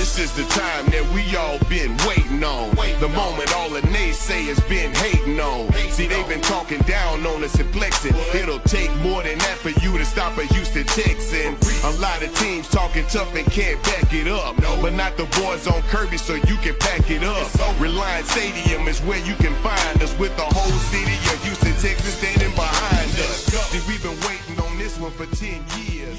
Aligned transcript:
This 0.00 0.18
is 0.18 0.32
the 0.32 0.44
time 0.44 0.86
that 0.96 1.04
we 1.12 1.36
all 1.36 1.58
been 1.68 1.92
waiting 2.08 2.42
on. 2.42 2.74
The 3.04 3.08
moment 3.12 3.54
all 3.54 3.68
the 3.68 3.82
naysayers 3.92 4.56
been 4.66 4.94
hating 4.94 5.38
on. 5.38 5.70
See, 5.92 6.06
they've 6.06 6.26
been 6.26 6.40
talking 6.40 6.80
down 6.88 7.26
on 7.26 7.44
us 7.44 7.60
and 7.60 7.68
flexing. 7.68 8.14
It'll 8.32 8.60
take 8.60 8.88
more 9.04 9.22
than 9.22 9.36
that 9.36 9.58
for 9.58 9.68
you 9.68 9.98
to 9.98 10.04
stop 10.06 10.38
a 10.38 10.44
Houston 10.54 10.86
Texan. 10.86 11.54
A 11.84 11.92
lot 12.00 12.22
of 12.22 12.34
teams 12.36 12.66
talking 12.70 13.04
tough 13.12 13.34
and 13.36 13.44
can't 13.52 13.76
back 13.82 14.10
it 14.14 14.26
up. 14.26 14.56
But 14.80 14.94
not 14.94 15.18
the 15.18 15.28
boys 15.36 15.66
on 15.66 15.82
Kirby, 15.92 16.16
so 16.16 16.36
you 16.48 16.56
can 16.64 16.76
pack 16.80 17.10
it 17.10 17.22
up. 17.22 17.46
Reliant 17.78 18.24
Stadium 18.24 18.88
is 18.88 19.00
where 19.00 19.20
you 19.28 19.34
can 19.34 19.52
find 19.60 20.02
us 20.02 20.16
with 20.18 20.34
the 20.38 20.48
whole 20.48 20.78
city 20.88 21.12
of 21.28 21.44
Houston, 21.44 21.76
Texas 21.76 22.16
standing 22.16 22.54
behind 22.56 23.10
us. 23.28 23.52
See, 23.68 23.84
we've 23.86 24.02
been 24.02 24.16
waiting 24.24 24.49
on 24.90 25.02
this 25.02 25.18
one 25.18 25.28
for 25.28 25.36
10 25.36 25.92
years. 25.92 26.18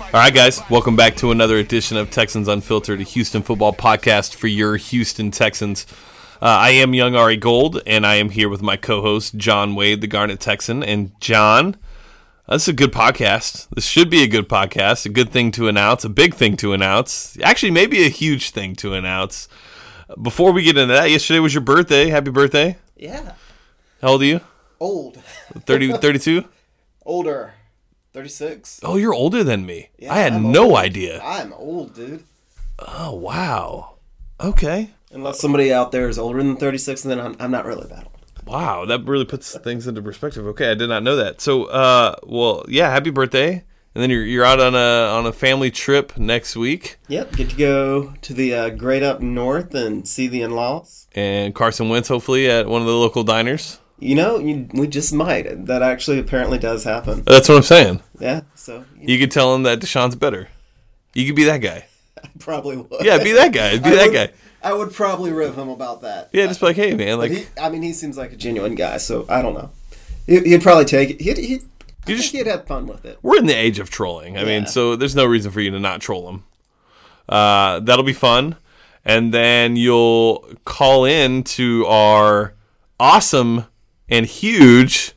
All 0.00 0.20
right, 0.20 0.32
guys, 0.32 0.60
welcome 0.70 0.96
back 0.96 1.16
to 1.16 1.30
another 1.30 1.56
edition 1.58 1.96
of 1.96 2.10
Texans 2.10 2.48
Unfiltered, 2.48 3.00
a 3.00 3.04
Houston 3.04 3.42
football 3.42 3.72
podcast 3.72 4.34
for 4.34 4.46
your 4.46 4.76
Houston 4.76 5.30
Texans. 5.30 5.86
Uh, 6.40 6.46
I 6.46 6.70
am 6.70 6.94
Young 6.94 7.14
Ari 7.14 7.36
Gold, 7.36 7.82
and 7.86 8.06
I 8.06 8.14
am 8.14 8.30
here 8.30 8.48
with 8.48 8.62
my 8.62 8.76
co-host 8.76 9.36
John 9.36 9.74
Wade, 9.74 10.00
the 10.00 10.06
Garnet 10.06 10.40
Texan. 10.40 10.82
And 10.82 11.18
John, 11.20 11.76
this 12.48 12.62
is 12.62 12.68
a 12.68 12.72
good 12.72 12.92
podcast. 12.92 13.68
This 13.70 13.84
should 13.84 14.08
be 14.08 14.22
a 14.22 14.28
good 14.28 14.48
podcast, 14.48 15.04
a 15.04 15.10
good 15.10 15.30
thing 15.30 15.50
to 15.52 15.68
announce, 15.68 16.04
a 16.04 16.08
big 16.08 16.34
thing 16.34 16.56
to 16.58 16.72
announce. 16.72 17.36
Actually, 17.42 17.72
maybe 17.72 18.04
a 18.06 18.08
huge 18.08 18.50
thing 18.50 18.74
to 18.76 18.94
announce. 18.94 19.48
Before 20.22 20.52
we 20.52 20.62
get 20.62 20.78
into 20.78 20.94
that, 20.94 21.10
yesterday 21.10 21.40
was 21.40 21.52
your 21.52 21.62
birthday. 21.62 22.08
Happy 22.08 22.30
birthday! 22.30 22.78
Yeah. 22.96 23.32
How 24.00 24.08
old 24.08 24.22
are 24.22 24.26
you? 24.26 24.40
Old. 24.80 25.16
30, 25.66 25.98
32? 25.98 26.44
Older. 27.04 27.54
36. 28.18 28.80
Oh, 28.82 28.96
you're 28.96 29.14
older 29.14 29.44
than 29.44 29.64
me. 29.64 29.90
Yeah, 29.96 30.12
I 30.12 30.18
had 30.18 30.32
I'm 30.32 30.50
no 30.50 30.70
old. 30.70 30.78
idea. 30.78 31.22
I'm 31.22 31.52
old, 31.52 31.94
dude. 31.94 32.24
Oh, 32.80 33.14
wow. 33.14 33.94
Okay. 34.40 34.90
Unless 35.12 35.38
somebody 35.38 35.72
out 35.72 35.92
there 35.92 36.08
is 36.08 36.18
older 36.18 36.38
than 36.42 36.56
36, 36.56 37.04
and 37.04 37.12
then 37.12 37.20
I'm, 37.20 37.36
I'm 37.38 37.52
not 37.52 37.64
really 37.64 37.86
that 37.86 38.04
old. 38.06 38.14
Wow, 38.44 38.84
that 38.86 39.04
really 39.04 39.24
puts 39.24 39.56
things 39.58 39.86
into 39.86 40.02
perspective. 40.02 40.44
Okay, 40.48 40.68
I 40.72 40.74
did 40.74 40.88
not 40.88 41.04
know 41.04 41.14
that. 41.14 41.40
So, 41.40 41.66
uh, 41.66 42.16
well, 42.24 42.64
yeah, 42.68 42.90
happy 42.90 43.10
birthday. 43.10 43.62
And 43.94 44.02
then 44.02 44.10
you're 44.10 44.24
you're 44.24 44.44
out 44.44 44.60
on 44.60 44.74
a 44.74 44.78
on 45.16 45.26
a 45.26 45.32
family 45.32 45.70
trip 45.70 46.16
next 46.18 46.56
week, 46.56 46.98
Yep. 47.08 47.32
Get 47.36 47.50
to 47.50 47.56
go 47.56 48.14
to 48.22 48.34
the 48.34 48.54
uh, 48.54 48.68
great 48.70 49.02
up 49.02 49.20
north 49.20 49.74
and 49.74 50.06
see 50.06 50.28
the 50.28 50.42
in-laws. 50.42 51.06
and 51.14 51.54
Carson 51.54 51.88
Wentz 51.88 52.08
hopefully 52.08 52.48
at 52.50 52.66
one 52.68 52.80
of 52.80 52.86
the 52.86 52.94
local 52.94 53.24
diners. 53.24 53.78
You 54.00 54.14
know, 54.14 54.38
you, 54.38 54.68
we 54.74 54.86
just 54.86 55.12
might. 55.12 55.66
That 55.66 55.82
actually 55.82 56.18
apparently 56.20 56.58
does 56.58 56.84
happen. 56.84 57.22
That's 57.26 57.48
what 57.48 57.56
I'm 57.56 57.62
saying. 57.64 58.00
Yeah. 58.20 58.42
So 58.54 58.84
you 59.00 59.14
You 59.14 59.18
could 59.18 59.30
tell 59.32 59.54
him 59.54 59.64
that 59.64 59.80
Deshaun's 59.80 60.14
better. 60.14 60.48
You 61.14 61.26
could 61.26 61.34
be 61.36 61.44
that 61.44 61.58
guy. 61.58 61.86
I 62.24 62.28
probably 62.38 62.76
would. 62.76 63.04
Yeah, 63.04 63.22
be 63.22 63.32
that 63.32 63.52
guy. 63.52 63.78
Be 63.78 63.84
I 63.90 63.94
that 63.94 64.06
would- 64.08 64.14
guy. 64.14 64.28
I 64.60 64.72
would 64.72 64.92
probably 64.92 65.30
rib 65.32 65.54
him 65.54 65.68
about 65.68 66.02
that. 66.02 66.30
Yeah, 66.32 66.46
just 66.48 66.58
be 66.58 66.66
like, 66.66 66.76
hey 66.76 66.92
man, 66.94 67.18
like 67.18 67.30
He, 67.30 67.46
I 67.60 67.68
mean, 67.70 67.80
he 67.82 67.92
seems 67.92 68.18
like 68.18 68.32
a 68.32 68.36
genuine 68.36 68.74
guy, 68.74 68.96
so 68.96 69.24
I 69.28 69.40
don't 69.40 69.54
know. 69.54 69.70
He, 70.26 70.40
he'd 70.40 70.62
probably 70.62 70.84
take 70.84 71.10
it. 71.10 71.20
He'd, 71.20 71.38
he'd, 71.38 71.62
I 72.06 72.14
just- 72.14 72.32
he'd 72.32 72.46
have 72.48 72.66
fun 72.66 72.86
with 72.88 73.04
it. 73.04 73.18
we're 73.22 73.38
in 73.38 73.46
the 73.46 73.54
age 73.54 73.78
of 73.78 73.88
trolling. 73.88 74.36
I 74.36 74.44
mean, 74.44 74.66
so 74.66 74.96
there's 74.96 75.14
no 75.14 75.24
reason 75.26 75.52
for 75.52 75.60
you 75.60 75.70
to 75.70 75.78
not 75.78 76.00
troll 76.00 76.28
him. 76.28 76.44
Uh, 77.28 77.78
that'll 77.80 78.04
be 78.04 78.12
fun, 78.12 78.56
and 79.04 79.32
then 79.32 79.76
you'll 79.76 80.44
call 80.64 81.04
in 81.04 81.44
to 81.44 81.86
our 81.86 82.54
awesome 82.98 83.64
and 84.08 84.26
huge. 84.26 85.12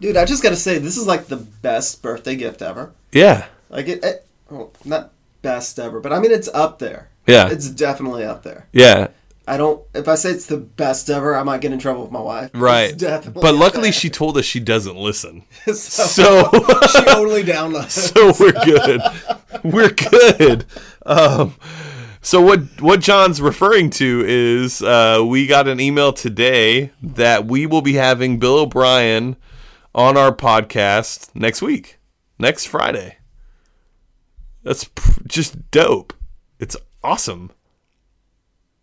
Dude, 0.00 0.16
I 0.16 0.24
just 0.24 0.42
gotta 0.42 0.56
say, 0.56 0.78
this 0.78 0.96
is 0.96 1.06
like 1.06 1.26
the 1.26 1.36
best 1.36 2.02
birthday 2.02 2.36
gift 2.36 2.60
ever. 2.62 2.92
Yeah, 3.12 3.46
Like 3.70 3.88
it, 3.88 4.04
it 4.04 4.26
well, 4.50 4.72
not 4.84 5.12
best 5.42 5.78
ever, 5.78 6.00
but 6.00 6.12
I 6.12 6.18
mean 6.18 6.32
it's 6.32 6.48
up 6.48 6.78
there. 6.78 7.08
Yeah. 7.26 7.48
it's 7.50 7.68
definitely 7.70 8.24
up 8.24 8.42
there. 8.44 8.68
yeah, 8.72 9.08
I 9.48 9.56
don't. 9.56 9.82
If 9.94 10.06
I 10.06 10.14
say 10.16 10.30
it's 10.30 10.46
the 10.46 10.58
best 10.58 11.08
ever, 11.10 11.34
I 11.36 11.42
might 11.44 11.60
get 11.60 11.72
in 11.72 11.78
trouble 11.78 12.02
with 12.02 12.10
my 12.12 12.20
wife. 12.20 12.50
right. 12.54 12.94
But 12.98 13.54
luckily, 13.54 13.90
she 13.92 14.10
told 14.10 14.36
us 14.38 14.44
she 14.44 14.60
doesn't 14.60 14.96
listen, 14.96 15.44
so, 15.64 15.72
so 15.74 16.44
she 16.52 17.06
only 17.08 17.42
downloaded. 17.42 17.90
so 17.90 18.32
we're 18.38 18.52
good. 18.52 19.00
We're 19.64 19.90
good. 19.90 20.66
Um, 21.04 21.54
so 22.26 22.40
what 22.40 22.82
what 22.82 23.00
John's 23.00 23.40
referring 23.40 23.88
to 23.90 24.24
is 24.26 24.82
uh, 24.82 25.22
we 25.24 25.46
got 25.46 25.68
an 25.68 25.78
email 25.78 26.12
today 26.12 26.90
that 27.00 27.46
we 27.46 27.66
will 27.66 27.82
be 27.82 27.92
having 27.92 28.40
Bill 28.40 28.58
O'Brien 28.58 29.36
on 29.94 30.16
our 30.16 30.34
podcast 30.34 31.30
next 31.36 31.62
week, 31.62 32.00
next 32.36 32.64
Friday. 32.64 33.18
That's 34.64 34.82
pr- 34.82 35.20
just 35.28 35.70
dope. 35.70 36.14
It's 36.58 36.76
awesome. 37.04 37.52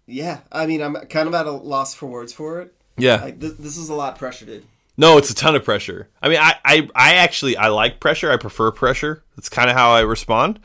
Yeah, 0.06 0.40
I 0.50 0.66
mean, 0.66 0.82
I'm 0.82 0.96
kind 1.08 1.28
of 1.28 1.34
at 1.34 1.46
a 1.46 1.52
loss 1.52 1.94
for 1.94 2.06
words 2.06 2.32
for 2.32 2.62
it. 2.62 2.74
Yeah. 2.96 3.22
Like 3.22 3.42
this, 3.42 3.56
this 3.56 3.76
is 3.76 3.90
a 3.90 3.94
lot 3.94 4.14
of 4.14 4.20
pressure, 4.20 4.46
dude. 4.46 4.64
No, 4.96 5.18
it's 5.18 5.32
a 5.32 5.36
ton 5.36 5.54
of 5.54 5.66
pressure. 5.66 6.08
I 6.22 6.30
mean, 6.30 6.40
I, 6.40 6.56
I, 6.64 6.90
I 6.96 7.16
actually 7.16 7.58
I 7.58 7.68
like 7.68 8.00
pressure. 8.00 8.32
I 8.32 8.38
prefer 8.38 8.72
pressure. 8.72 9.22
That's 9.36 9.50
kind 9.50 9.70
of 9.70 9.76
how 9.76 9.92
I 9.92 10.00
respond. 10.00 10.62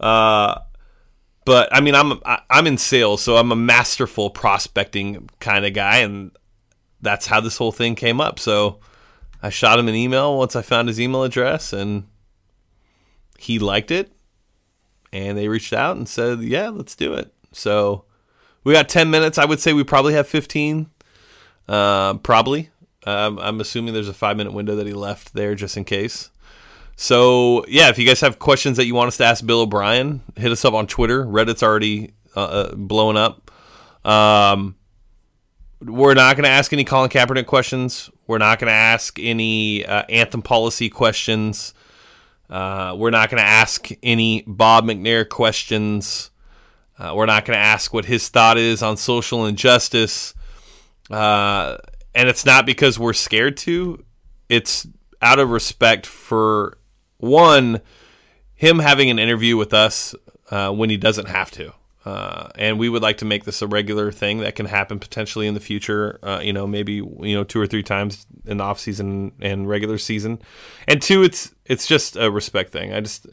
Uh, 0.00 0.60
but 1.44 1.68
I 1.72 1.80
mean, 1.80 1.94
I'm 1.94 2.20
I'm 2.24 2.66
in 2.66 2.78
sales, 2.78 3.22
so 3.22 3.36
I'm 3.36 3.52
a 3.52 3.56
masterful 3.56 4.30
prospecting 4.30 5.28
kind 5.40 5.64
of 5.66 5.74
guy, 5.74 5.98
and 5.98 6.30
that's 7.00 7.26
how 7.26 7.40
this 7.40 7.56
whole 7.56 7.72
thing 7.72 7.94
came 7.94 8.20
up. 8.20 8.38
So 8.38 8.80
I 9.42 9.50
shot 9.50 9.78
him 9.78 9.88
an 9.88 9.94
email 9.94 10.36
once 10.38 10.56
I 10.56 10.62
found 10.62 10.88
his 10.88 11.00
email 11.00 11.22
address, 11.22 11.72
and 11.72 12.06
he 13.38 13.58
liked 13.58 13.90
it, 13.90 14.12
and 15.12 15.36
they 15.36 15.48
reached 15.48 15.72
out 15.72 15.96
and 15.96 16.08
said, 16.08 16.40
"Yeah, 16.40 16.70
let's 16.70 16.96
do 16.96 17.14
it." 17.14 17.32
So 17.52 18.04
we 18.64 18.72
got 18.72 18.88
10 18.88 19.10
minutes. 19.10 19.38
I 19.38 19.44
would 19.44 19.60
say 19.60 19.72
we 19.72 19.84
probably 19.84 20.14
have 20.14 20.26
15. 20.26 20.90
Uh, 21.68 22.14
probably. 22.14 22.70
Um, 23.06 23.38
I'm 23.38 23.60
assuming 23.60 23.92
there's 23.92 24.08
a 24.08 24.14
five 24.14 24.36
minute 24.36 24.54
window 24.54 24.74
that 24.76 24.86
he 24.86 24.94
left 24.94 25.34
there 25.34 25.54
just 25.54 25.76
in 25.76 25.84
case. 25.84 26.30
So 26.96 27.64
yeah, 27.68 27.88
if 27.88 27.98
you 27.98 28.06
guys 28.06 28.20
have 28.20 28.38
questions 28.38 28.76
that 28.76 28.86
you 28.86 28.94
want 28.94 29.08
us 29.08 29.16
to 29.18 29.24
ask 29.24 29.44
Bill 29.44 29.62
O'Brien, 29.62 30.22
hit 30.36 30.52
us 30.52 30.64
up 30.64 30.74
on 30.74 30.86
Twitter. 30.86 31.24
Reddit's 31.24 31.62
already 31.62 32.14
uh, 32.36 32.40
uh, 32.40 32.74
blowing 32.74 33.16
up. 33.16 33.50
Um, 34.04 34.76
we're 35.80 36.14
not 36.14 36.36
going 36.36 36.44
to 36.44 36.50
ask 36.50 36.72
any 36.72 36.84
Colin 36.84 37.10
Kaepernick 37.10 37.46
questions. 37.46 38.10
We're 38.26 38.38
not 38.38 38.58
going 38.58 38.68
to 38.68 38.74
ask 38.74 39.18
any 39.20 39.84
uh, 39.84 40.04
anthem 40.08 40.42
policy 40.42 40.88
questions. 40.88 41.74
Uh, 42.48 42.94
we're 42.96 43.10
not 43.10 43.30
going 43.30 43.42
to 43.42 43.48
ask 43.48 43.88
any 44.02 44.44
Bob 44.46 44.84
McNair 44.84 45.28
questions. 45.28 46.30
Uh, 46.98 47.12
we're 47.14 47.26
not 47.26 47.44
going 47.44 47.56
to 47.56 47.62
ask 47.62 47.92
what 47.92 48.04
his 48.04 48.28
thought 48.28 48.56
is 48.56 48.82
on 48.82 48.96
social 48.96 49.46
injustice. 49.46 50.34
Uh, 51.10 51.76
and 52.14 52.28
it's 52.28 52.46
not 52.46 52.64
because 52.64 52.98
we're 52.98 53.12
scared 53.12 53.56
to. 53.58 54.04
It's 54.48 54.86
out 55.20 55.38
of 55.38 55.50
respect 55.50 56.06
for 56.06 56.78
one, 57.18 57.80
him 58.54 58.78
having 58.78 59.10
an 59.10 59.18
interview 59.18 59.56
with 59.56 59.74
us 59.74 60.14
uh, 60.50 60.70
when 60.70 60.90
he 60.90 60.96
doesn't 60.96 61.28
have 61.28 61.50
to. 61.52 61.72
Uh, 62.04 62.50
and 62.56 62.78
we 62.78 62.88
would 62.88 63.00
like 63.00 63.16
to 63.18 63.24
make 63.24 63.44
this 63.44 63.62
a 63.62 63.66
regular 63.66 64.12
thing 64.12 64.40
that 64.40 64.54
can 64.54 64.66
happen 64.66 64.98
potentially 64.98 65.46
in 65.46 65.54
the 65.54 65.60
future. 65.60 66.18
Uh, 66.22 66.40
you 66.42 66.52
know, 66.52 66.66
maybe 66.66 66.94
you 66.94 67.34
know 67.34 67.44
two 67.44 67.60
or 67.60 67.66
three 67.66 67.82
times 67.82 68.26
in 68.44 68.58
the 68.58 68.64
off 68.64 68.78
season 68.78 69.32
and 69.40 69.68
regular 69.68 69.96
season. 69.96 70.40
And 70.86 71.00
two, 71.00 71.22
it's 71.22 71.54
it's 71.64 71.86
just 71.86 72.16
a 72.16 72.30
respect 72.30 72.72
thing. 72.72 72.92
I 72.92 73.00
just 73.00 73.26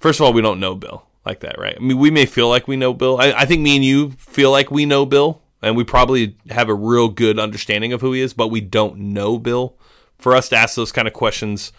first 0.00 0.18
of 0.18 0.26
all, 0.26 0.32
we 0.32 0.42
don't 0.42 0.58
know 0.58 0.74
Bill 0.74 1.06
like 1.24 1.40
that, 1.40 1.58
right? 1.58 1.76
I 1.76 1.80
mean, 1.80 1.98
we 1.98 2.10
may 2.10 2.26
feel 2.26 2.48
like 2.48 2.66
we 2.66 2.76
know 2.76 2.92
Bill. 2.92 3.20
I, 3.20 3.32
I 3.32 3.44
think 3.44 3.62
me 3.62 3.76
and 3.76 3.84
you 3.84 4.10
feel 4.12 4.50
like 4.50 4.70
we 4.72 4.84
know 4.84 5.06
Bill, 5.06 5.40
and 5.62 5.76
we 5.76 5.84
probably 5.84 6.36
have 6.50 6.68
a 6.68 6.74
real 6.74 7.08
good 7.08 7.38
understanding 7.38 7.92
of 7.92 8.00
who 8.00 8.12
he 8.14 8.20
is, 8.20 8.32
but 8.32 8.48
we 8.48 8.60
don't 8.60 8.98
know 8.98 9.38
Bill. 9.38 9.76
For 10.18 10.34
us 10.34 10.48
to 10.48 10.56
ask 10.56 10.74
those 10.74 10.90
kind 10.90 11.06
of 11.06 11.14
questions, 11.14 11.70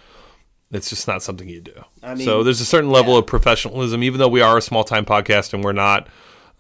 it's 0.72 0.90
just 0.90 1.08
not 1.08 1.24
something 1.24 1.50
you 1.50 1.62
do. 1.62 1.84
I 2.04 2.16
mean, 2.16 2.26
so 2.26 2.44
there's 2.44 2.62
a 2.62 2.66
certain 2.66 2.92
level 2.92 3.18
of 3.18 3.26
professionalism, 3.26 4.04
even 4.04 4.20
though 4.20 4.28
we 4.28 4.42
are 4.42 4.58
a 4.58 4.62
small 4.62 4.84
time 4.84 5.06
podcast 5.06 5.54
and 5.54 5.64
we're 5.64 5.72
not, 5.72 6.08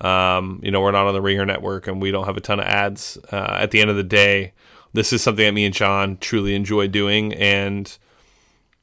um, 0.01 0.59
you 0.63 0.71
know, 0.71 0.81
we're 0.81 0.91
not 0.91 1.05
on 1.05 1.13
the 1.13 1.21
Ringer 1.21 1.45
Network 1.45 1.87
and 1.87 2.01
we 2.01 2.11
don't 2.11 2.25
have 2.25 2.37
a 2.37 2.41
ton 2.41 2.59
of 2.59 2.65
ads. 2.65 3.17
Uh, 3.31 3.57
at 3.59 3.71
the 3.71 3.81
end 3.81 3.89
of 3.89 3.95
the 3.95 4.03
day, 4.03 4.53
this 4.93 5.13
is 5.13 5.21
something 5.21 5.45
that 5.45 5.51
me 5.51 5.65
and 5.65 5.73
John 5.73 6.17
truly 6.17 6.55
enjoy 6.55 6.87
doing, 6.87 7.33
and 7.35 7.95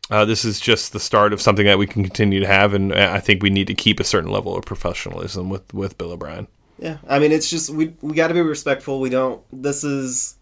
uh, 0.09 0.25
this 0.25 0.45
is 0.45 0.61
just 0.61 0.93
the 0.93 1.01
start 1.01 1.33
of 1.33 1.41
something 1.41 1.67
that 1.67 1.79
we 1.79 1.87
can 1.87 2.05
continue 2.05 2.39
to 2.39 2.47
have. 2.47 2.75
And 2.75 2.95
I 2.95 3.19
think 3.19 3.43
we 3.43 3.51
need 3.51 3.67
to 3.67 3.75
keep 3.75 3.99
a 3.99 4.05
certain 4.05 4.31
level 4.31 4.57
of 4.57 4.65
professionalism 4.65 5.51
with 5.51 5.75
with 5.75 5.99
Bill 5.99 6.13
O'Brien. 6.13 6.47
Yeah, 6.79 6.99
I 7.09 7.19
mean, 7.19 7.33
it's 7.33 7.51
just 7.51 7.71
we 7.71 7.95
we 8.03 8.15
got 8.15 8.29
to 8.29 8.35
be 8.35 8.41
respectful. 8.41 9.01
We 9.01 9.11
don't. 9.11 9.43
This 9.53 9.83
is. 9.83 10.37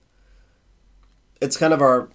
It's 1.41 1.57
kind 1.57 1.73
of 1.73 1.81
our 1.81 2.09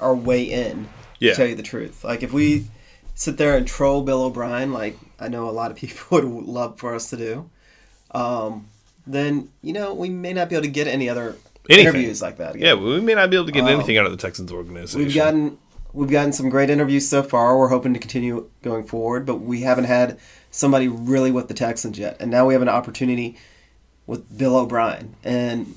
our 0.00 0.14
way 0.14 0.42
in. 0.42 0.88
Yeah. 1.18 1.32
To 1.32 1.36
tell 1.36 1.46
you 1.46 1.54
the 1.54 1.62
truth, 1.62 2.04
like 2.04 2.22
if 2.22 2.32
we 2.32 2.66
sit 3.14 3.38
there 3.38 3.56
and 3.56 3.66
troll 3.66 4.02
Bill 4.02 4.22
O'Brien, 4.24 4.72
like 4.72 4.98
I 5.18 5.28
know 5.28 5.48
a 5.48 5.52
lot 5.52 5.70
of 5.70 5.76
people 5.82 6.20
would 6.20 6.24
love 6.44 6.78
for 6.78 6.94
us 6.94 7.10
to 7.10 7.16
do, 7.16 7.50
um, 8.12 8.68
then 9.06 9.48
you 9.62 9.72
know 9.72 9.94
we 9.94 10.08
may 10.10 10.32
not 10.32 10.48
be 10.48 10.54
able 10.56 10.64
to 10.64 10.70
get 10.70 10.86
any 10.86 11.08
other 11.08 11.36
Anything. 11.68 11.86
interviews 11.88 12.22
like 12.22 12.36
that. 12.38 12.56
Yeah, 12.56 12.74
we 12.74 13.00
may 13.00 13.14
not 13.14 13.30
be 13.30 13.36
able 13.36 13.46
to 13.46 13.52
get 13.52 13.64
anything 13.64 13.98
out 13.98 14.06
of 14.06 14.12
the 14.12 14.18
Texans 14.18 14.52
organization. 14.52 14.98
we've 15.04 15.14
gotten 15.14 15.58
we've 15.92 16.10
gotten 16.10 16.32
some 16.32 16.48
great 16.48 16.70
interviews 16.70 17.08
so 17.08 17.22
far. 17.22 17.58
We're 17.58 17.68
hoping 17.68 17.94
to 17.94 17.98
continue 18.00 18.48
going 18.62 18.84
forward, 18.84 19.24
but 19.26 19.36
we 19.36 19.62
haven't 19.62 19.84
had 19.84 20.18
somebody 20.50 20.86
really 20.88 21.30
with 21.30 21.48
the 21.48 21.54
Texans 21.54 21.98
yet, 21.98 22.16
and 22.20 22.30
now 22.30 22.46
we 22.46 22.54
have 22.54 22.62
an 22.62 22.68
opportunity 22.68 23.36
with 24.06 24.36
Bill 24.38 24.56
O'Brien. 24.56 25.16
And 25.24 25.74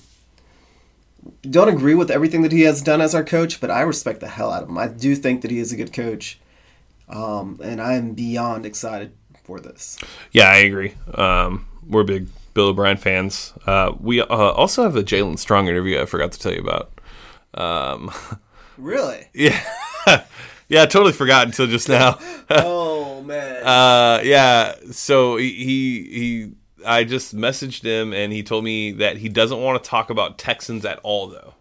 don't 1.41 1.69
agree 1.69 1.95
with 1.95 2.11
everything 2.11 2.41
that 2.43 2.51
he 2.51 2.61
has 2.61 2.81
done 2.81 3.01
as 3.01 3.13
our 3.15 3.23
coach, 3.23 3.59
but 3.61 3.71
I 3.71 3.81
respect 3.81 4.19
the 4.19 4.27
hell 4.27 4.51
out 4.51 4.63
of 4.63 4.69
him. 4.69 4.77
I 4.77 4.87
do 4.87 5.15
think 5.15 5.41
that 5.41 5.51
he 5.51 5.59
is 5.59 5.71
a 5.71 5.75
good 5.75 5.93
coach, 5.93 6.39
um, 7.07 7.59
and 7.63 7.81
I 7.81 7.93
am 7.93 8.13
beyond 8.13 8.65
excited 8.65 9.13
for 9.43 9.59
this. 9.59 9.97
Yeah, 10.31 10.49
I 10.49 10.57
agree. 10.57 10.93
Um, 11.13 11.65
we're 11.87 12.03
big 12.03 12.27
Bill 12.53 12.67
O'Brien 12.67 12.97
fans. 12.97 13.53
Uh, 13.65 13.93
we 13.99 14.21
uh, 14.21 14.25
also 14.27 14.83
have 14.83 14.95
a 14.95 15.03
Jalen 15.03 15.39
Strong 15.39 15.67
interview 15.67 15.99
I 16.01 16.05
forgot 16.05 16.31
to 16.33 16.39
tell 16.39 16.53
you 16.53 16.61
about. 16.61 16.91
Um, 17.53 18.11
Really? 18.79 19.27
yeah, 19.33 19.61
yeah, 20.69 20.83
I 20.83 20.85
totally 20.85 21.11
forgot 21.11 21.45
until 21.45 21.67
just 21.67 21.89
now. 21.89 22.17
oh 22.49 23.21
man. 23.23 23.61
Uh, 23.61 24.21
yeah. 24.23 24.75
So 24.91 25.35
he, 25.35 25.51
he 25.51 26.03
he 26.03 26.51
I 26.85 27.03
just 27.03 27.35
messaged 27.35 27.83
him 27.83 28.13
and 28.13 28.31
he 28.31 28.43
told 28.43 28.63
me 28.63 28.91
that 28.93 29.17
he 29.17 29.29
doesn't 29.29 29.61
want 29.61 29.83
to 29.83 29.89
talk 29.89 30.09
about 30.09 30.37
Texans 30.37 30.85
at 30.85 30.99
all 30.99 31.27
though. 31.27 31.53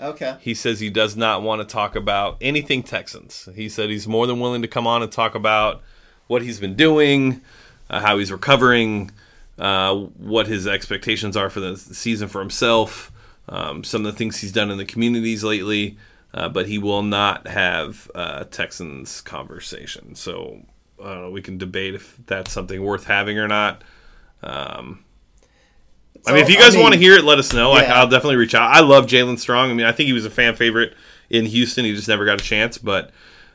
okay. 0.00 0.36
He 0.40 0.54
says 0.54 0.80
he 0.80 0.90
does 0.90 1.16
not 1.16 1.42
want 1.42 1.60
to 1.60 1.70
talk 1.70 1.96
about 1.96 2.36
anything 2.40 2.82
Texans. 2.82 3.48
He 3.54 3.68
said 3.68 3.90
he's 3.90 4.08
more 4.08 4.26
than 4.26 4.40
willing 4.40 4.62
to 4.62 4.68
come 4.68 4.86
on 4.86 5.02
and 5.02 5.10
talk 5.10 5.34
about 5.34 5.82
what 6.26 6.42
he's 6.42 6.60
been 6.60 6.74
doing, 6.76 7.40
uh, 7.88 8.00
how 8.00 8.18
he's 8.18 8.30
recovering, 8.30 9.10
uh, 9.58 9.94
what 9.94 10.46
his 10.46 10.66
expectations 10.66 11.36
are 11.36 11.50
for 11.50 11.60
the 11.60 11.76
season 11.76 12.28
for 12.28 12.40
himself, 12.40 13.12
um, 13.48 13.84
some 13.84 14.06
of 14.06 14.12
the 14.12 14.16
things 14.16 14.38
he's 14.38 14.52
done 14.52 14.70
in 14.70 14.78
the 14.78 14.84
communities 14.84 15.42
lately. 15.44 15.98
Uh, 16.32 16.48
but 16.48 16.66
he 16.66 16.78
will 16.78 17.02
not 17.02 17.48
have 17.48 18.08
uh, 18.14 18.44
Texans 18.44 19.20
conversation. 19.20 20.14
So 20.14 20.60
I 21.02 21.14
don't 21.14 21.22
know. 21.22 21.30
We 21.30 21.42
can 21.42 21.58
debate 21.58 21.94
if 21.94 22.16
that's 22.26 22.52
something 22.52 22.82
worth 22.82 23.06
having 23.06 23.36
or 23.36 23.48
not. 23.48 23.82
Um, 24.42 25.04
I 26.26 26.32
mean, 26.32 26.42
if 26.42 26.50
you 26.50 26.56
guys 26.56 26.76
want 26.76 26.92
to 26.94 27.00
hear 27.00 27.14
it, 27.14 27.24
let 27.24 27.38
us 27.38 27.52
know. 27.52 27.72
I, 27.72 27.82
yeah. 27.82 27.94
I'll 27.94 28.08
definitely 28.08 28.36
reach 28.36 28.54
out. 28.54 28.70
I 28.70 28.80
love 28.80 29.06
Jalen 29.06 29.38
Strong. 29.38 29.70
I 29.70 29.74
mean, 29.74 29.86
I 29.86 29.92
think 29.92 30.06
he 30.06 30.12
was 30.12 30.24
a 30.26 30.30
fan 30.30 30.54
favorite 30.54 30.94
in 31.30 31.46
Houston. 31.46 31.84
He 31.84 31.94
just 31.94 32.08
never 32.08 32.24
got 32.24 32.40
a 32.40 32.44
chance. 32.44 32.76
But 32.78 33.10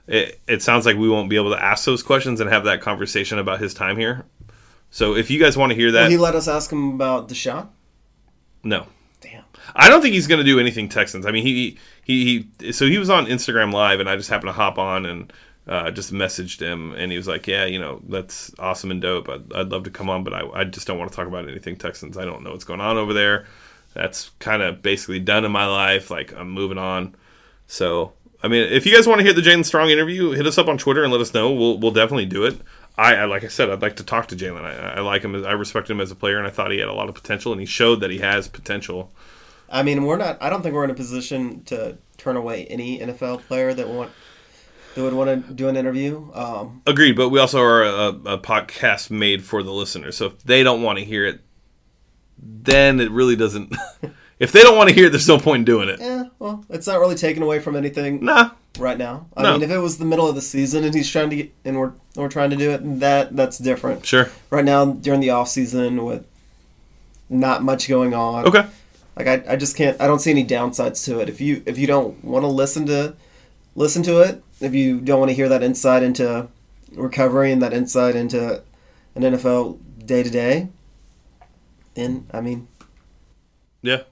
it, 0.08 0.40
it 0.48 0.62
sounds 0.64 0.86
like 0.86 0.98
we 0.98 1.10
won't 1.10 1.30
be 1.30 1.36
able 1.36 1.52
to 1.52 1.64
ask 1.64 1.86
those 1.86 2.02
questions 2.04 2.40
and 2.42 2.50
have 2.50 2.64
that 2.64 2.82
conversation 2.82 3.38
about 3.38 3.60
his 3.60 3.74
time 3.74 3.98
here. 3.98 4.26
So 4.90 5.16
if 5.16 5.30
you 5.30 5.40
guys 5.40 5.58
want 5.58 5.72
to 5.72 5.76
hear 5.76 5.92
that, 5.92 6.04
Will 6.04 6.12
he 6.12 6.18
let 6.18 6.36
us 6.36 6.48
ask 6.48 6.72
him 6.72 6.94
about 6.94 7.30
Deshaun? 7.30 7.70
no. 8.64 8.88
Damn. 9.22 9.44
I 9.76 9.90
don't 9.90 10.02
think 10.02 10.14
he's 10.14 10.28
going 10.28 10.38
to 10.40 10.46
do 10.46 10.60
anything 10.60 10.88
Texans. 10.90 11.26
I 11.26 11.32
mean, 11.32 11.44
he, 11.44 11.78
he 12.04 12.48
he 12.62 12.72
so 12.72 12.86
he 12.86 13.00
was 13.00 13.10
on 13.10 13.26
Instagram 13.26 13.74
Live, 13.74 14.00
and 14.00 14.08
I 14.08 14.16
just 14.16 14.30
happened 14.30 14.50
to 14.50 14.54
hop 14.54 14.78
on 14.78 15.06
and 15.06 15.34
uh, 15.68 15.92
just 15.92 16.14
messaged 16.14 16.60
him, 16.60 16.94
and 16.94 17.12
he 17.12 17.18
was 17.18 17.28
like, 17.28 17.48
"Yeah, 17.48 17.66
you 17.66 17.80
know, 17.80 18.02
that's 18.08 18.54
awesome 18.60 18.92
and 18.92 19.02
dope. 19.02 19.30
I'd, 19.30 19.52
I'd 19.54 19.70
love 19.70 19.84
to 19.84 19.90
come 19.90 20.10
on, 20.10 20.24
but 20.24 20.34
I, 20.34 20.48
I 20.54 20.64
just 20.64 20.88
don't 20.88 21.00
want 21.00 21.12
to 21.12 21.16
talk 21.16 21.28
about 21.28 21.48
anything 21.50 21.76
Texans. 21.76 22.18
I 22.18 22.26
don't 22.26 22.44
know 22.44 22.52
what's 22.52 22.66
going 22.66 22.82
on 22.82 22.98
over 22.98 23.14
there. 23.14 23.46
That's 23.94 24.32
kind 24.40 24.62
of 24.62 24.82
basically 24.82 25.20
done 25.20 25.46
in 25.46 25.52
my 25.52 25.66
life. 25.66 26.12
Like 26.12 26.34
I'm 26.34 26.52
moving 26.52 26.78
on. 26.78 27.16
So 27.68 28.14
I 28.44 28.48
mean, 28.48 28.72
if 28.72 28.86
you 28.86 28.94
guys 28.94 29.08
want 29.08 29.20
to 29.20 29.24
hear 29.24 29.34
the 29.34 29.42
Jalen 29.42 29.66
Strong 29.66 29.90
interview, 29.90 30.32
hit 30.32 30.46
us 30.46 30.60
up 30.60 30.68
on 30.68 30.78
Twitter 30.78 31.04
and 31.04 31.12
let 31.12 31.20
us 31.20 31.34
know. 31.34 31.52
We'll 31.52 31.80
we'll 31.80 31.92
definitely 31.92 32.28
do 32.28 32.46
it. 32.46 32.60
I, 32.96 33.16
I 33.16 33.26
like 33.26 33.44
I 33.44 33.48
said, 33.48 33.72
I'd 33.72 33.82
like 33.82 33.96
to 33.96 34.04
talk 34.04 34.28
to 34.28 34.36
Jalen. 34.36 34.64
I, 34.64 34.98
I 34.98 35.00
like 35.00 35.24
him. 35.24 35.44
I 35.44 35.54
respect 35.54 35.90
him 35.90 36.00
as 36.00 36.12
a 36.12 36.16
player, 36.16 36.38
and 36.38 36.46
I 36.46 36.52
thought 36.52 36.72
he 36.72 36.78
had 36.78 36.88
a 36.88 36.94
lot 36.94 37.10
of 37.10 37.16
potential, 37.16 37.52
and 37.52 37.60
he 37.60 37.66
showed 37.66 38.02
that 38.02 38.12
he 38.12 38.20
has 38.20 38.48
potential. 38.48 39.12
I 39.68 39.82
mean, 39.82 40.06
we're 40.06 40.18
not. 40.18 40.38
I 40.42 40.52
don't 40.52 40.62
think 40.62 40.76
we're 40.76 40.84
in 40.84 40.92
a 40.92 40.96
position 40.96 41.64
to 41.64 41.98
turn 42.18 42.36
away 42.36 42.66
any 42.66 43.00
NFL 43.00 43.42
player 43.48 43.74
that 43.74 43.90
want 43.90 44.12
that 44.96 45.04
would 45.04 45.14
want 45.14 45.48
to 45.48 45.54
do 45.54 45.68
an 45.70 45.76
interview. 45.78 46.30
Um, 46.34 46.82
Agreed, 46.88 47.16
but 47.16 47.30
we 47.30 47.40
also 47.40 47.62
are 47.62 47.84
a, 47.84 48.08
a 48.08 48.38
podcast 48.40 49.12
made 49.12 49.44
for 49.44 49.62
the 49.62 49.72
listener. 49.72 50.12
So 50.12 50.26
if 50.28 50.44
they 50.44 50.64
don't 50.64 50.82
want 50.82 50.98
to 51.00 51.06
hear 51.06 51.26
it, 51.26 51.42
then 52.38 53.00
it 53.00 53.12
really 53.12 53.36
doesn't. 53.36 53.76
if 54.40 54.52
they 54.52 54.62
don't 54.62 54.76
want 54.78 54.90
to 54.90 54.96
hear 54.96 55.08
it, 55.08 55.10
there's 55.12 55.28
no 55.28 55.38
point 55.38 55.60
in 55.62 55.66
doing 55.66 55.90
it. 55.90 56.00
yeah, 56.00 56.24
well, 56.40 56.66
it's 56.70 56.88
not 56.88 57.00
really 57.00 57.16
taken 57.16 57.44
away 57.44 57.60
from 57.60 57.76
anything 57.76 58.24
Nah, 58.24 58.52
right 58.80 58.98
now. 58.98 59.28
I 59.38 59.44
No. 59.44 59.54
mean, 59.54 59.64
if 59.64 59.70
it 59.70 59.78
was 59.80 59.98
the 59.98 60.06
middle 60.06 60.28
of 60.28 60.36
the 60.36 60.42
season 60.42 60.84
and 60.84 60.94
he's 60.94 61.10
trying 61.10 61.30
to 61.30 61.36
get 61.36 61.54
and 61.64 61.78
we're 61.80 61.94
we're 62.16 62.30
trying 62.30 62.50
to 62.50 62.56
do 62.56 62.72
it, 62.72 63.00
that 63.00 63.36
that's 63.36 63.58
different. 63.58 64.06
sure. 64.06 64.30
Right 64.50 64.66
now, 64.66 64.86
during 64.86 65.20
the 65.22 65.30
off 65.32 65.50
season 65.50 66.04
with 66.06 66.26
not 67.30 67.64
much 67.64 67.88
going 67.88 68.14
on, 68.14 68.46
Okay. 68.46 68.66
Like 69.18 69.28
I, 69.28 69.54
I 69.54 69.56
just 69.56 69.78
can't. 69.78 70.00
I 70.02 70.08
don't 70.08 70.20
see 70.20 70.32
any 70.32 70.46
downsides 70.46 71.06
to 71.06 71.20
it. 71.22 71.30
If 71.30 71.40
you 71.40 71.64
if 71.66 71.78
you 71.78 71.88
don't 71.88 72.22
want 72.24 72.44
to 72.44 72.48
listen 72.50 72.86
to 72.88 73.16
listen 73.76 74.04
to 74.04 74.20
it, 74.22 74.44
if 74.62 74.74
you 74.74 75.00
don't 75.02 75.20
want 75.20 75.30
to 75.30 75.36
hear 75.36 75.50
that 75.50 75.62
insight 75.64 76.04
into 76.04 76.48
recovery 76.94 77.52
and 77.52 77.62
that 77.62 77.74
insight 77.74 78.16
into 78.16 78.62
an 79.16 79.22
NFL 79.22 79.80
day 80.06 80.24
to 80.24 80.30
day, 80.30 80.70
then 81.94 82.28
I 82.34 82.42
mean, 82.42 82.68
Yeah. 83.82 84.04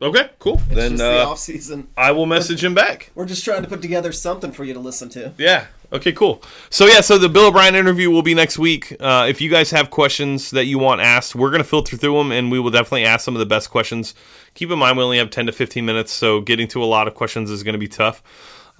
Okay, 0.00 0.30
cool. 0.40 0.60
it's 0.66 0.74
then 0.74 0.96
the 0.96 1.22
uh, 1.22 1.26
off 1.28 1.38
season. 1.38 1.86
I 1.96 2.10
will 2.10 2.26
message 2.26 2.64
him 2.64 2.74
back. 2.74 3.12
We're 3.14 3.24
just 3.24 3.44
trying 3.44 3.62
to 3.62 3.68
put 3.68 3.80
together 3.80 4.10
something 4.10 4.50
for 4.50 4.64
you 4.64 4.74
to 4.74 4.80
listen 4.80 5.08
to. 5.10 5.32
Yeah. 5.38 5.66
Okay, 5.92 6.10
cool. 6.10 6.42
So 6.70 6.86
yeah, 6.86 7.02
so 7.02 7.18
the 7.18 7.28
Bill 7.28 7.46
O'Brien 7.46 7.76
interview 7.76 8.10
will 8.10 8.22
be 8.22 8.34
next 8.34 8.58
week. 8.58 8.96
Uh, 8.98 9.26
if 9.28 9.40
you 9.40 9.48
guys 9.48 9.70
have 9.70 9.90
questions 9.90 10.50
that 10.50 10.64
you 10.64 10.78
want 10.80 11.00
asked, 11.02 11.36
we're 11.36 11.52
gonna 11.52 11.62
filter 11.62 11.96
through 11.96 12.18
them, 12.18 12.32
and 12.32 12.50
we 12.50 12.58
will 12.58 12.70
definitely 12.70 13.04
ask 13.04 13.24
some 13.24 13.36
of 13.36 13.38
the 13.40 13.46
best 13.46 13.70
questions. 13.70 14.12
Keep 14.54 14.72
in 14.72 14.78
mind 14.80 14.96
we 14.96 15.04
only 15.04 15.18
have 15.18 15.30
ten 15.30 15.46
to 15.46 15.52
fifteen 15.52 15.86
minutes, 15.86 16.10
so 16.12 16.40
getting 16.40 16.66
to 16.68 16.82
a 16.82 16.86
lot 16.86 17.06
of 17.06 17.14
questions 17.14 17.48
is 17.48 17.62
gonna 17.62 17.78
be 17.78 17.88
tough. 17.88 18.24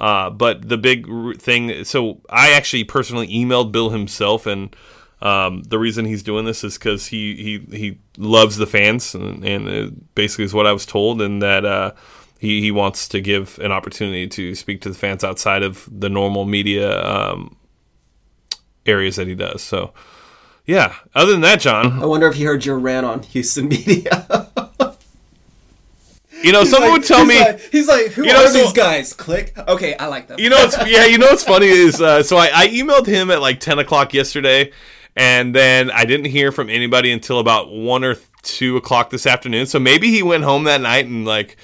Uh, 0.02 0.28
but 0.28 0.69
the 0.69 0.76
big 0.76 1.06
thing, 1.40 1.84
so 1.84 2.20
I 2.28 2.50
actually 2.54 2.82
personally 2.82 3.28
emailed 3.28 3.70
Bill 3.70 3.90
himself, 3.90 4.46
and 4.46 4.75
um, 5.22 5.62
the 5.62 5.78
reason 5.78 6.06
he's 6.06 6.25
doing 6.25 6.44
this 6.44 6.64
is 6.64 6.76
because 6.76 7.06
he, 7.06 7.37
he 7.37 7.76
he 7.78 7.99
loves 8.19 8.56
the 8.56 8.66
fans, 8.66 9.14
and, 9.14 9.44
and 9.44 10.12
basically 10.16 10.44
is 10.44 10.52
what 10.52 10.66
I 10.66 10.72
was 10.72 10.84
told, 10.84 11.22
and 11.22 11.40
that 11.40 11.64
uh, 11.64 11.93
he 12.40 12.60
he 12.60 12.72
wants 12.72 13.06
to 13.10 13.20
give 13.20 13.60
an 13.60 13.70
opportunity 13.70 14.26
to 14.26 14.56
speak 14.56 14.81
to 14.81 14.88
the 14.88 14.96
fans 14.96 15.22
outside 15.22 15.62
of 15.62 15.88
the 15.88 16.08
normal 16.08 16.46
media 16.46 17.00
um, 17.05 17.56
areas 18.84 19.14
that 19.14 19.28
he 19.28 19.37
does. 19.37 19.62
So, 19.62 19.93
yeah. 20.66 20.96
Other 21.14 21.31
than 21.31 21.43
that, 21.43 21.60
John, 21.60 22.02
I 22.02 22.06
wonder 22.06 22.26
if 22.26 22.34
he 22.34 22.43
heard 22.43 22.64
your 22.64 22.81
rant 22.81 23.06
on 23.06 23.22
Houston 23.22 23.69
media. 23.69 24.48
you 26.44 26.53
know, 26.53 26.65
someone 26.65 26.91
Like, 26.91 27.00
would 27.00 27.06
tell 27.06 27.21
he's 27.21 27.29
me. 27.29 27.41
like, 27.41 27.61
he's 27.71 27.89
like, 27.89 28.06
who 28.09 28.25
You 28.25 28.33
know, 28.33 28.44
are 28.44 28.49
so- 28.49 28.53
these 28.62 28.73
guys? 28.73 29.12
Click. 29.12 29.53
Okay, 29.56 29.94
I 29.94 30.06
like 30.06 30.29
them. 30.29 30.39
You 30.39 30.50
know, 30.50 30.56
what's, 30.56 30.77
yeah, 30.91 31.06
you 31.06 31.19
know 31.19 31.27
what's 31.27 31.44
funny 31.44 31.67
is 31.69 32.00
uh, 32.00 32.23
so 32.23 32.37
I, 32.37 32.50
I 32.55 32.69
emailed 32.69 33.06
him 33.06 33.31
at 33.31 33.41
like 33.41 33.61
ten 33.61 33.79
o'clock 33.79 34.12
yesterday, 34.15 34.73
and 35.17 35.55
then 35.55 35.91
I 35.91 36.05
didn't 36.05 36.27
hear 36.27 36.53
from 36.53 36.69
anybody 36.71 37.12
until 37.12 37.39
about 37.39 37.71
one 37.71 38.05
or 38.05 38.17
two 38.43 38.77
o'clock 38.77 39.11
this 39.11 39.27
afternoon. 39.27 39.67
So 39.67 39.79
maybe 39.79 40.11
he 40.11 40.22
went 40.22 40.44
home 40.44 40.65
that 40.65 40.81
night 40.81 41.06
and 41.06 41.25
like 41.25 41.56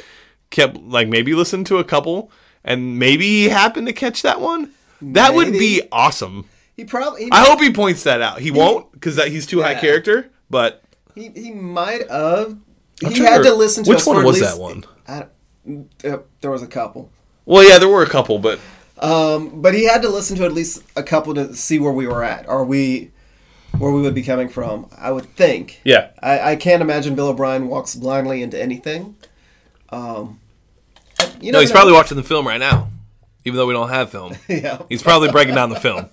kept 0.50 0.76
like 0.78 1.08
maybe 1.08 1.34
listened 1.34 1.66
to 1.66 1.78
a 1.78 1.84
couple, 1.84 2.30
and 2.64 2.98
maybe 2.98 3.24
he 3.26 3.48
happened 3.48 3.86
to 3.88 3.92
catch 3.92 4.22
that 4.22 4.40
one. 4.40 4.72
That 5.00 5.34
would 5.34 5.52
be 5.52 5.82
awesome. 5.92 6.46
he 6.76 6.84
probably. 6.84 7.24
He 7.24 7.30
I 7.32 7.44
hope 7.44 7.60
he 7.60 7.72
points 7.72 8.02
that 8.04 8.20
out. 8.20 8.40
He 8.40 8.50
won't 8.50 8.90
because 8.92 9.16
that 9.16 9.28
he's 9.28 9.46
too 9.46 9.62
high 9.62 9.74
character. 9.76 10.30
But 10.50 10.82
He, 11.14 11.28
he 11.28 11.50
might 11.52 12.10
have. 12.10 12.56
I'm 13.04 13.12
He 13.12 13.20
had 13.20 13.42
to 13.44 13.54
listen 13.54 13.84
to 13.84 13.90
which 13.90 14.04
one 14.06 14.24
was 14.24 14.40
least- 14.40 14.54
that 14.56 14.60
one? 14.60 14.84
I, 15.06 15.26
uh, 16.06 16.18
there 16.40 16.50
was 16.50 16.62
a 16.62 16.66
couple, 16.66 17.10
Well, 17.44 17.62
yeah, 17.62 17.78
there 17.78 17.88
were 17.88 18.02
a 18.02 18.08
couple, 18.08 18.38
but 18.38 18.58
um, 19.00 19.60
but 19.62 19.74
he 19.74 19.84
had 19.86 20.02
to 20.02 20.08
listen 20.08 20.36
to 20.38 20.44
at 20.44 20.52
least 20.52 20.82
a 20.96 21.02
couple 21.02 21.32
to 21.34 21.54
see 21.54 21.78
where 21.78 21.92
we 21.92 22.06
were 22.06 22.24
at. 22.24 22.48
Are 22.48 22.64
we 22.64 23.10
where 23.78 23.92
we 23.92 24.00
would 24.02 24.14
be 24.14 24.22
coming 24.22 24.48
from? 24.48 24.88
I 24.98 25.12
would 25.12 25.26
think. 25.36 25.80
yeah, 25.84 26.10
I, 26.22 26.52
I 26.52 26.56
can't 26.56 26.82
imagine 26.82 27.14
Bill 27.14 27.28
O'Brien 27.28 27.68
walks 27.68 27.94
blindly 27.94 28.42
into 28.42 28.60
anything. 28.60 29.14
Um, 29.90 30.40
you 31.40 31.52
no, 31.52 31.60
he's 31.60 31.70
know. 31.70 31.74
probably 31.74 31.92
watching 31.92 32.16
the 32.16 32.22
film 32.24 32.46
right 32.46 32.58
now, 32.58 32.88
even 33.44 33.56
though 33.56 33.66
we 33.66 33.72
don't 33.74 33.88
have 33.88 34.10
film. 34.10 34.34
yeah. 34.48 34.82
He's 34.88 35.02
probably 35.02 35.30
breaking 35.30 35.54
down 35.54 35.70
the 35.70 35.80
film. 35.80 36.08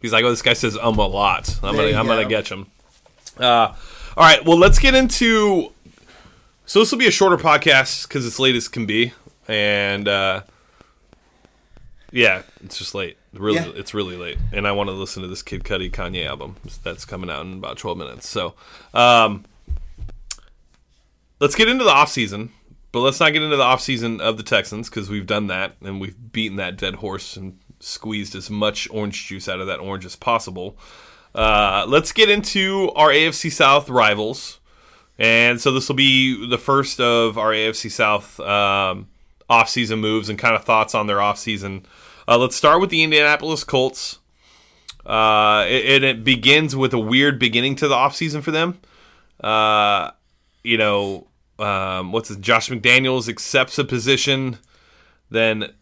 He's 0.00 0.12
like, 0.12 0.24
"Oh, 0.24 0.30
this 0.30 0.42
guy 0.42 0.52
says 0.52 0.76
um 0.76 0.98
a 0.98 1.06
lot. 1.06 1.58
I'm 1.62 1.74
There 1.76 1.86
gonna, 1.86 1.98
I'm 2.00 2.06
gonna 2.06 2.22
go. 2.24 2.28
get 2.28 2.48
him." 2.48 2.66
Uh, 3.38 3.44
all 3.44 3.74
right. 4.18 4.44
Well, 4.44 4.58
let's 4.58 4.78
get 4.78 4.94
into. 4.94 5.72
So 6.66 6.80
this 6.80 6.90
will 6.90 6.98
be 6.98 7.06
a 7.06 7.12
shorter 7.12 7.36
podcast 7.36 8.08
because 8.08 8.26
it's 8.26 8.38
late 8.40 8.56
as 8.56 8.66
can 8.66 8.86
be, 8.86 9.12
and 9.46 10.08
uh, 10.08 10.42
yeah, 12.10 12.42
it's 12.64 12.76
just 12.76 12.94
late. 12.94 13.16
Really, 13.32 13.58
Yeah. 13.58 13.72
it's 13.76 13.94
really 13.94 14.16
late, 14.16 14.38
and 14.52 14.66
I 14.66 14.72
want 14.72 14.88
to 14.88 14.92
listen 14.92 15.22
to 15.22 15.28
this 15.28 15.42
Kid 15.42 15.62
Cudi 15.62 15.90
Kanye 15.90 16.26
album 16.26 16.56
that's 16.82 17.04
coming 17.04 17.30
out 17.30 17.46
in 17.46 17.52
about 17.52 17.78
12 17.78 17.98
minutes. 17.98 18.28
So, 18.28 18.54
um, 18.94 19.44
let's 21.38 21.54
get 21.54 21.68
into 21.68 21.84
the 21.84 21.90
off 21.90 22.10
season, 22.10 22.50
but 22.90 23.00
let's 23.00 23.20
not 23.20 23.32
get 23.32 23.42
into 23.42 23.56
the 23.56 23.62
off 23.62 23.80
season 23.80 24.20
of 24.20 24.36
the 24.36 24.42
Texans 24.42 24.88
because 24.90 25.08
we've 25.08 25.26
done 25.26 25.46
that 25.48 25.76
and 25.82 26.00
we've 26.00 26.16
beaten 26.32 26.56
that 26.56 26.76
dead 26.76 26.96
horse 26.96 27.36
and 27.36 27.58
squeezed 27.78 28.34
as 28.34 28.48
much 28.50 28.88
orange 28.90 29.26
juice 29.26 29.48
out 29.48 29.60
of 29.60 29.66
that 29.68 29.78
orange 29.78 30.04
as 30.06 30.16
possible. 30.16 30.76
Uh, 31.34 31.84
let's 31.86 32.10
get 32.10 32.28
into 32.30 32.90
our 32.96 33.10
AFC 33.10 33.52
South 33.52 33.90
rivals, 33.90 34.58
and 35.18 35.60
so 35.60 35.72
this 35.72 35.88
will 35.88 35.96
be 35.96 36.48
the 36.48 36.58
first 36.58 37.00
of 37.00 37.38
our 37.38 37.50
AFC 37.50 37.90
South 37.90 38.38
um, 38.40 39.08
off-season 39.48 39.98
moves 39.98 40.28
and 40.28 40.38
kind 40.38 40.54
of 40.54 40.64
thoughts 40.64 40.94
on 40.94 41.06
their 41.06 41.20
off-season. 41.20 41.86
Uh, 42.28 42.38
let's 42.38 42.56
start 42.56 42.80
with 42.80 42.90
the 42.90 43.02
Indianapolis 43.02 43.64
Colts. 43.64 44.18
Uh, 45.04 45.64
it, 45.68 46.02
and 46.02 46.04
it 46.04 46.24
begins 46.24 46.74
with 46.74 46.92
a 46.92 46.98
weird 46.98 47.38
beginning 47.38 47.76
to 47.76 47.86
the 47.86 47.94
offseason 47.94 48.42
for 48.42 48.50
them. 48.50 48.80
Uh, 49.40 50.10
you 50.64 50.76
know, 50.76 51.28
um, 51.58 52.12
what's 52.12 52.30
it? 52.30 52.40
Josh 52.40 52.68
McDaniels 52.68 53.28
accepts 53.28 53.78
a 53.78 53.84
position, 53.84 54.58
then 55.30 55.72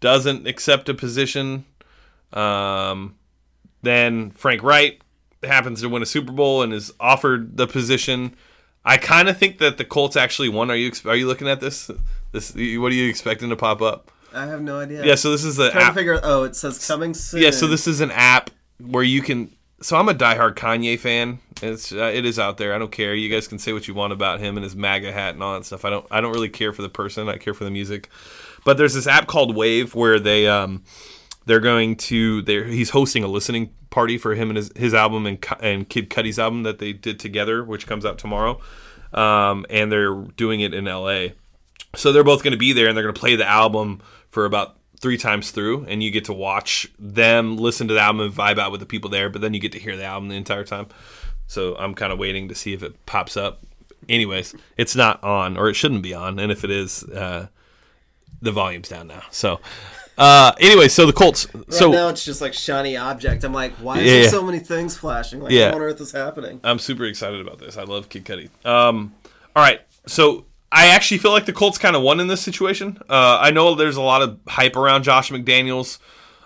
doesn't 0.00 0.46
accept 0.46 0.88
a 0.88 0.94
position. 0.94 1.64
Um, 2.32 3.16
then 3.82 4.30
Frank 4.30 4.62
Reich 4.62 5.00
happens 5.42 5.80
to 5.80 5.88
win 5.88 6.02
a 6.02 6.06
Super 6.06 6.32
Bowl 6.32 6.62
and 6.62 6.72
is 6.72 6.92
offered 7.00 7.56
the 7.56 7.66
position. 7.66 8.34
I 8.88 8.96
kind 8.96 9.28
of 9.28 9.36
think 9.36 9.58
that 9.58 9.76
the 9.76 9.84
Colts 9.84 10.16
actually 10.16 10.48
won. 10.48 10.70
Are 10.70 10.76
you 10.76 10.90
are 11.04 11.14
you 11.14 11.26
looking 11.26 11.46
at 11.46 11.60
this? 11.60 11.90
This 12.32 12.54
what 12.54 12.60
are 12.90 12.94
you 12.94 13.08
expecting 13.08 13.50
to 13.50 13.56
pop 13.56 13.82
up? 13.82 14.10
I 14.34 14.46
have 14.46 14.62
no 14.62 14.80
idea. 14.80 15.04
Yeah, 15.04 15.14
so 15.14 15.30
this 15.30 15.44
is 15.44 15.56
the 15.56 15.70
trying 15.70 15.84
app- 15.84 15.92
to 15.92 15.98
figure. 15.98 16.20
Oh, 16.22 16.44
it 16.44 16.56
says 16.56 16.86
coming 16.86 17.12
soon. 17.12 17.42
yeah, 17.42 17.50
so 17.50 17.66
this 17.66 17.86
is 17.86 18.00
an 18.00 18.10
app 18.12 18.50
where 18.80 19.02
you 19.02 19.20
can. 19.20 19.52
So 19.82 19.96
I'm 19.96 20.08
a 20.08 20.14
diehard 20.14 20.54
Kanye 20.54 20.98
fan. 20.98 21.38
It's 21.62 21.92
uh, 21.92 22.10
it 22.14 22.24
is 22.24 22.38
out 22.38 22.56
there. 22.56 22.74
I 22.74 22.78
don't 22.78 22.90
care. 22.90 23.14
You 23.14 23.28
guys 23.28 23.46
can 23.46 23.58
say 23.58 23.74
what 23.74 23.88
you 23.88 23.94
want 23.94 24.14
about 24.14 24.40
him 24.40 24.56
and 24.56 24.64
his 24.64 24.74
MAGA 24.74 25.12
hat 25.12 25.34
and 25.34 25.42
all 25.42 25.54
that 25.54 25.66
stuff. 25.66 25.84
I 25.84 25.90
don't 25.90 26.06
I 26.10 26.22
don't 26.22 26.32
really 26.32 26.48
care 26.48 26.72
for 26.72 26.80
the 26.80 26.88
person. 26.88 27.28
I 27.28 27.36
care 27.36 27.52
for 27.54 27.64
the 27.64 27.70
music. 27.70 28.08
But 28.64 28.78
there's 28.78 28.94
this 28.94 29.06
app 29.06 29.26
called 29.26 29.54
Wave 29.54 29.94
where 29.94 30.18
they 30.18 30.48
um 30.48 30.82
they're 31.48 31.60
going 31.60 31.96
to 31.96 32.42
they 32.42 32.62
he's 32.64 32.90
hosting 32.90 33.24
a 33.24 33.26
listening 33.26 33.70
party 33.90 34.18
for 34.18 34.34
him 34.34 34.50
and 34.50 34.58
his, 34.58 34.70
his 34.76 34.94
album 34.94 35.26
and 35.26 35.44
and 35.60 35.88
Kid 35.88 36.10
Cudi's 36.10 36.38
album 36.38 36.62
that 36.62 36.78
they 36.78 36.92
did 36.92 37.18
together, 37.18 37.64
which 37.64 37.86
comes 37.86 38.04
out 38.04 38.18
tomorrow. 38.18 38.60
Um, 39.12 39.64
and 39.70 39.90
they're 39.90 40.14
doing 40.14 40.60
it 40.60 40.74
in 40.74 40.86
L.A. 40.86 41.32
So 41.96 42.12
they're 42.12 42.22
both 42.22 42.42
going 42.42 42.52
to 42.52 42.58
be 42.58 42.74
there 42.74 42.86
and 42.86 42.96
they're 42.96 43.02
going 43.02 43.14
to 43.14 43.18
play 43.18 43.36
the 43.36 43.48
album 43.48 44.02
for 44.28 44.44
about 44.44 44.76
three 45.00 45.16
times 45.16 45.50
through, 45.50 45.86
and 45.86 46.02
you 46.02 46.10
get 46.10 46.26
to 46.26 46.34
watch 46.34 46.88
them 46.98 47.56
listen 47.56 47.88
to 47.88 47.94
the 47.94 48.00
album 48.00 48.20
and 48.20 48.34
vibe 48.34 48.58
out 48.58 48.70
with 48.70 48.80
the 48.80 48.86
people 48.86 49.08
there. 49.08 49.30
But 49.30 49.40
then 49.40 49.54
you 49.54 49.60
get 49.60 49.72
to 49.72 49.78
hear 49.78 49.96
the 49.96 50.04
album 50.04 50.28
the 50.28 50.34
entire 50.34 50.64
time. 50.64 50.88
So 51.46 51.74
I'm 51.76 51.94
kind 51.94 52.12
of 52.12 52.18
waiting 52.18 52.48
to 52.48 52.54
see 52.54 52.74
if 52.74 52.82
it 52.82 53.06
pops 53.06 53.36
up. 53.36 53.60
Anyways, 54.06 54.54
it's 54.76 54.94
not 54.94 55.24
on, 55.24 55.56
or 55.56 55.70
it 55.70 55.74
shouldn't 55.74 56.02
be 56.02 56.12
on, 56.12 56.38
and 56.38 56.52
if 56.52 56.64
it 56.64 56.70
is, 56.70 57.04
uh, 57.04 57.48
the 58.42 58.52
volume's 58.52 58.88
down 58.88 59.06
now. 59.06 59.22
So, 59.30 59.60
uh, 60.18 60.52
anyway, 60.60 60.88
so 60.88 61.06
the 61.06 61.12
Colts. 61.12 61.46
Right 61.54 61.72
so 61.72 61.90
now 61.90 62.08
it's 62.08 62.24
just 62.24 62.40
like 62.40 62.52
shiny 62.54 62.96
object. 62.96 63.44
I'm 63.44 63.52
like, 63.52 63.72
why 63.76 63.98
is 64.00 64.06
Yeah, 64.06 64.20
there 64.22 64.30
so 64.30 64.42
many 64.42 64.58
things 64.58 64.96
flashing? 64.96 65.40
Like, 65.40 65.52
Yeah. 65.52 65.66
what 65.68 65.76
on 65.76 65.82
earth 65.82 66.00
is 66.00 66.12
happening? 66.12 66.60
I'm 66.64 66.78
super 66.78 67.04
excited 67.04 67.40
about 67.40 67.58
this. 67.58 67.76
I 67.76 67.84
love 67.84 68.08
Kid 68.08 68.24
Cudi. 68.24 68.50
Um, 68.66 69.14
all 69.56 69.62
right, 69.62 69.80
so 70.06 70.44
I 70.70 70.88
actually 70.88 71.18
feel 71.18 71.30
like 71.30 71.46
the 71.46 71.52
Colts 71.52 71.78
kind 71.78 71.96
of 71.96 72.02
won 72.02 72.20
in 72.20 72.26
this 72.26 72.40
situation. 72.42 72.98
Uh, 73.08 73.38
I 73.40 73.50
know 73.50 73.74
there's 73.74 73.96
a 73.96 74.02
lot 74.02 74.20
of 74.22 74.38
hype 74.46 74.76
around 74.76 75.04
Josh 75.04 75.30
McDaniels. 75.30 75.98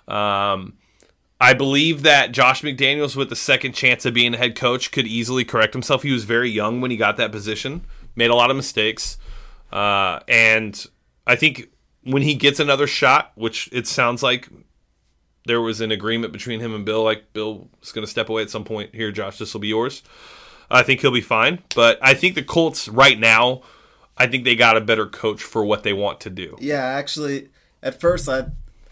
Um, 0.06 0.74
I 1.40 1.54
believe 1.54 2.02
that 2.02 2.30
Josh 2.30 2.62
McDaniels, 2.62 3.16
with 3.16 3.28
the 3.28 3.34
second 3.36 3.72
chance 3.72 4.04
of 4.06 4.14
being 4.14 4.32
a 4.34 4.36
head 4.36 4.54
coach, 4.54 4.92
could 4.92 5.08
easily 5.08 5.44
correct 5.44 5.72
himself. 5.72 6.04
He 6.04 6.12
was 6.12 6.22
very 6.22 6.48
young 6.50 6.80
when 6.80 6.92
he 6.92 6.96
got 6.96 7.16
that 7.16 7.32
position, 7.32 7.82
made 8.14 8.30
a 8.30 8.34
lot 8.36 8.50
of 8.50 8.56
mistakes, 8.56 9.18
uh, 9.72 10.20
and 10.28 10.86
I 11.26 11.34
think 11.34 11.68
when 12.04 12.22
he 12.22 12.34
gets 12.34 12.58
another 12.60 12.86
shot, 12.86 13.32
which 13.34 13.68
it 13.72 13.86
sounds 13.86 14.22
like 14.22 14.48
there 15.46 15.60
was 15.60 15.80
an 15.80 15.90
agreement 15.90 16.32
between 16.32 16.60
him 16.60 16.74
and 16.74 16.84
Bill, 16.84 17.02
like 17.02 17.32
Bill 17.32 17.68
is 17.82 17.92
going 17.92 18.04
to 18.04 18.10
step 18.10 18.28
away 18.28 18.42
at 18.42 18.50
some 18.50 18.64
point. 18.64 18.94
Here, 18.94 19.10
Josh, 19.12 19.38
this 19.38 19.52
will 19.52 19.60
be 19.60 19.68
yours. 19.68 20.02
I 20.70 20.82
think 20.82 21.00
he'll 21.00 21.10
be 21.12 21.20
fine, 21.20 21.60
but 21.74 21.98
I 22.00 22.14
think 22.14 22.34
the 22.34 22.42
Colts 22.42 22.88
right 22.88 23.18
now, 23.18 23.62
I 24.16 24.26
think 24.26 24.44
they 24.44 24.54
got 24.56 24.76
a 24.76 24.80
better 24.80 25.06
coach 25.06 25.42
for 25.42 25.64
what 25.64 25.82
they 25.82 25.92
want 25.92 26.20
to 26.20 26.30
do. 26.30 26.56
Yeah, 26.60 26.82
actually, 26.84 27.48
at 27.82 28.00
first 28.00 28.28
I, 28.28 28.46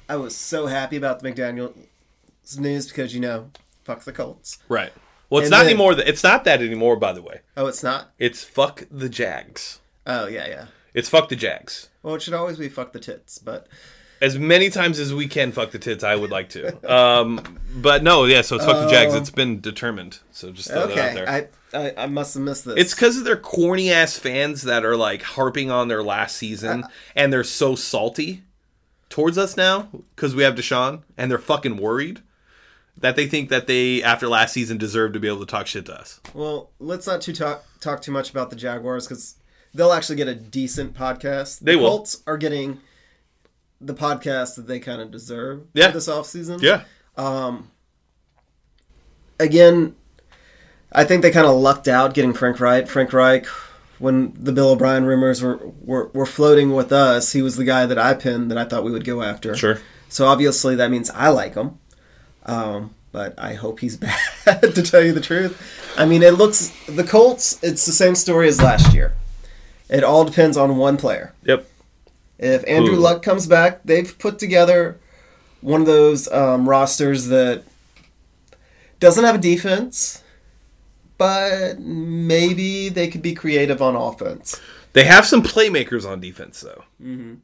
I 0.09 0.17
was 0.17 0.37
so 0.37 0.67
happy 0.67 0.97
about 0.97 1.21
the 1.21 1.31
McDaniel's 1.33 2.59
news 2.59 2.88
because 2.88 3.14
you 3.14 3.21
know, 3.21 3.50
fuck 3.85 4.02
the 4.05 4.12
Colts. 4.12 4.59
Right. 4.69 4.93
Well, 5.31 5.40
it's 5.40 5.47
And 5.47 5.52
not 5.52 5.59
then- 5.61 5.69
anymore. 5.69 5.95
th- 5.95 6.09
It's 6.09 6.25
not 6.25 6.45
that 6.45 6.61
anymore. 6.61 6.97
By 6.97 7.12
the 7.12 7.23
way, 7.23 7.40
Oh, 7.57 7.67
it's 7.67 7.83
not. 7.85 8.11
it's 8.19 8.43
fuck 8.45 8.83
the 8.90 9.09
Jags. 9.09 9.79
Oh 10.07 10.26
yeah, 10.26 10.49
yeah. 10.49 10.64
It's 10.94 11.09
fuck 11.09 11.28
the 11.28 11.37
Jags. 11.37 11.88
Well, 12.02 12.14
it 12.14 12.23
should 12.23 12.35
always 12.35 12.59
be 12.59 12.68
fuck 12.68 12.92
the 12.92 13.00
tits, 13.00 13.38
but 13.38 13.68
As 14.20 14.38
many 14.38 14.70
times 14.70 14.99
as 14.99 15.14
we 15.14 15.28
can 15.28 15.52
fuck 15.52 15.70
the 15.70 15.78
tits, 15.78 16.04
I 16.04 16.16
would 16.16 16.30
like 16.30 16.50
to. 16.50 16.90
Um, 16.90 17.59
but 17.75 18.02
no, 18.02 18.25
yeah. 18.25 18.42
So 18.42 18.56
it's 18.56 18.64
fuck 18.64 18.85
the 18.85 18.90
Jags. 18.90 19.14
It's 19.14 19.30
been 19.30 19.61
determined. 19.61 20.18
So 20.30 20.50
just 20.50 20.68
throw 20.68 20.87
that 20.87 20.99
out 20.99 20.99
okay. 20.99 21.14
there. 21.14 21.28
I, 21.28 21.49
I 21.73 22.04
I 22.04 22.06
must 22.06 22.35
have 22.35 22.42
missed 22.42 22.64
this. 22.64 22.75
It's 22.76 22.94
because 22.94 23.16
of 23.16 23.25
their 23.25 23.37
corny 23.37 23.90
ass 23.90 24.18
fans 24.18 24.62
that 24.62 24.85
are 24.85 24.97
like 24.97 25.23
harping 25.23 25.70
on 25.70 25.88
their 25.88 26.02
last 26.02 26.37
season, 26.37 26.85
and 27.14 27.32
they're 27.32 27.44
so 27.44 27.75
salty 27.75 28.42
towards 29.09 29.38
us 29.38 29.56
now 29.56 29.88
because 30.14 30.35
we 30.35 30.42
have 30.42 30.54
Deshaun, 30.54 31.02
and 31.16 31.30
they're 31.30 31.38
fucking 31.38 31.76
worried 31.76 32.20
that 32.97 33.16
they 33.16 33.26
think 33.26 33.49
that 33.49 33.66
they 33.66 34.02
after 34.02 34.28
last 34.28 34.52
season 34.52 34.76
deserve 34.76 35.12
to 35.14 35.20
be 35.20 35.28
able 35.28 35.40
to 35.40 35.47
talk 35.47 35.66
shit 35.66 35.87
to 35.87 35.94
us. 35.99 36.20
well. 36.35 36.70
Let's 36.78 37.06
not 37.06 37.20
too 37.20 37.32
talk 37.32 37.64
talk 37.80 38.02
too 38.02 38.12
much 38.12 38.30
about 38.30 38.50
the 38.50 38.56
Jaguars 38.56 39.06
because 39.06 39.37
they'll 39.74 39.92
actually 39.92 40.16
get 40.16 40.28
a 40.28 40.34
decent 40.34 40.94
podcast. 40.94 41.60
They 41.60 41.72
the 41.74 41.78
will. 41.78 41.88
Colts 41.90 42.22
are 42.26 42.36
getting 42.36 42.80
the 43.80 43.94
podcast 43.94 44.56
that 44.56 44.66
they 44.66 44.78
kind 44.80 45.00
of 45.00 45.10
deserve 45.10 45.62
Yeah. 45.72 45.86
for 45.88 45.92
this 45.94 46.08
offseason. 46.08 46.60
Yeah, 46.62 46.82
again, 49.38 49.94
I 50.92 51.04
think 51.04 51.22
they 51.22 51.30
kind 51.30 51.46
of 51.46 51.56
lucked 51.56 51.88
out 51.88 52.14
getting 52.14 52.32
Frank 52.32 52.60
Reich. 52.60 52.88
Frank 52.88 53.12
Reich, 53.12 53.46
when 53.98 54.32
the 54.38 54.52
Bill 54.52 54.70
O'Brien 54.70 55.04
rumors 55.04 55.42
were, 55.42 55.58
were, 55.80 56.08
were 56.08 56.26
floating 56.26 56.72
with 56.74 56.92
us, 56.92 57.32
he 57.32 57.42
was 57.42 57.56
the 57.56 57.64
guy 57.64 57.86
that 57.86 57.98
I 57.98 58.14
pinned 58.14 58.50
that 58.50 58.58
I 58.58 58.64
thought 58.64 58.84
we 58.84 58.90
would 58.92 59.04
go 59.04 59.22
after. 59.22 59.54
sure. 59.54 59.80
So 60.08 60.26
obviously 60.26 60.74
that 60.76 60.90
means 60.90 61.08
I 61.10 61.28
like 61.28 61.54
him. 61.54 61.78
Um, 62.44 62.94
but 63.12 63.34
I 63.38 63.54
hope 63.54 63.80
he's 63.80 63.96
bad, 64.44 64.74
to 64.74 64.82
tell 64.82 65.02
you 65.02 65.12
the 65.12 65.20
truth. 65.20 65.60
I 65.96 66.04
mean, 66.06 66.22
it 66.22 66.34
looks, 66.34 66.72
the 66.86 67.04
Colts, 67.04 67.58
it's 67.62 67.86
the 67.86 67.92
same 67.92 68.14
story 68.14 68.48
as 68.48 68.60
last 68.60 68.92
year. 68.92 69.12
It 69.90 70.04
all 70.04 70.25
depends 70.25 70.56
on 70.56 70.76
one 70.76 70.97
player. 70.97 71.35
Yep. 71.44 71.68
If 72.38 72.64
Andrew 72.66 72.94
Who? 72.94 73.00
Luck 73.00 73.23
comes 73.23 73.47
back, 73.47 73.82
they've 73.85 74.16
put 74.18 74.38
together 74.38 74.99
one 75.61 75.80
of 75.82 75.87
those 75.87 76.30
um, 76.32 76.66
rosters 76.68 77.26
that 77.26 77.64
doesn't 78.99 79.25
have 79.25 79.35
a 79.35 79.38
defense, 79.38 80.23
but 81.18 81.78
maybe 81.80 82.88
they 82.88 83.09
could 83.09 83.20
be 83.20 83.35
creative 83.35 83.82
on 83.82 83.97
offense. 83.97 84.59
They 84.92 85.04
have 85.04 85.26
some 85.26 85.42
playmakers 85.42 86.09
on 86.09 86.20
defense 86.20 86.61
though. 86.61 86.85
Mm-hmm. 87.02 87.35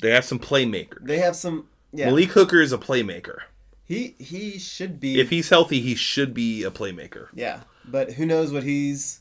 They 0.00 0.10
have 0.10 0.24
some 0.24 0.38
playmakers. 0.38 1.06
They 1.06 1.18
have 1.18 1.36
some. 1.36 1.68
Yeah, 1.92 2.06
Malik 2.06 2.30
Hooker 2.30 2.60
is 2.60 2.72
a 2.72 2.78
playmaker. 2.78 3.38
he 3.84 4.16
he 4.18 4.58
should 4.58 4.98
be. 4.98 5.20
If 5.20 5.30
he's 5.30 5.48
healthy, 5.48 5.80
he 5.80 5.94
should 5.94 6.34
be 6.34 6.64
a 6.64 6.70
playmaker. 6.70 7.28
yeah, 7.34 7.60
but 7.84 8.14
who 8.14 8.26
knows 8.26 8.52
what 8.52 8.64
he's 8.64 9.20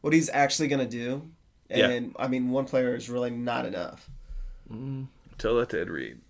what 0.00 0.12
he's 0.14 0.30
actually 0.30 0.68
gonna 0.68 0.86
do? 0.86 1.28
Yeah. 1.78 1.88
And 1.90 2.14
I 2.18 2.28
mean, 2.28 2.50
one 2.50 2.64
player 2.64 2.94
is 2.94 3.08
really 3.10 3.30
not 3.30 3.66
enough. 3.66 4.08
Tell 5.38 5.56
that 5.56 5.70
to 5.70 5.80
Ed 5.80 5.90
Reed. 5.90 6.20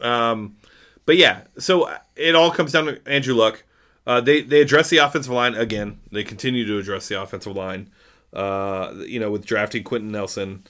Um, 0.00 0.56
but 1.04 1.16
yeah, 1.16 1.42
so 1.58 1.90
it 2.14 2.34
all 2.34 2.50
comes 2.50 2.72
down 2.72 2.86
to 2.86 3.00
Andrew 3.06 3.34
Luck. 3.34 3.64
Uh, 4.06 4.20
they 4.20 4.42
they 4.42 4.60
address 4.60 4.90
the 4.90 4.98
offensive 4.98 5.32
line 5.32 5.54
again. 5.54 5.98
They 6.12 6.22
continue 6.22 6.66
to 6.66 6.78
address 6.78 7.08
the 7.08 7.20
offensive 7.20 7.56
line. 7.56 7.90
Uh, 8.32 8.92
you 9.06 9.18
know, 9.18 9.30
with 9.30 9.46
drafting 9.46 9.82
Quenton 9.82 10.12
Nelson. 10.12 10.66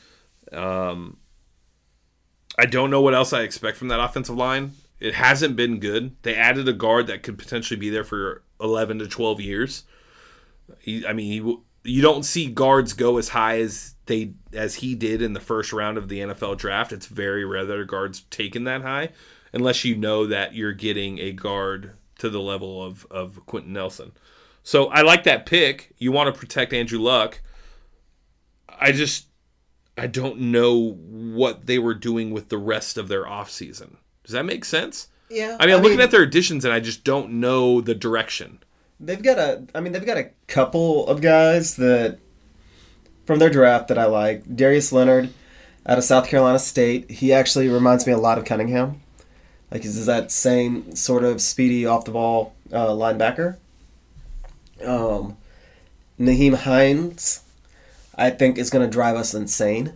Um, 0.52 1.16
I 2.58 2.66
don't 2.66 2.90
know 2.90 3.00
what 3.00 3.14
else 3.14 3.32
I 3.32 3.42
expect 3.42 3.76
from 3.76 3.88
that 3.88 4.00
offensive 4.00 4.36
line. 4.36 4.72
It 5.00 5.14
hasn't 5.14 5.56
been 5.56 5.78
good. 5.80 6.16
They 6.22 6.34
added 6.34 6.68
a 6.68 6.72
guard 6.72 7.08
that 7.08 7.22
could 7.22 7.36
potentially 7.38 7.78
be 7.78 7.90
there 7.90 8.04
for 8.04 8.42
eleven 8.60 8.98
to 9.00 9.08
twelve 9.08 9.40
years. 9.40 9.84
He, 10.78 11.06
I 11.06 11.12
mean, 11.12 11.30
he, 11.30 11.38
w- 11.38 11.60
you 11.86 12.02
don't 12.02 12.24
see 12.24 12.46
guards 12.48 12.92
go 12.92 13.18
as 13.18 13.30
high 13.30 13.60
as 13.60 13.94
they 14.06 14.34
as 14.52 14.76
he 14.76 14.94
did 14.94 15.22
in 15.22 15.32
the 15.32 15.40
first 15.40 15.72
round 15.72 15.98
of 15.98 16.08
the 16.08 16.20
NFL 16.20 16.58
draft. 16.58 16.92
It's 16.92 17.06
very 17.06 17.44
rare 17.44 17.64
that 17.64 17.80
a 17.80 17.84
guard's 17.84 18.20
taken 18.22 18.64
that 18.64 18.82
high, 18.82 19.10
unless 19.52 19.84
you 19.84 19.96
know 19.96 20.26
that 20.26 20.54
you're 20.54 20.72
getting 20.72 21.18
a 21.18 21.32
guard 21.32 21.92
to 22.18 22.30
the 22.30 22.40
level 22.40 22.82
of 22.82 23.06
of 23.10 23.44
Quenton 23.46 23.72
Nelson. 23.72 24.12
So 24.62 24.86
I 24.86 25.02
like 25.02 25.24
that 25.24 25.46
pick. 25.46 25.92
You 25.98 26.12
want 26.12 26.32
to 26.32 26.38
protect 26.38 26.72
Andrew 26.72 26.98
Luck. 26.98 27.40
I 28.68 28.92
just 28.92 29.26
I 29.96 30.06
don't 30.06 30.40
know 30.40 30.92
what 30.92 31.66
they 31.66 31.78
were 31.78 31.94
doing 31.94 32.30
with 32.30 32.48
the 32.48 32.58
rest 32.58 32.98
of 32.98 33.08
their 33.08 33.24
offseason. 33.24 33.96
Does 34.24 34.32
that 34.32 34.44
make 34.44 34.64
sense? 34.64 35.08
Yeah, 35.28 35.56
I 35.58 35.66
mean, 35.66 35.74
I'm 35.74 35.82
looking 35.82 36.00
at 36.00 36.12
their 36.12 36.22
additions 36.22 36.64
and 36.64 36.72
I 36.72 36.80
just 36.80 37.02
don't 37.02 37.32
know 37.34 37.80
the 37.80 37.94
direction. 37.94 38.60
They've 38.98 39.22
got 39.22 39.38
a. 39.38 39.64
I 39.74 39.80
mean, 39.80 39.92
they've 39.92 40.06
got 40.06 40.16
a 40.16 40.30
couple 40.46 41.06
of 41.06 41.20
guys 41.20 41.76
that 41.76 42.18
from 43.26 43.38
their 43.38 43.50
draft 43.50 43.88
that 43.88 43.98
I 43.98 44.06
like. 44.06 44.56
Darius 44.56 44.92
Leonard 44.92 45.30
out 45.86 45.98
of 45.98 46.04
South 46.04 46.28
Carolina 46.28 46.58
State. 46.58 47.10
He 47.10 47.32
actually 47.32 47.68
reminds 47.68 48.06
me 48.06 48.12
a 48.12 48.18
lot 48.18 48.38
of 48.38 48.44
Cunningham. 48.44 49.00
Like 49.70 49.82
he's 49.82 50.06
that 50.06 50.30
same 50.30 50.94
sort 50.94 51.24
of 51.24 51.42
speedy 51.42 51.84
off 51.86 52.04
the 52.04 52.12
ball 52.12 52.54
uh, 52.72 52.88
linebacker. 52.88 53.56
Um, 54.84 55.36
Nyheim 56.18 56.54
Hines, 56.54 57.42
I 58.14 58.30
think 58.30 58.58
is 58.58 58.70
going 58.70 58.88
to 58.88 58.90
drive 58.90 59.16
us 59.16 59.34
insane. 59.34 59.94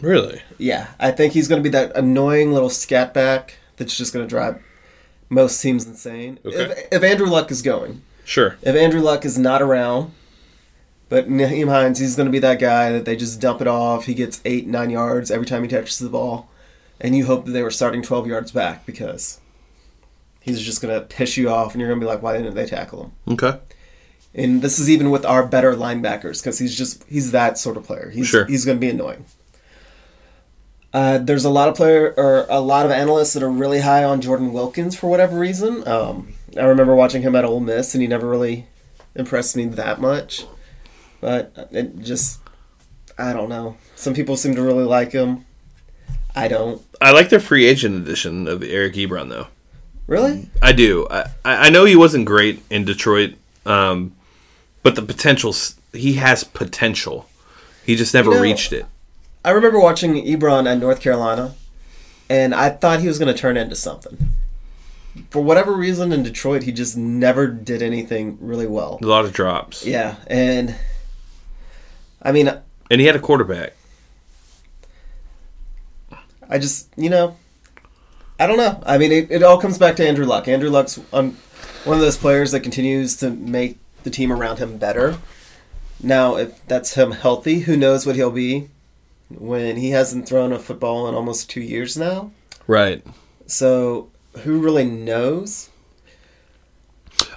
Really? 0.00 0.40
Yeah, 0.58 0.88
I 1.00 1.10
think 1.10 1.32
he's 1.32 1.48
going 1.48 1.62
to 1.62 1.68
be 1.68 1.72
that 1.72 1.96
annoying 1.96 2.52
little 2.52 2.70
scat 2.70 3.12
back 3.12 3.58
that's 3.76 3.96
just 3.96 4.12
going 4.12 4.24
to 4.24 4.28
drive 4.28 4.62
most 5.28 5.60
teams 5.60 5.86
insane. 5.86 6.38
Okay. 6.44 6.56
If, 6.56 6.88
if 6.92 7.02
Andrew 7.02 7.26
Luck 7.26 7.50
is 7.50 7.62
going, 7.62 8.02
Sure. 8.24 8.56
if 8.62 8.74
Andrew 8.76 9.00
Luck 9.00 9.24
is 9.24 9.38
not 9.38 9.60
around, 9.62 10.12
but 11.08 11.28
Nyheim 11.28 11.68
Hines, 11.68 11.98
he's 11.98 12.16
going 12.16 12.26
to 12.26 12.32
be 12.32 12.38
that 12.38 12.58
guy 12.58 12.90
that 12.92 13.04
they 13.04 13.16
just 13.16 13.40
dump 13.40 13.60
it 13.60 13.66
off. 13.66 14.06
He 14.06 14.14
gets 14.14 14.40
eight, 14.44 14.66
nine 14.66 14.90
yards 14.90 15.30
every 15.30 15.46
time 15.46 15.62
he 15.62 15.68
touches 15.68 15.98
the 15.98 16.08
ball, 16.08 16.48
and 17.00 17.16
you 17.16 17.26
hope 17.26 17.44
that 17.46 17.50
they 17.52 17.62
were 17.62 17.70
starting 17.70 18.00
12 18.02 18.26
yards 18.26 18.52
back 18.52 18.86
because 18.86 19.40
he's 20.40 20.60
just 20.62 20.80
going 20.80 20.94
to 20.98 21.06
piss 21.06 21.36
you 21.36 21.50
off, 21.50 21.72
and 21.74 21.80
you're 21.80 21.90
going 21.90 22.00
to 22.00 22.04
be 22.06 22.08
like, 22.10 22.22
why 22.22 22.36
didn't 22.36 22.54
they 22.54 22.66
tackle 22.66 23.04
him? 23.26 23.34
Okay. 23.34 23.58
And 24.34 24.62
this 24.62 24.78
is 24.78 24.88
even 24.88 25.10
with 25.10 25.26
our 25.26 25.46
better 25.46 25.74
linebackers 25.74 26.40
because 26.42 26.58
he's 26.58 26.74
just 26.78 27.04
he's 27.04 27.32
that 27.32 27.58
sort 27.58 27.76
of 27.76 27.84
player. 27.84 28.08
He's 28.08 28.26
Sure. 28.28 28.46
he's 28.46 28.64
going 28.64 28.78
to 28.78 28.80
be 28.80 28.88
annoying. 28.88 29.26
Uh, 30.94 31.18
there's 31.18 31.44
a 31.44 31.50
lot 31.50 31.68
of 31.68 31.74
player 31.74 32.14
or 32.16 32.46
a 32.48 32.60
lot 32.60 32.84
of 32.86 32.92
analysts 32.92 33.32
that 33.34 33.42
are 33.42 33.50
really 33.50 33.80
high 33.80 34.04
on 34.04 34.20
Jordan 34.22 34.52
Wilkins 34.52 34.96
for 34.96 35.08
whatever 35.08 35.38
reason. 35.38 35.86
Um, 35.86 36.32
I 36.58 36.64
remember 36.64 36.94
watching 36.94 37.22
him 37.22 37.34
at 37.36 37.44
Ole 37.44 37.60
Miss, 37.60 37.94
and 37.94 38.02
he 38.02 38.08
never 38.08 38.28
really 38.28 38.66
impressed 39.14 39.56
me 39.56 39.66
that 39.66 40.00
much. 40.00 40.44
But 41.20 41.68
it 41.70 41.98
just, 42.00 42.40
I 43.18 43.32
don't 43.32 43.48
know. 43.48 43.76
Some 43.96 44.14
people 44.14 44.36
seem 44.36 44.54
to 44.56 44.62
really 44.62 44.84
like 44.84 45.12
him. 45.12 45.44
I 46.34 46.48
don't. 46.48 46.82
I 47.00 47.12
like 47.12 47.28
the 47.28 47.40
free 47.40 47.66
agent 47.66 47.96
edition 48.06 48.48
of 48.48 48.62
Eric 48.62 48.94
Ebron 48.94 49.28
though. 49.28 49.46
Really? 50.06 50.48
I 50.60 50.72
do. 50.72 51.06
I, 51.10 51.26
I 51.44 51.70
know 51.70 51.84
he 51.84 51.94
wasn't 51.96 52.24
great 52.26 52.62
in 52.70 52.84
Detroit, 52.84 53.34
um, 53.66 54.12
but 54.82 54.94
the 54.96 55.02
potential 55.02 55.54
he 55.92 56.14
has 56.14 56.42
potential. 56.44 57.28
He 57.84 57.96
just 57.96 58.14
never 58.14 58.30
You 58.30 58.36
know- 58.36 58.42
reached 58.42 58.72
it. 58.72 58.86
I 59.44 59.50
remember 59.50 59.80
watching 59.80 60.14
Ebron 60.14 60.70
at 60.70 60.78
North 60.78 61.00
Carolina, 61.00 61.54
and 62.30 62.54
I 62.54 62.70
thought 62.70 63.00
he 63.00 63.08
was 63.08 63.18
going 63.18 63.32
to 63.32 63.38
turn 63.38 63.56
into 63.56 63.74
something. 63.74 64.16
For 65.30 65.42
whatever 65.42 65.72
reason, 65.72 66.12
in 66.12 66.22
Detroit, 66.22 66.62
he 66.62 66.72
just 66.72 66.96
never 66.96 67.46
did 67.46 67.82
anything 67.82 68.38
really 68.40 68.66
well. 68.66 68.98
A 69.02 69.06
lot 69.06 69.24
of 69.24 69.32
drops. 69.32 69.84
Yeah, 69.84 70.16
and 70.26 70.74
I 72.22 72.32
mean, 72.32 72.50
And 72.90 73.00
he 73.00 73.06
had 73.06 73.16
a 73.16 73.20
quarterback. 73.20 73.74
I 76.48 76.58
just 76.58 76.88
you 76.96 77.10
know, 77.10 77.36
I 78.38 78.46
don't 78.46 78.56
know. 78.58 78.82
I 78.86 78.98
mean, 78.98 79.12
it, 79.12 79.30
it 79.30 79.42
all 79.42 79.60
comes 79.60 79.78
back 79.78 79.96
to 79.96 80.06
Andrew 80.06 80.26
Luck. 80.26 80.48
Andrew 80.48 80.70
Luck's 80.70 80.98
um, 81.12 81.36
one 81.84 81.96
of 81.96 82.02
those 82.02 82.16
players 82.16 82.52
that 82.52 82.60
continues 82.60 83.16
to 83.16 83.30
make 83.30 83.78
the 84.04 84.10
team 84.10 84.32
around 84.32 84.58
him 84.58 84.78
better. 84.78 85.18
Now, 86.02 86.36
if 86.36 86.64
that's 86.66 86.94
him 86.94 87.12
healthy, 87.12 87.60
who 87.60 87.76
knows 87.76 88.06
what 88.06 88.16
he'll 88.16 88.30
be 88.30 88.68
when 89.30 89.76
he 89.76 89.90
hasn't 89.90 90.28
thrown 90.28 90.52
a 90.52 90.58
football 90.58 91.08
in 91.08 91.14
almost 91.14 91.48
two 91.48 91.60
years 91.60 91.96
now. 91.96 92.32
Right. 92.66 93.04
So 93.46 94.10
who 94.40 94.60
really 94.60 94.84
knows? 94.84 95.70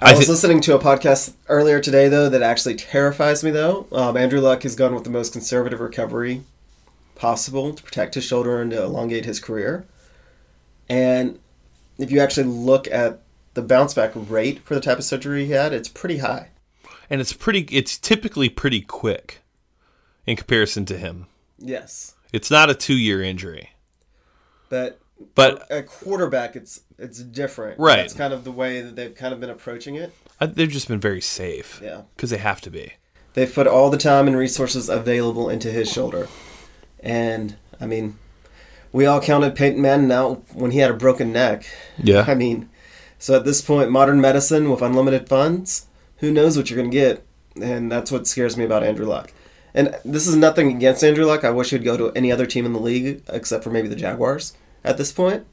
I, 0.00 0.12
I 0.12 0.16
was 0.16 0.28
listening 0.28 0.60
to 0.62 0.74
a 0.74 0.78
podcast 0.78 1.34
earlier 1.48 1.80
today, 1.80 2.08
though, 2.08 2.28
that 2.28 2.42
actually 2.42 2.74
terrifies 2.74 3.44
me. 3.44 3.50
Though 3.50 3.86
um, 3.92 4.16
Andrew 4.16 4.40
Luck 4.40 4.62
has 4.62 4.74
gone 4.74 4.94
with 4.94 5.04
the 5.04 5.10
most 5.10 5.32
conservative 5.32 5.80
recovery 5.80 6.42
possible 7.14 7.72
to 7.72 7.82
protect 7.82 8.14
his 8.14 8.24
shoulder 8.24 8.60
and 8.60 8.70
to 8.70 8.82
elongate 8.82 9.24
his 9.24 9.40
career. 9.40 9.86
And 10.88 11.38
if 11.98 12.10
you 12.10 12.20
actually 12.20 12.46
look 12.46 12.86
at 12.88 13.20
the 13.54 13.62
bounce 13.62 13.94
back 13.94 14.12
rate 14.14 14.60
for 14.64 14.74
the 14.74 14.80
type 14.80 14.98
of 14.98 15.04
surgery 15.04 15.46
he 15.46 15.52
had, 15.52 15.72
it's 15.72 15.88
pretty 15.88 16.18
high. 16.18 16.50
And 17.08 17.20
it's 17.20 17.32
pretty. 17.32 17.60
It's 17.70 17.96
typically 17.98 18.48
pretty 18.48 18.80
quick 18.80 19.42
in 20.26 20.36
comparison 20.36 20.84
to 20.86 20.98
him. 20.98 21.26
Yes, 21.58 22.14
It's 22.32 22.50
not 22.50 22.68
a 22.68 22.74
two-year 22.74 23.22
injury, 23.22 23.70
but 24.68 25.00
but 25.34 25.66
a 25.70 25.82
quarterback, 25.82 26.56
it's 26.56 26.82
it's 26.98 27.18
different. 27.18 27.78
Right. 27.78 27.96
That's 27.96 28.14
kind 28.14 28.32
of 28.32 28.44
the 28.44 28.52
way 28.52 28.80
that 28.80 28.96
they've 28.96 29.14
kind 29.14 29.32
of 29.32 29.40
been 29.40 29.50
approaching 29.50 29.94
it. 29.94 30.12
I, 30.40 30.46
they've 30.46 30.68
just 30.68 30.88
been 30.88 31.00
very 31.00 31.20
safe. 31.20 31.80
Yeah. 31.82 32.02
Because 32.14 32.30
they 32.30 32.38
have 32.38 32.60
to 32.62 32.70
be. 32.70 32.94
They've 33.34 33.52
put 33.52 33.66
all 33.66 33.90
the 33.90 33.98
time 33.98 34.26
and 34.26 34.36
resources 34.36 34.88
available 34.88 35.50
into 35.50 35.70
his 35.70 35.90
shoulder. 35.90 36.28
And, 37.00 37.56
I 37.78 37.86
mean, 37.86 38.18
we 38.92 39.04
all 39.04 39.20
counted 39.20 39.54
Peyton 39.54 39.80
Manning 39.80 40.10
out 40.10 40.42
when 40.54 40.70
he 40.70 40.78
had 40.78 40.90
a 40.90 40.94
broken 40.94 41.32
neck. 41.32 41.66
Yeah. 42.02 42.24
I 42.28 42.34
mean, 42.34 42.70
so 43.18 43.36
at 43.36 43.44
this 43.44 43.60
point, 43.60 43.90
modern 43.90 44.20
medicine 44.20 44.70
with 44.70 44.80
unlimited 44.80 45.28
funds, 45.28 45.86
who 46.18 46.32
knows 46.32 46.56
what 46.56 46.70
you're 46.70 46.78
going 46.78 46.90
to 46.90 46.96
get? 46.96 47.26
And 47.60 47.92
that's 47.92 48.10
what 48.10 48.26
scares 48.26 48.56
me 48.56 48.64
about 48.64 48.82
Andrew 48.82 49.06
Luck. 49.06 49.32
And 49.74 49.94
this 50.04 50.26
is 50.26 50.36
nothing 50.36 50.74
against 50.74 51.04
Andrew 51.04 51.26
Luck. 51.26 51.44
I 51.44 51.50
wish 51.50 51.70
he'd 51.70 51.84
go 51.84 51.98
to 51.98 52.10
any 52.12 52.32
other 52.32 52.46
team 52.46 52.64
in 52.64 52.72
the 52.72 52.80
league 52.80 53.22
except 53.28 53.62
for 53.62 53.70
maybe 53.70 53.88
the 53.88 53.96
Jaguars 53.96 54.54
at 54.86 54.96
this 54.96 55.12
point. 55.12 55.44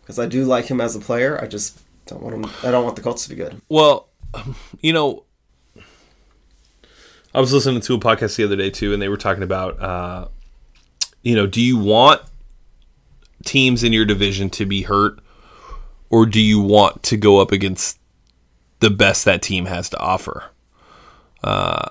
Because 0.00 0.18
I 0.18 0.26
do 0.26 0.44
like 0.44 0.66
him 0.66 0.80
as 0.80 0.96
a 0.96 1.00
player. 1.00 1.40
I 1.40 1.46
just 1.46 1.80
don't 2.06 2.22
want 2.22 2.34
him. 2.34 2.44
I 2.62 2.70
don't 2.70 2.84
want 2.84 2.96
the 2.96 3.02
Colts 3.02 3.22
to 3.24 3.30
be 3.30 3.36
good. 3.36 3.62
Well, 3.68 4.08
you 4.80 4.92
know, 4.92 5.24
I 7.34 7.40
was 7.40 7.52
listening 7.52 7.80
to 7.82 7.94
a 7.94 7.98
podcast 7.98 8.36
the 8.36 8.44
other 8.44 8.56
day 8.56 8.68
too, 8.68 8.92
and 8.92 9.00
they 9.00 9.08
were 9.08 9.16
talking 9.16 9.42
about, 9.42 9.80
uh, 9.80 10.28
you 11.22 11.34
know, 11.36 11.46
do 11.46 11.62
you 11.62 11.78
want 11.78 12.20
teams 13.44 13.84
in 13.84 13.92
your 13.92 14.04
division 14.04 14.50
to 14.50 14.66
be 14.66 14.82
hurt, 14.82 15.20
or 16.10 16.26
do 16.26 16.40
you 16.40 16.60
want 16.60 17.02
to 17.04 17.16
go 17.16 17.40
up 17.40 17.52
against 17.52 17.98
the 18.80 18.90
best 18.90 19.24
that 19.24 19.40
team 19.40 19.66
has 19.66 19.88
to 19.90 19.98
offer, 19.98 20.44
uh, 21.44 21.90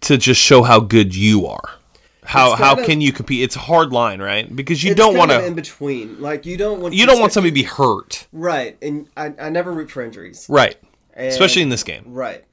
to 0.00 0.16
just 0.16 0.40
show 0.40 0.62
how 0.62 0.80
good 0.80 1.14
you 1.14 1.46
are? 1.46 1.78
How 2.24 2.54
how 2.54 2.76
of- 2.78 2.84
can 2.86 3.00
you 3.00 3.12
compete? 3.12 3.42
It's 3.42 3.56
a 3.56 3.60
hard 3.60 3.92
line, 3.92 4.20
right? 4.22 4.54
Because 4.54 4.82
you 4.84 4.94
don't 4.94 5.16
want 5.16 5.30
of 5.32 5.42
in 5.42 5.50
to. 5.50 5.54
between. 5.54 6.20
Like 6.20 6.46
you 6.46 6.56
don't 6.56 6.80
want 6.80 6.94
You 6.94 7.04
don't 7.06 7.20
want 7.20 7.32
somebody 7.32 7.50
to 7.50 7.54
be 7.54 7.62
hurt, 7.64 8.26
right, 8.32 8.76
and 8.80 9.08
I, 9.16 9.32
I 9.40 9.50
never 9.50 9.72
root 9.72 9.90
for 9.90 10.02
injuries. 10.02 10.46
right? 10.48 10.76
And- 11.14 11.28
Especially 11.28 11.62
in 11.62 11.68
this 11.68 11.82
game, 11.84 12.04
Right, 12.06 12.44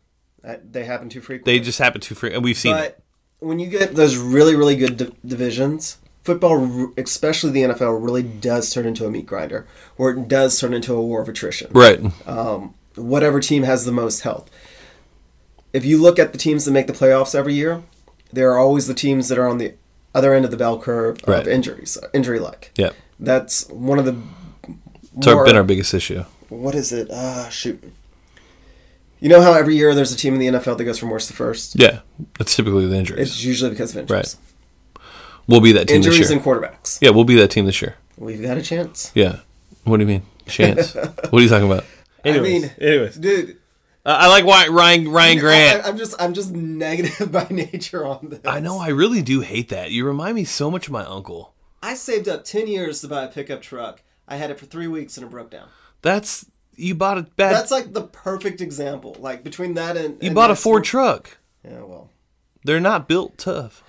they 0.71 0.83
happen 0.85 1.07
too 1.09 1.21
frequently. 1.21 1.57
they 1.59 1.63
just 1.63 1.79
happen 1.79 2.01
to, 2.01 2.15
free, 2.15 2.33
and 2.33 2.43
we've 2.43 2.57
seen 2.57 2.75
it. 2.75 3.01
When 3.39 3.57
you 3.59 3.67
get 3.69 3.95
those 3.95 4.17
really 4.17 4.55
really 4.55 4.75
good 4.75 4.97
di- 4.97 5.11
divisions, 5.25 5.97
football, 6.23 6.91
especially 6.97 7.51
the 7.51 7.61
NFL, 7.61 8.03
really 8.03 8.23
does 8.23 8.73
turn 8.73 8.85
into 8.85 9.05
a 9.05 9.11
meat 9.11 9.25
grinder, 9.27 9.65
or 9.97 10.09
it 10.11 10.27
does 10.27 10.59
turn 10.59 10.73
into 10.73 10.93
a 10.93 11.01
war 11.01 11.21
of 11.21 11.29
attrition. 11.29 11.69
Right. 11.73 12.01
Um, 12.27 12.73
whatever 12.95 13.39
team 13.39 13.63
has 13.63 13.85
the 13.85 13.91
most 13.93 14.21
health. 14.21 14.49
If 15.71 15.85
you 15.85 16.01
look 16.01 16.17
at 16.19 16.31
the 16.33 16.37
teams 16.39 16.65
that 16.65 16.71
make 16.71 16.87
the 16.87 16.93
playoffs 16.93 17.33
every 17.35 17.53
year, 17.53 17.83
there 18.31 18.51
are 18.51 18.57
always 18.59 18.87
the 18.87 18.93
teams 18.93 19.27
that 19.29 19.37
are 19.37 19.47
on 19.47 19.57
the 19.57 19.73
other 20.15 20.33
end 20.33 20.45
of 20.45 20.51
the 20.51 20.57
bell 20.57 20.79
curve 20.79 21.17
Right. 21.27 21.39
of 21.41 21.47
injuries, 21.47 21.97
injury 22.13 22.39
luck. 22.39 22.69
Yeah. 22.75 22.91
That's 23.19 23.67
one 23.69 23.99
of 23.99 24.05
the. 24.05 24.15
It's 25.17 25.25
more- 25.27 25.45
been 25.45 25.55
our 25.55 25.63
biggest 25.63 25.93
issue. 25.93 26.23
what 26.49 26.73
is 26.75 26.91
it? 26.91 27.09
Ah, 27.11 27.49
shoot. 27.49 27.83
You 29.19 29.27
know 29.27 29.41
how 29.41 29.53
every 29.53 29.75
year 29.75 29.93
there's 29.93 30.13
a 30.13 30.17
team 30.17 30.33
in 30.33 30.39
the 30.39 30.47
NFL 30.59 30.77
that 30.77 30.85
goes 30.85 30.97
from 30.97 31.09
worst 31.09 31.27
to 31.27 31.33
first? 31.33 31.75
Yeah, 31.77 31.99
that's 32.37 32.55
typically 32.55 32.85
the 32.87 32.95
injuries. 32.95 33.19
It's 33.31 33.43
usually 33.43 33.69
because 33.71 33.91
of 33.91 33.97
injuries. 34.01 34.37
we'll 35.47 35.59
be 35.59 35.73
that 35.73 35.87
team 35.89 35.97
this 36.01 36.07
Injuries 36.07 36.29
year. 36.29 36.37
and 36.39 36.45
quarterbacks. 36.45 36.99
yeah, 37.01 37.09
we'll 37.09 37.25
be 37.25 37.35
that 37.35 37.49
team 37.51 37.65
this 37.65 37.81
year. 37.81 37.95
We've 38.17 38.41
got 38.41 38.57
a 38.57 38.61
chance. 38.61 39.11
Yeah. 39.15 39.39
What 39.83 39.97
do 39.97 40.03
you 40.03 40.07
mean? 40.07 40.21
Chance. 40.47 40.93
what 40.95 41.33
are 41.33 41.41
you 41.41 41.49
talking 41.49 41.69
about? 41.69 41.83
Anyways, 42.23 42.47
I 42.49 42.59
mean, 42.59 42.71
anyways, 42.79 43.15
dude. 43.17 43.57
Uh, 44.09 44.17
I 44.17 44.27
like 44.27 44.45
Wy- 44.45 44.67
Ryan 44.69 45.07
Ryan 45.09 45.37
Grant. 45.39 45.85
I, 45.85 45.89
am 45.89 45.97
just, 45.97 46.19
I'm 46.19 46.33
just 46.33 46.51
negative 46.51 47.31
by 47.37 47.47
nature 47.49 48.05
on 48.05 48.29
this. 48.29 48.39
I 48.45 48.59
know. 48.59 48.79
I 48.79 48.87
really 48.89 49.21
do 49.21 49.41
hate 49.41 49.69
that. 49.69 49.91
You 49.91 50.05
remind 50.05 50.35
me 50.35 50.43
so 50.45 50.71
much 50.71 50.87
of 50.87 50.93
my 50.93 51.03
uncle. 51.05 51.53
I 51.83 51.93
saved 51.93 52.27
up 52.27 52.43
ten 52.43 52.67
years 52.67 53.01
to 53.01 53.07
buy 53.07 53.23
a 53.23 53.27
pickup 53.27 53.61
truck. 53.61 54.01
I 54.27 54.35
had 54.37 54.49
it 54.51 54.59
for 54.59 54.65
three 54.65 54.87
weeks 54.87 55.17
and 55.17 55.25
it 55.25 55.29
broke 55.29 55.49
down. 55.51 55.67
That's 56.01 56.45
you 56.75 56.95
bought 56.95 57.17
a 57.17 57.23
bad. 57.23 57.53
That's 57.53 57.71
like 57.71 57.93
the 57.93 58.03
perfect 58.03 58.61
example. 58.61 59.15
Like 59.19 59.43
between 59.43 59.75
that 59.75 59.95
and 59.97 60.21
you 60.21 60.27
and 60.29 60.35
bought 60.35 60.51
a 60.51 60.55
Ford 60.55 60.81
week- 60.81 60.87
truck. 60.89 61.37
Yeah, 61.63 61.83
well, 61.83 62.09
They're 62.63 62.79
not 62.79 63.07
built 63.07 63.37
tough. 63.37 63.83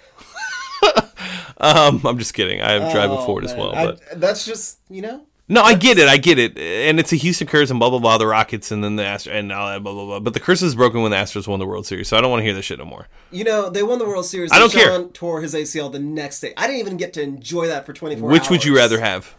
um, 1.59 2.01
I'm 2.05 2.19
just 2.19 2.35
kidding. 2.35 2.61
I 2.63 2.73
have 2.73 2.93
drive 2.93 3.11
a 3.11 3.15
Oh, 3.19 3.27
Ford 3.27 3.45
as 3.45 3.53
man. 3.53 3.61
well, 3.61 3.75
I- 3.75 3.87
but 3.87 4.01
that's 4.21 4.45
just 4.45 4.79
you 4.89 5.03
know. 5.03 5.27
No, 5.51 5.63
I 5.63 5.75
get 5.75 5.99
it. 5.99 6.09
I 6.09 6.17
get 6.17 6.39
it. 6.39 6.57
And 6.57 7.01
it's 7.01 7.13
a 7.13 7.17
Houston 7.17 7.47
curse 7.47 7.71
and 7.71 7.81
blah 7.81 7.91
blah 7.91 7.99
blah. 7.99 8.19
The 8.19 8.27
Rockets 8.27 8.71
and 8.71 8.85
then 8.85 8.97
the 8.97 9.03
Astros 9.03 9.35
and 9.35 9.53
all 9.53 9.69
that 9.69 9.83
blah 9.83 9.93
blah 9.93 10.05
blah. 10.07 10.21
But 10.21 10.33
the 10.33 10.41
curse 10.41 10.63
is 10.63 10.77
broken 10.77 11.03
when 11.03 11.11
the 11.11 11.17
Astros 11.17 11.49
won 11.49 11.59
the 11.59 11.67
World 11.67 11.87
Series. 11.87 12.07
So 12.09 12.17
I 12.17 12.21
don't 12.21 12.31
want 12.31 12.41
to 12.41 12.45
hear 12.45 12.55
this 12.55 12.65
shit 12.65 12.79
no 12.79 12.85
more. 12.85 13.09
You 13.33 13.43
know, 13.45 13.69
they 13.69 13.83
won 13.83 13.99
the 13.99 14.07
World 14.07 14.27
Series. 14.27 14.53
I 14.53 14.59
don't 14.61 14.73
care. 14.73 15.05
Tore 15.09 15.41
his 15.41 15.55
ACL 15.55 15.91
the 15.91 15.99
next 15.99 16.41
day. 16.41 16.55
I 16.57 16.67
didn't 16.67 16.81
even 16.81 16.97
get 16.97 17.13
to 17.15 17.23
enjoy 17.23 17.67
that 17.67 17.85
for 17.85 17.93
24 17.93 18.29
Which 18.29 18.49
would 18.49 18.65
you 18.65 18.77
rather 18.77 19.01
have? 19.01 19.35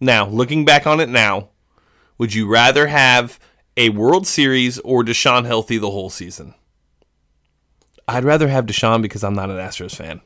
Now, 0.00 0.26
looking 0.26 0.64
back 0.64 0.86
on 0.86 1.00
it 1.00 1.08
now, 1.08 1.50
would 2.16 2.34
you 2.34 2.48
rather 2.48 2.86
have 2.86 3.38
a 3.76 3.90
World 3.90 4.26
Series 4.26 4.78
or 4.80 5.04
Deshaun 5.04 5.44
healthy 5.44 5.76
the 5.76 5.90
whole 5.90 6.10
season? 6.10 6.54
I'd 8.08 8.24
rather 8.24 8.48
have 8.48 8.66
Deshaun 8.66 9.02
because 9.02 9.22
I'm 9.22 9.34
not 9.34 9.50
an 9.50 9.56
Astros 9.56 9.94
fan. 9.94 10.22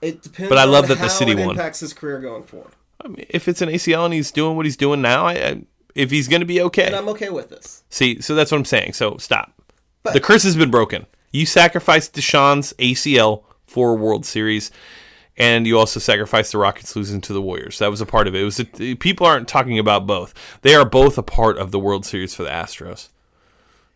It 0.00 0.22
depends. 0.22 0.48
But 0.48 0.58
I 0.58 0.64
love 0.64 0.84
on 0.84 0.90
that 0.90 0.98
the 0.98 1.08
city 1.08 1.32
it 1.32 1.38
won. 1.38 1.50
Impacts 1.50 1.80
his 1.80 1.92
career 1.92 2.20
going 2.20 2.44
forward, 2.44 2.72
I 3.04 3.08
mean, 3.08 3.26
if 3.28 3.48
it's 3.48 3.62
an 3.62 3.68
ACL 3.68 4.04
and 4.04 4.14
he's 4.14 4.30
doing 4.30 4.56
what 4.56 4.66
he's 4.66 4.76
doing 4.76 5.00
now, 5.00 5.26
I, 5.26 5.32
I 5.32 5.62
if 5.94 6.10
he's 6.10 6.28
going 6.28 6.40
to 6.40 6.46
be 6.46 6.60
okay. 6.62 6.86
and 6.86 6.96
I'm 6.96 7.08
okay 7.10 7.30
with 7.30 7.48
this. 7.48 7.82
See, 7.90 8.20
so 8.20 8.34
that's 8.34 8.50
what 8.52 8.58
I'm 8.58 8.64
saying. 8.64 8.92
So 8.92 9.16
stop. 9.18 9.52
But- 10.02 10.12
the 10.12 10.20
curse 10.20 10.44
has 10.44 10.56
been 10.56 10.70
broken. 10.70 11.06
You 11.32 11.44
sacrificed 11.44 12.14
Deshaun's 12.14 12.72
ACL 12.74 13.42
for 13.66 13.90
a 13.90 13.94
World 13.94 14.24
Series, 14.24 14.70
and 15.36 15.66
you 15.66 15.78
also 15.78 16.00
sacrificed 16.00 16.52
the 16.52 16.58
Rockets 16.58 16.96
losing 16.96 17.20
to 17.22 17.32
the 17.32 17.42
Warriors. 17.42 17.78
That 17.78 17.90
was 17.90 18.00
a 18.00 18.06
part 18.06 18.26
of 18.26 18.34
it. 18.34 18.40
It 18.40 18.44
was 18.44 18.60
a, 18.60 18.94
people 18.94 19.26
aren't 19.26 19.46
talking 19.48 19.78
about 19.78 20.06
both. 20.06 20.32
They 20.62 20.74
are 20.74 20.86
both 20.86 21.18
a 21.18 21.22
part 21.22 21.58
of 21.58 21.70
the 21.70 21.78
World 21.78 22.06
Series 22.06 22.34
for 22.34 22.44
the 22.44 22.48
Astros. 22.48 23.08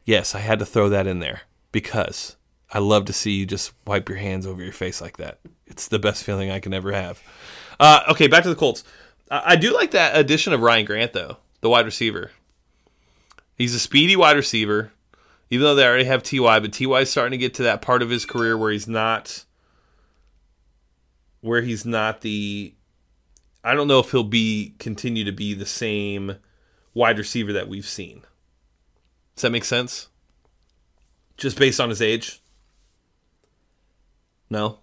Yes, 0.04 0.34
I 0.34 0.40
had 0.40 0.58
to 0.58 0.66
throw 0.66 0.88
that 0.90 1.06
in 1.06 1.20
there 1.20 1.42
because 1.70 2.36
I 2.70 2.80
love 2.80 3.06
to 3.06 3.12
see 3.12 3.32
you 3.32 3.46
just 3.46 3.72
wipe 3.86 4.08
your 4.08 4.18
hands 4.18 4.46
over 4.46 4.62
your 4.62 4.72
face 4.72 5.00
like 5.00 5.16
that. 5.16 5.38
It's 5.66 5.88
the 5.88 5.98
best 5.98 6.24
feeling 6.24 6.50
I 6.50 6.60
can 6.60 6.74
ever 6.74 6.92
have. 6.92 7.22
Uh, 7.82 8.04
okay, 8.10 8.28
back 8.28 8.44
to 8.44 8.48
the 8.48 8.54
Colts. 8.54 8.84
I, 9.28 9.56
do 9.56 9.74
like 9.74 9.90
that 9.90 10.16
addition 10.16 10.52
of 10.52 10.60
Ryan 10.60 10.84
Grant 10.86 11.14
though, 11.14 11.38
the 11.62 11.68
wide 11.68 11.84
receiver. 11.84 12.30
He's 13.56 13.74
a 13.74 13.80
speedy 13.80 14.14
wide 14.14 14.36
receiver, 14.36 14.92
even 15.50 15.64
though 15.64 15.74
they 15.74 15.84
already 15.84 16.04
have 16.04 16.22
Ty. 16.22 16.60
But 16.60 16.72
Ty 16.72 16.84
is 17.00 17.10
starting 17.10 17.32
to 17.32 17.38
get 17.38 17.54
to 17.54 17.64
that 17.64 17.82
part 17.82 18.00
of 18.00 18.08
his 18.08 18.24
career 18.24 18.56
where 18.56 18.70
he's 18.70 18.86
not, 18.86 19.44
where 21.40 21.60
he's 21.60 21.84
not 21.84 22.20
the. 22.20 22.72
I 23.64 23.74
don't 23.74 23.88
know 23.88 23.98
if 23.98 24.12
he'll 24.12 24.22
be 24.22 24.76
continue 24.78 25.24
to 25.24 25.32
be 25.32 25.52
the 25.52 25.66
same 25.66 26.36
wide 26.94 27.18
receiver 27.18 27.52
that 27.52 27.66
we've 27.66 27.84
seen. 27.84 28.22
Does 29.34 29.42
that 29.42 29.50
make 29.50 29.64
sense? 29.64 30.06
Just 31.36 31.58
based 31.58 31.80
on 31.80 31.88
his 31.88 32.00
age? 32.00 32.42
No. 34.48 34.78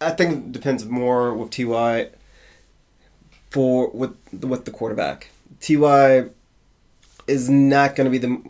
I 0.00 0.10
think 0.10 0.32
it 0.32 0.52
depends 0.52 0.84
more 0.84 1.34
with 1.34 1.50
Ty 1.50 2.10
for 3.50 3.90
with 3.90 4.16
with 4.32 4.64
the 4.64 4.70
quarterback. 4.70 5.28
Ty 5.60 6.26
is 7.26 7.48
not 7.48 7.96
going 7.96 8.10
to 8.10 8.10
be 8.10 8.18
the 8.18 8.42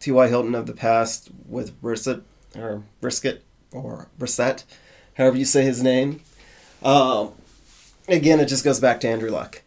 Ty 0.00 0.28
Hilton 0.28 0.54
of 0.54 0.66
the 0.66 0.72
past 0.72 1.30
with 1.48 1.80
Brissett 1.82 2.22
or 2.56 2.82
Brisket 3.00 3.42
or 3.72 4.08
Brissett, 4.18 4.64
however 5.14 5.36
you 5.36 5.44
say 5.44 5.62
his 5.62 5.82
name. 5.82 6.20
Um, 6.82 7.32
again, 8.08 8.40
it 8.40 8.46
just 8.46 8.64
goes 8.64 8.80
back 8.80 9.00
to 9.00 9.08
Andrew 9.08 9.30
Luck. 9.30 9.62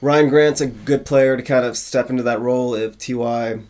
Ryan 0.00 0.28
Grant's 0.28 0.60
a 0.60 0.66
good 0.66 1.06
player 1.06 1.36
to 1.36 1.42
kind 1.42 1.64
of 1.64 1.76
step 1.76 2.10
into 2.10 2.22
that 2.24 2.40
role 2.40 2.74
if 2.74 2.98
Ty 2.98 3.60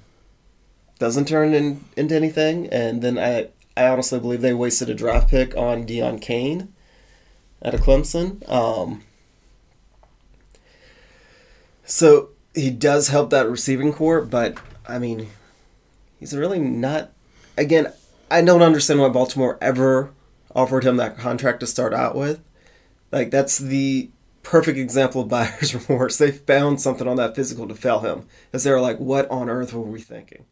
doesn't 0.98 1.28
turn 1.28 1.54
in, 1.54 1.84
into 1.96 2.14
anything, 2.14 2.68
and 2.68 3.02
then 3.02 3.18
I 3.18 3.48
I 3.76 3.86
honestly 3.86 4.20
believe 4.20 4.42
they 4.42 4.54
wasted 4.54 4.90
a 4.90 4.94
draft 4.94 5.30
pick 5.30 5.56
on 5.56 5.86
Deon 5.86 6.20
Cain 6.20 6.72
out 7.64 7.74
of 7.74 7.80
Clemson. 7.80 8.46
Um, 8.50 9.02
so 11.84 12.30
he 12.54 12.70
does 12.70 13.08
help 13.08 13.30
that 13.30 13.48
receiving 13.48 13.92
corps, 13.92 14.20
but 14.20 14.58
I 14.86 14.98
mean, 14.98 15.28
he's 16.18 16.36
really 16.36 16.58
not. 16.58 17.12
Again, 17.56 17.92
I 18.30 18.42
don't 18.42 18.62
understand 18.62 19.00
why 19.00 19.08
Baltimore 19.08 19.58
ever 19.60 20.10
offered 20.54 20.84
him 20.84 20.96
that 20.96 21.18
contract 21.18 21.60
to 21.60 21.66
start 21.66 21.94
out 21.94 22.14
with. 22.14 22.40
Like 23.10 23.30
that's 23.30 23.58
the 23.58 24.10
perfect 24.42 24.78
example 24.78 25.22
of 25.22 25.28
buyer's 25.28 25.74
remorse. 25.88 26.18
They 26.18 26.30
found 26.30 26.80
something 26.80 27.06
on 27.06 27.16
that 27.16 27.36
physical 27.36 27.68
to 27.68 27.74
fail 27.74 28.00
him, 28.00 28.26
as 28.52 28.64
they 28.64 28.70
were 28.70 28.80
like, 28.80 28.98
"What 28.98 29.30
on 29.30 29.48
earth 29.48 29.72
were 29.72 29.82
we 29.82 30.00
thinking?" 30.00 30.44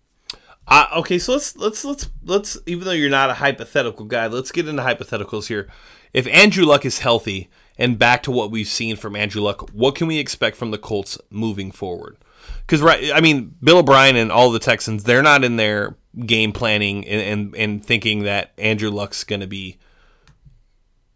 Uh, 0.67 0.87
okay, 0.97 1.19
so 1.19 1.33
let's 1.33 1.57
let's 1.57 1.85
let's 1.85 2.09
let's 2.25 2.59
even 2.67 2.85
though 2.85 2.93
you're 2.93 3.11
not 3.11 3.31
a 3.31 3.35
hypothetical 3.35 4.05
guy, 4.05 4.27
let's 4.29 4.53
get 4.53 4.69
into 4.69 4.83
hypotheticals 4.83 5.49
here. 5.49 5.69
If 6.13 6.27
Andrew 6.29 6.65
Luck 6.65 6.85
is 6.85 6.99
healthy 6.99 7.51
and 7.77 7.99
back 7.99 8.23
to 8.25 8.31
what 8.31 8.51
we've 8.51 8.69
seen 8.69 8.97
from 8.97 9.17
Andrew 9.17 9.43
Luck, 9.43 9.71
what 9.71 9.95
can 9.95 10.07
we 10.07 10.19
expect 10.19 10.57
from 10.57 10.71
the 10.71 10.79
Colts 10.79 11.19
moving 11.31 11.71
forward? 11.73 12.19
Because 12.61 12.83
right, 12.83 13.11
I 13.13 13.21
mean, 13.21 13.55
Bill 13.63 13.79
O'Brien 13.79 14.17
and 14.17 14.31
all 14.31 14.51
the 14.51 14.59
Texans, 14.59 15.05
they're 15.05 15.23
not 15.23 15.45
in 15.45 15.57
their 15.57 15.97
game 16.27 16.53
planning 16.53 17.07
and 17.07 17.21
and, 17.21 17.57
and 17.57 17.85
thinking 17.85 18.25
that 18.25 18.53
Andrew 18.59 18.91
Luck's 18.91 19.25
going 19.25 19.41
to 19.41 19.47
be 19.47 19.79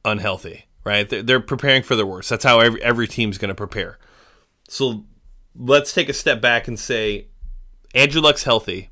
unhealthy, 0.04 0.66
right? 0.84 1.08
They're, 1.08 1.22
they're 1.22 1.40
preparing 1.40 1.82
for 1.82 1.96
the 1.96 2.06
worst. 2.06 2.30
That's 2.30 2.44
how 2.44 2.60
every 2.60 2.82
every 2.82 3.08
team's 3.08 3.38
going 3.38 3.50
to 3.50 3.54
prepare. 3.54 3.98
So 4.68 5.04
let's 5.56 5.92
take 5.92 6.08
a 6.08 6.14
step 6.14 6.40
back 6.40 6.66
and 6.68 6.78
say 6.78 7.28
Andrew 7.94 8.20
Luck's 8.20 8.44
healthy. 8.44 8.90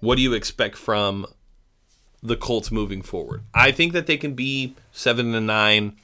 What 0.00 0.16
do 0.16 0.22
you 0.22 0.32
expect 0.32 0.76
from 0.76 1.26
the 2.22 2.36
Colts 2.36 2.70
moving 2.70 3.02
forward? 3.02 3.42
I 3.54 3.70
think 3.72 3.92
that 3.92 4.06
they 4.06 4.16
can 4.16 4.34
be 4.34 4.74
seven 4.92 5.34
and 5.34 5.46
nine. 5.46 5.96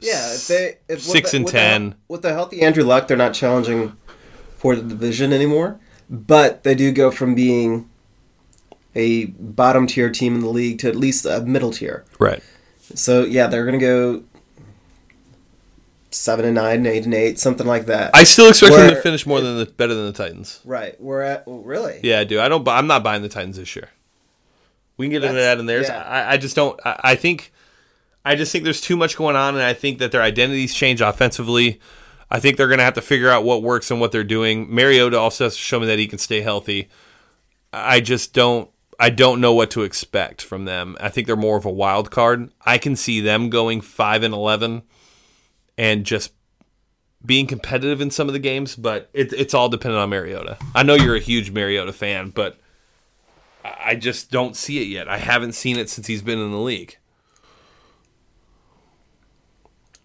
Yeah, 0.00 0.34
if 0.34 0.46
they 0.48 0.76
if 0.88 0.96
with 0.96 1.02
Six 1.02 1.30
the- 1.32 1.38
and 1.38 1.44
with 1.44 1.52
the- 1.54 1.58
10. 1.58 1.94
with 2.08 2.22
the 2.22 2.32
healthy 2.32 2.62
Andrew 2.62 2.84
Luck, 2.84 3.08
they're 3.08 3.16
not 3.16 3.34
challenging 3.34 3.94
for 4.56 4.76
the 4.76 4.82
division 4.82 5.32
anymore, 5.32 5.78
but 6.08 6.62
they 6.64 6.74
do 6.74 6.92
go 6.92 7.10
from 7.10 7.34
being 7.34 7.88
a 8.94 9.26
bottom 9.26 9.86
tier 9.86 10.10
team 10.10 10.34
in 10.36 10.40
the 10.40 10.48
league 10.48 10.78
to 10.80 10.88
at 10.88 10.96
least 10.96 11.24
a 11.26 11.40
middle 11.42 11.72
tier. 11.72 12.04
Right. 12.18 12.42
So 12.94 13.24
yeah, 13.24 13.46
they're 13.48 13.64
gonna 13.64 13.78
go 13.78 14.22
seven 16.10 16.44
and 16.44 16.54
nine, 16.54 16.86
eight 16.86 17.04
and 17.04 17.14
eight, 17.14 17.38
something 17.38 17.66
like 17.66 17.86
that. 17.86 18.10
I 18.14 18.24
still 18.24 18.48
expect 18.48 18.74
them 18.74 18.90
to 18.90 19.00
finish 19.00 19.26
more 19.26 19.40
than 19.40 19.58
the 19.58 19.66
better 19.66 19.94
than 19.94 20.06
the 20.06 20.12
Titans. 20.12 20.60
right, 20.64 21.00
we're 21.00 21.22
at 21.22 21.46
well, 21.46 21.58
really. 21.58 22.00
Yeah, 22.02 22.20
I 22.20 22.24
do. 22.24 22.40
I 22.40 22.48
don't. 22.48 22.66
I'm 22.68 22.86
not 22.86 23.02
buying 23.02 23.22
the 23.22 23.28
Titans 23.28 23.56
this 23.56 23.74
year. 23.76 23.90
We 24.96 25.06
can 25.06 25.12
get 25.12 25.24
into 25.24 25.40
that 25.40 25.58
in 25.58 25.66
theirs. 25.66 25.88
yeah. 25.88 26.02
I, 26.02 26.32
I 26.32 26.36
just 26.36 26.56
don't. 26.56 26.78
I, 26.84 27.00
I 27.04 27.14
think. 27.14 27.52
I 28.24 28.34
just 28.34 28.52
think 28.52 28.64
there's 28.64 28.80
too 28.80 28.96
much 28.96 29.16
going 29.16 29.36
on, 29.36 29.54
and 29.54 29.64
I 29.64 29.72
think 29.72 29.98
that 30.00 30.12
their 30.12 30.20
identities 30.20 30.74
change 30.74 31.00
offensively. 31.00 31.80
I 32.30 32.40
think 32.40 32.56
they're 32.56 32.68
going 32.68 32.78
to 32.78 32.84
have 32.84 32.94
to 32.94 33.00
figure 33.00 33.30
out 33.30 33.44
what 33.44 33.62
works 33.62 33.90
and 33.90 34.00
what 34.00 34.12
they're 34.12 34.24
doing. 34.24 34.72
Mariota 34.74 35.18
also 35.18 35.44
has 35.44 35.54
to 35.54 35.62
show 35.62 35.80
me 35.80 35.86
that 35.86 35.98
he 35.98 36.06
can 36.06 36.18
stay 36.18 36.42
healthy. 36.42 36.88
I 37.72 38.00
just 38.00 38.34
don't. 38.34 38.70
I 39.00 39.10
don't 39.10 39.40
know 39.40 39.52
what 39.52 39.70
to 39.72 39.82
expect 39.82 40.42
from 40.42 40.64
them. 40.64 40.96
I 41.00 41.08
think 41.08 41.26
they're 41.26 41.36
more 41.36 41.56
of 41.56 41.64
a 41.64 41.70
wild 41.70 42.10
card. 42.10 42.50
I 42.66 42.78
can 42.78 42.96
see 42.96 43.20
them 43.20 43.48
going 43.48 43.80
five 43.80 44.24
and 44.24 44.34
eleven, 44.34 44.82
and 45.78 46.04
just 46.04 46.32
being 47.24 47.46
competitive 47.46 48.00
in 48.02 48.10
some 48.10 48.28
of 48.28 48.32
the 48.34 48.38
games, 48.38 48.76
but 48.76 49.08
it, 49.14 49.32
it's 49.32 49.54
all 49.54 49.68
dependent 49.70 50.00
on 50.02 50.10
Mariota. 50.10 50.58
I 50.74 50.82
know 50.82 50.94
you're 50.94 51.16
a 51.16 51.20
huge 51.20 51.50
Mariota 51.50 51.92
fan, 51.92 52.28
but 52.30 52.58
I 53.64 53.94
just 53.96 54.30
don't 54.30 54.54
see 54.56 54.80
it 54.82 54.88
yet. 54.88 55.08
I 55.08 55.16
haven't 55.18 55.52
seen 55.52 55.78
it 55.78 55.88
since 55.90 56.06
he's 56.06 56.22
been 56.22 56.38
in 56.38 56.50
the 56.52 56.58
league. 56.58 56.96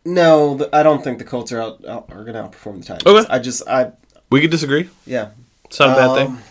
No, 0.06 0.68
I 0.74 0.84
don't 0.84 1.04
think 1.04 1.18
the 1.18 1.24
Colts 1.24 1.52
are 1.52 1.62
out, 1.62 1.86
out 1.88 2.10
are 2.12 2.24
gonna 2.26 2.44
outperform 2.50 2.80
the 2.80 2.86
Titans. 2.86 3.06
Okay. 3.06 3.28
I 3.34 3.40
just 3.40 3.68
I 3.68 3.92
We 4.30 4.42
could 4.42 4.52
disagree. 4.52 4.90
yeah. 5.06 5.30
It's 5.66 5.80
not 5.80 5.90
a 5.90 5.96
bad 5.96 6.10
Um, 6.10 6.38
thing. 6.38 6.44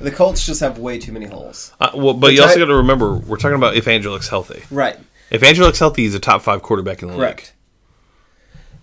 The 0.00 0.10
Colts 0.10 0.44
just 0.44 0.60
have 0.60 0.78
way 0.78 0.98
too 0.98 1.12
many 1.12 1.26
holes. 1.26 1.72
Uh, 1.80 1.90
well, 1.94 2.14
but 2.14 2.28
the 2.28 2.34
you 2.34 2.42
also 2.42 2.58
got 2.58 2.64
to 2.64 2.74
remember 2.74 3.14
we're 3.16 3.36
talking 3.36 3.54
about 3.56 3.76
if 3.76 3.86
Andrew 3.86 4.10
looks 4.10 4.28
healthy. 4.28 4.64
Right. 4.70 4.96
If 5.30 5.42
Andrew 5.44 5.64
looks 5.64 5.78
healthy, 5.78 6.02
he's 6.02 6.14
a 6.14 6.18
top 6.18 6.42
five 6.42 6.62
quarterback 6.62 7.02
in 7.02 7.08
the 7.08 7.14
league. 7.14 7.20
Correct. 7.20 7.52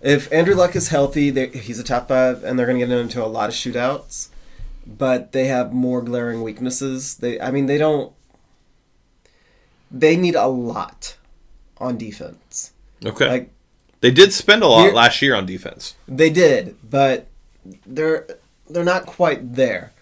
If 0.02 0.32
Andrew 0.32 0.54
Luck 0.54 0.74
is 0.74 0.88
healthy, 0.88 1.30
he's 1.50 1.78
a 1.78 1.84
top 1.84 2.08
five, 2.08 2.42
and 2.42 2.58
they're 2.58 2.66
going 2.66 2.80
to 2.80 2.86
get 2.86 2.98
into 2.98 3.24
a 3.24 3.26
lot 3.26 3.48
of 3.48 3.54
shootouts. 3.54 4.28
But 4.84 5.30
they 5.30 5.46
have 5.46 5.72
more 5.72 6.02
glaring 6.02 6.42
weaknesses. 6.42 7.16
They, 7.16 7.40
I 7.40 7.52
mean, 7.52 7.66
they 7.66 7.78
don't. 7.78 8.12
They 9.92 10.16
need 10.16 10.34
a 10.34 10.48
lot 10.48 11.16
on 11.78 11.96
defense. 11.98 12.72
Okay. 13.04 13.28
Like 13.28 13.50
they 14.00 14.10
did 14.10 14.32
spend 14.32 14.62
a 14.62 14.66
lot 14.66 14.92
last 14.94 15.22
year 15.22 15.34
on 15.34 15.46
defense. 15.46 15.94
they 16.08 16.30
did, 16.30 16.76
but 16.88 17.28
they're 17.86 18.26
they're 18.68 18.84
not 18.84 19.06
quite 19.06 19.54
there. 19.54 19.92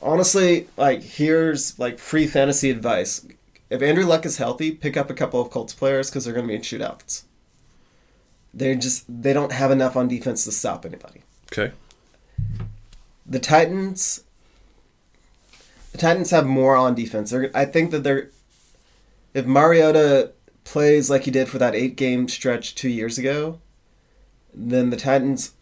Honestly, 0.00 0.68
like 0.76 1.02
here's 1.02 1.78
like 1.78 1.98
free 1.98 2.26
fantasy 2.26 2.70
advice. 2.70 3.26
If 3.70 3.82
Andrew 3.82 4.04
Luck 4.04 4.24
is 4.24 4.36
healthy, 4.36 4.70
pick 4.70 4.96
up 4.96 5.10
a 5.10 5.14
couple 5.14 5.40
of 5.40 5.50
Colts 5.50 5.74
players 5.74 6.08
because 6.08 6.24
they're 6.24 6.34
going 6.34 6.46
to 6.46 6.48
be 6.48 6.54
in 6.54 6.62
shootouts. 6.62 7.24
They 8.54 8.74
just 8.74 9.04
they 9.22 9.32
don't 9.32 9.52
have 9.52 9.70
enough 9.70 9.96
on 9.96 10.08
defense 10.08 10.44
to 10.44 10.52
stop 10.52 10.84
anybody. 10.86 11.22
Okay. 11.52 11.72
The 13.26 13.38
Titans. 13.38 14.24
The 15.92 15.98
Titans 15.98 16.30
have 16.30 16.46
more 16.46 16.76
on 16.76 16.94
defense. 16.94 17.30
They're, 17.30 17.50
I 17.54 17.64
think 17.64 17.90
that 17.90 18.02
they're. 18.02 18.30
If 19.34 19.46
Mariota 19.46 20.32
plays 20.64 21.08
like 21.10 21.24
he 21.24 21.30
did 21.30 21.48
for 21.48 21.58
that 21.58 21.74
eight 21.74 21.96
game 21.96 22.28
stretch 22.28 22.74
two 22.74 22.88
years 22.88 23.18
ago, 23.18 23.60
then 24.54 24.90
the 24.90 24.96
Titans 24.96 25.52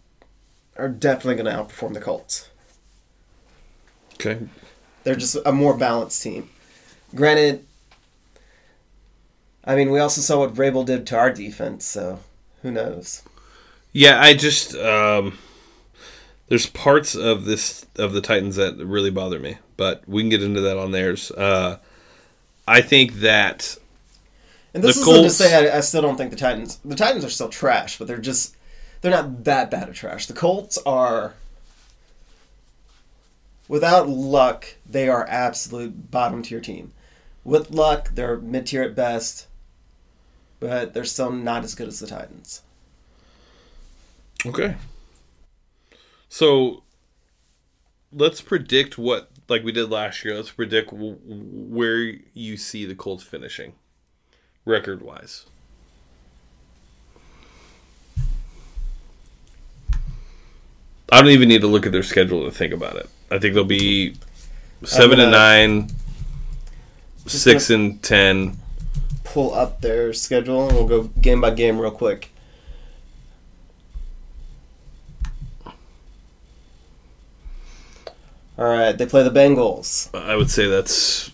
are 0.77 0.89
definitely 0.89 1.43
going 1.43 1.47
to 1.47 1.63
outperform 1.63 1.95
the 1.95 2.01
Colts. 2.01 2.49
Okay. 4.15 4.47
They're 5.03 5.15
just 5.15 5.37
a 5.45 5.53
more 5.53 5.77
balanced 5.77 6.23
team. 6.23 6.49
Granted, 7.15 7.65
I 9.65 9.75
mean, 9.77 9.91
we 9.91 9.99
also 9.99 10.21
saw 10.21 10.41
what 10.41 10.55
Vrabel 10.55 10.85
did 10.85 11.07
to 11.09 11.17
our 11.17 11.31
defense, 11.31 11.85
so 11.85 12.21
who 12.65 12.73
knows? 12.73 13.23
Yeah, 13.93 14.19
I 14.21 14.35
just 14.35 14.75
um, 14.75 15.39
there's 16.49 16.67
parts 16.67 17.15
of 17.15 17.45
this 17.45 17.87
of 17.97 18.15
the 18.15 18.23
Titans 18.23 18.57
that 18.57 18.77
really 18.79 19.11
bother 19.11 19.39
me, 19.39 19.59
but 19.77 20.03
we 20.09 20.23
can 20.23 20.31
get 20.31 20.43
into 20.43 20.63
that 20.63 20.79
on 20.79 20.91
theirs. 20.91 21.31
Uh, 21.31 21.79
I 22.67 22.81
think 22.81 23.17
that 23.17 23.77
And 24.73 24.83
this 24.83 24.97
The 24.97 25.11
isn't 25.11 25.23
to 25.25 25.31
say 25.31 25.71
I, 25.71 25.77
I 25.77 25.81
still 25.81 26.01
don't 26.01 26.17
think 26.17 26.31
the 26.31 26.37
Titans. 26.39 26.81
The 26.85 26.97
Titans 26.97 27.25
are 27.25 27.31
still 27.31 27.51
trash, 27.51 27.99
but 27.99 28.09
they're 28.09 28.17
just 28.19 28.57
they're 29.03 29.11
not 29.11 29.45
that 29.45 29.71
bad 29.71 29.91
of 29.91 29.95
trash. 29.95 30.25
The 30.25 30.33
Colts 30.33 30.79
are, 30.87 31.35
without 33.69 34.09
luck, 34.09 34.77
they 34.89 35.11
are 35.11 35.27
absolute 35.29 36.11
bottom 36.11 36.43
tier 36.43 36.61
team. 36.61 36.93
With 37.45 37.71
luck, 37.71 38.13
they're 38.15 38.39
mid 38.39 38.67
tier 38.67 38.83
at 38.83 38.95
best, 38.95 39.49
but 40.61 40.95
they're 40.95 41.05
still 41.05 41.31
not 41.31 41.65
as 41.65 41.75
good 41.75 41.89
as 41.89 42.01
the 42.01 42.07
Titans. 42.07 42.63
Okay. 44.47 44.77
So 46.29 46.83
let's 48.13 48.41
predict 48.41 48.99
what, 48.99 49.31
like 49.49 49.65
we 49.65 49.73
did 49.73 49.91
last 49.91 50.25
year. 50.25 50.35
Let's 50.35 50.51
predict 50.51 50.91
w- 50.91 51.19
where 51.25 52.15
you 52.35 52.57
see 52.57 52.85
the 52.87 52.95
Colts 52.95 53.23
finishing, 53.25 53.75
record 54.65 55.03
wise. 55.03 55.47
I 61.13 61.21
don't 61.21 61.31
even 61.31 61.49
need 61.49 61.61
to 61.61 61.67
look 61.67 61.87
at 61.87 61.93
their 61.93 62.03
schedule 62.03 62.45
to 62.45 62.51
think 62.51 62.73
about 62.73 62.97
it. 62.97 63.09
I 63.31 63.39
think 63.39 63.55
they'll 63.55 63.65
be 63.65 64.17
seven 64.85 65.21
and 65.21 65.31
gonna- 65.33 65.77
nine, 65.77 65.91
six 67.27 67.71
and 67.71 68.03
ten. 68.03 68.59
Pull 69.35 69.53
up 69.53 69.81
their 69.81 70.13
schedule 70.13 70.69
and 70.69 70.77
we'll 70.77 70.87
go 70.87 71.03
game 71.21 71.41
by 71.41 71.51
game 71.51 71.81
real 71.81 71.91
quick. 71.91 72.31
All 78.57 78.65
right, 78.67 78.97
they 78.97 79.07
play 79.07 79.25
the 79.25 79.31
Bengals. 79.31 80.09
I 80.15 80.37
would 80.37 80.53
say 80.53 80.69
that's 80.69 81.33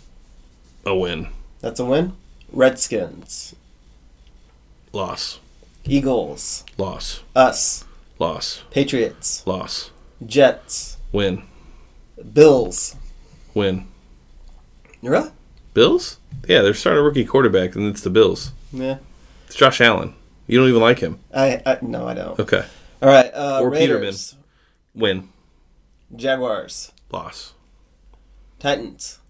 a 0.86 0.96
win. 0.96 1.28
That's 1.60 1.78
a 1.78 1.84
win. 1.84 2.14
Redskins, 2.50 3.54
Loss. 4.94 5.38
Eagles, 5.84 6.64
Loss. 6.78 7.22
us, 7.36 7.84
Loss. 8.18 8.62
Patriots, 8.70 9.46
Loss. 9.46 9.90
Jets, 10.24 10.96
Win. 11.12 11.42
Bills. 12.32 12.96
Win. 13.52 13.86
Really? 15.02 15.28
Bills? 15.74 16.18
Yeah, 16.48 16.62
they're 16.62 16.74
starting 16.74 17.00
a 17.00 17.02
rookie 17.02 17.24
quarterback, 17.24 17.74
and 17.74 17.86
it's 17.86 18.02
the 18.02 18.10
Bills. 18.10 18.52
Yeah. 18.72 18.98
It's 19.46 19.56
Josh 19.56 19.80
Allen. 19.80 20.14
You 20.46 20.58
don't 20.58 20.68
even 20.68 20.80
like 20.80 20.98
him. 20.98 21.18
I, 21.34 21.62
I 21.64 21.78
no, 21.82 22.06
I 22.08 22.14
don't. 22.14 22.38
Okay. 22.38 22.64
All 23.02 23.08
right, 23.08 23.30
uh, 23.34 23.60
Or 23.62 23.70
Raiders, 23.70 24.36
Win. 24.94 25.28
Jaguars, 26.14 26.92
Loss. 27.10 27.54
Titans, 28.58 29.20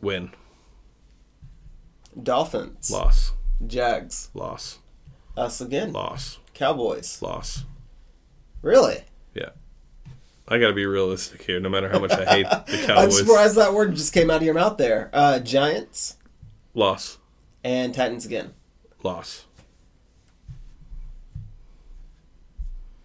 Win. 0.00 0.30
Dolphins, 2.20 2.90
Loss. 2.90 3.32
Jags, 3.66 4.30
Loss. 4.34 4.78
us 5.36 5.60
again, 5.60 5.92
Loss. 5.92 6.38
Cowboys. 6.54 7.20
Loss. 7.20 7.64
Really? 8.62 9.02
I 10.50 10.58
gotta 10.58 10.72
be 10.72 10.84
realistic 10.84 11.42
here, 11.42 11.60
no 11.60 11.68
matter 11.68 11.88
how 11.88 12.00
much 12.00 12.10
I 12.10 12.24
hate 12.24 12.46
the 12.50 12.56
Cowboys. 12.66 12.80
I'm 12.82 12.86
Cowboys. 12.96 13.18
surprised 13.18 13.56
that 13.56 13.72
word 13.72 13.94
just 13.94 14.12
came 14.12 14.30
out 14.30 14.38
of 14.38 14.42
your 14.42 14.54
mouth 14.54 14.76
there. 14.78 15.08
Uh, 15.12 15.38
Giants 15.38 16.16
Loss. 16.74 17.18
and 17.62 17.94
Titans 17.94 18.26
again. 18.26 18.52
Loss. 19.02 19.46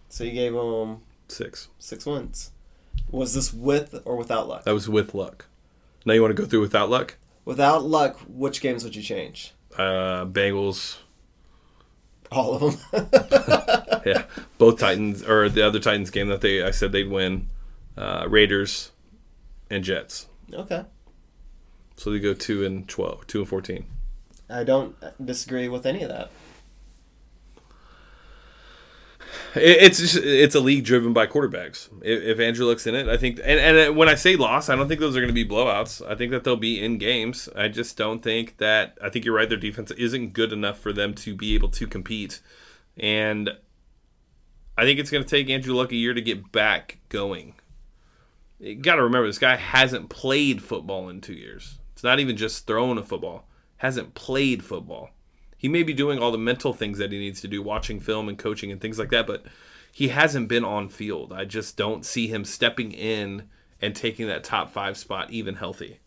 So 0.08 0.24
you 0.24 0.32
gave 0.32 0.52
them 0.54 1.02
Six. 1.28 1.68
six 1.78 2.06
wins. 2.06 2.50
Was 3.10 3.34
this 3.34 3.52
with 3.52 4.00
or 4.04 4.16
without 4.16 4.48
luck? 4.48 4.64
That 4.64 4.74
was 4.74 4.88
with 4.88 5.14
luck. 5.14 5.46
Now 6.04 6.14
you 6.14 6.22
want 6.22 6.34
to 6.36 6.40
go 6.42 6.48
through 6.48 6.60
without 6.62 6.88
luck? 6.90 7.16
Without 7.44 7.84
luck, 7.84 8.18
which 8.28 8.60
games 8.60 8.82
would 8.82 8.96
you 8.96 9.02
change? 9.02 9.52
Uh, 9.76 10.24
Bengals. 10.24 10.96
All 12.32 12.54
of 12.54 12.90
them. 12.90 13.06
Yeah. 14.06 14.22
Both 14.58 14.78
Titans, 14.78 15.24
or 15.24 15.48
the 15.48 15.66
other 15.66 15.80
Titans 15.80 16.10
game 16.10 16.28
that 16.28 16.40
they 16.40 16.62
I 16.62 16.70
said 16.70 16.92
they'd 16.92 17.10
win. 17.10 17.48
Uh, 17.96 18.24
Raiders 18.28 18.92
and 19.68 19.82
Jets. 19.82 20.28
okay. 20.52 20.84
So 21.96 22.10
they 22.10 22.20
go 22.20 22.32
two 22.32 22.64
and 22.64 22.86
twelve, 22.88 23.26
two 23.26 23.40
and 23.40 23.48
fourteen. 23.48 23.86
I 24.48 24.62
don't 24.62 24.94
disagree 25.24 25.66
with 25.68 25.86
any 25.86 26.02
of 26.04 26.08
that. 26.10 26.30
It- 29.54 29.82
It's 29.82 29.98
just, 29.98 30.16
it's 30.16 30.54
a 30.54 30.60
league 30.60 30.84
driven 30.84 31.12
by 31.12 31.26
quarterbacks. 31.26 31.88
If, 32.02 32.22
if 32.22 32.40
Andrew 32.40 32.66
Luck's 32.66 32.86
in 32.86 32.94
it, 32.94 33.08
I 33.08 33.16
think, 33.16 33.38
and, 33.38 33.58
and 33.60 33.90
uh, 33.90 33.92
when 33.92 34.08
I 34.08 34.14
say 34.14 34.36
loss, 34.36 34.68
I 34.68 34.76
don't 34.76 34.88
think 34.88 35.00
those 35.00 35.16
are 35.16 35.20
going 35.20 35.34
to 35.34 35.44
be 35.44 35.46
blowouts. 35.48 36.06
I 36.06 36.14
think 36.14 36.30
that 36.32 36.44
they'll 36.44 36.56
be 36.56 36.82
in 36.84 36.98
games. 36.98 37.48
I 37.56 37.68
just 37.68 37.96
don't 37.96 38.22
think 38.22 38.58
that. 38.58 38.96
I 39.02 39.08
think 39.10 39.24
you're 39.24 39.34
right. 39.34 39.48
Their 39.48 39.58
defense 39.58 39.90
isn't 39.92 40.32
good 40.32 40.52
enough 40.52 40.78
for 40.78 40.92
them 40.92 41.14
to 41.14 41.34
be 41.34 41.54
able 41.54 41.68
to 41.70 41.86
compete, 41.86 42.40
and 42.96 43.50
I 44.78 44.84
think 44.84 44.98
it's 45.00 45.10
going 45.10 45.24
to 45.24 45.28
take 45.28 45.48
Andrew 45.48 45.74
Luck 45.74 45.92
a 45.92 45.96
year 45.96 46.12
to 46.14 46.20
get 46.20 46.52
back 46.52 46.98
going. 47.08 47.54
You 48.58 48.74
got 48.74 48.96
to 48.96 49.02
remember, 49.02 49.26
this 49.26 49.38
guy 49.38 49.56
hasn't 49.56 50.08
played 50.10 50.62
football 50.62 51.08
in 51.08 51.20
two 51.20 51.34
years. 51.34 51.78
It's 51.92 52.04
not 52.04 52.20
even 52.20 52.36
just 52.36 52.66
throwing 52.66 52.98
a 52.98 53.02
football. 53.02 53.46
Hasn't 53.78 54.14
played 54.14 54.64
football. 54.64 55.10
He 55.66 55.72
may 55.72 55.82
be 55.82 55.94
doing 55.94 56.20
all 56.20 56.30
the 56.30 56.38
mental 56.38 56.72
things 56.72 56.98
that 56.98 57.10
he 57.10 57.18
needs 57.18 57.40
to 57.40 57.48
do, 57.48 57.60
watching 57.60 57.98
film 57.98 58.28
and 58.28 58.38
coaching 58.38 58.70
and 58.70 58.80
things 58.80 59.00
like 59.00 59.10
that, 59.10 59.26
but 59.26 59.42
he 59.90 60.10
hasn't 60.10 60.46
been 60.48 60.64
on 60.64 60.88
field. 60.88 61.32
I 61.32 61.44
just 61.44 61.76
don't 61.76 62.06
see 62.06 62.28
him 62.28 62.44
stepping 62.44 62.92
in 62.92 63.48
and 63.82 63.96
taking 63.96 64.28
that 64.28 64.44
top 64.44 64.70
five 64.70 64.96
spot 64.96 65.32
even 65.32 65.56
healthy. 65.56 65.98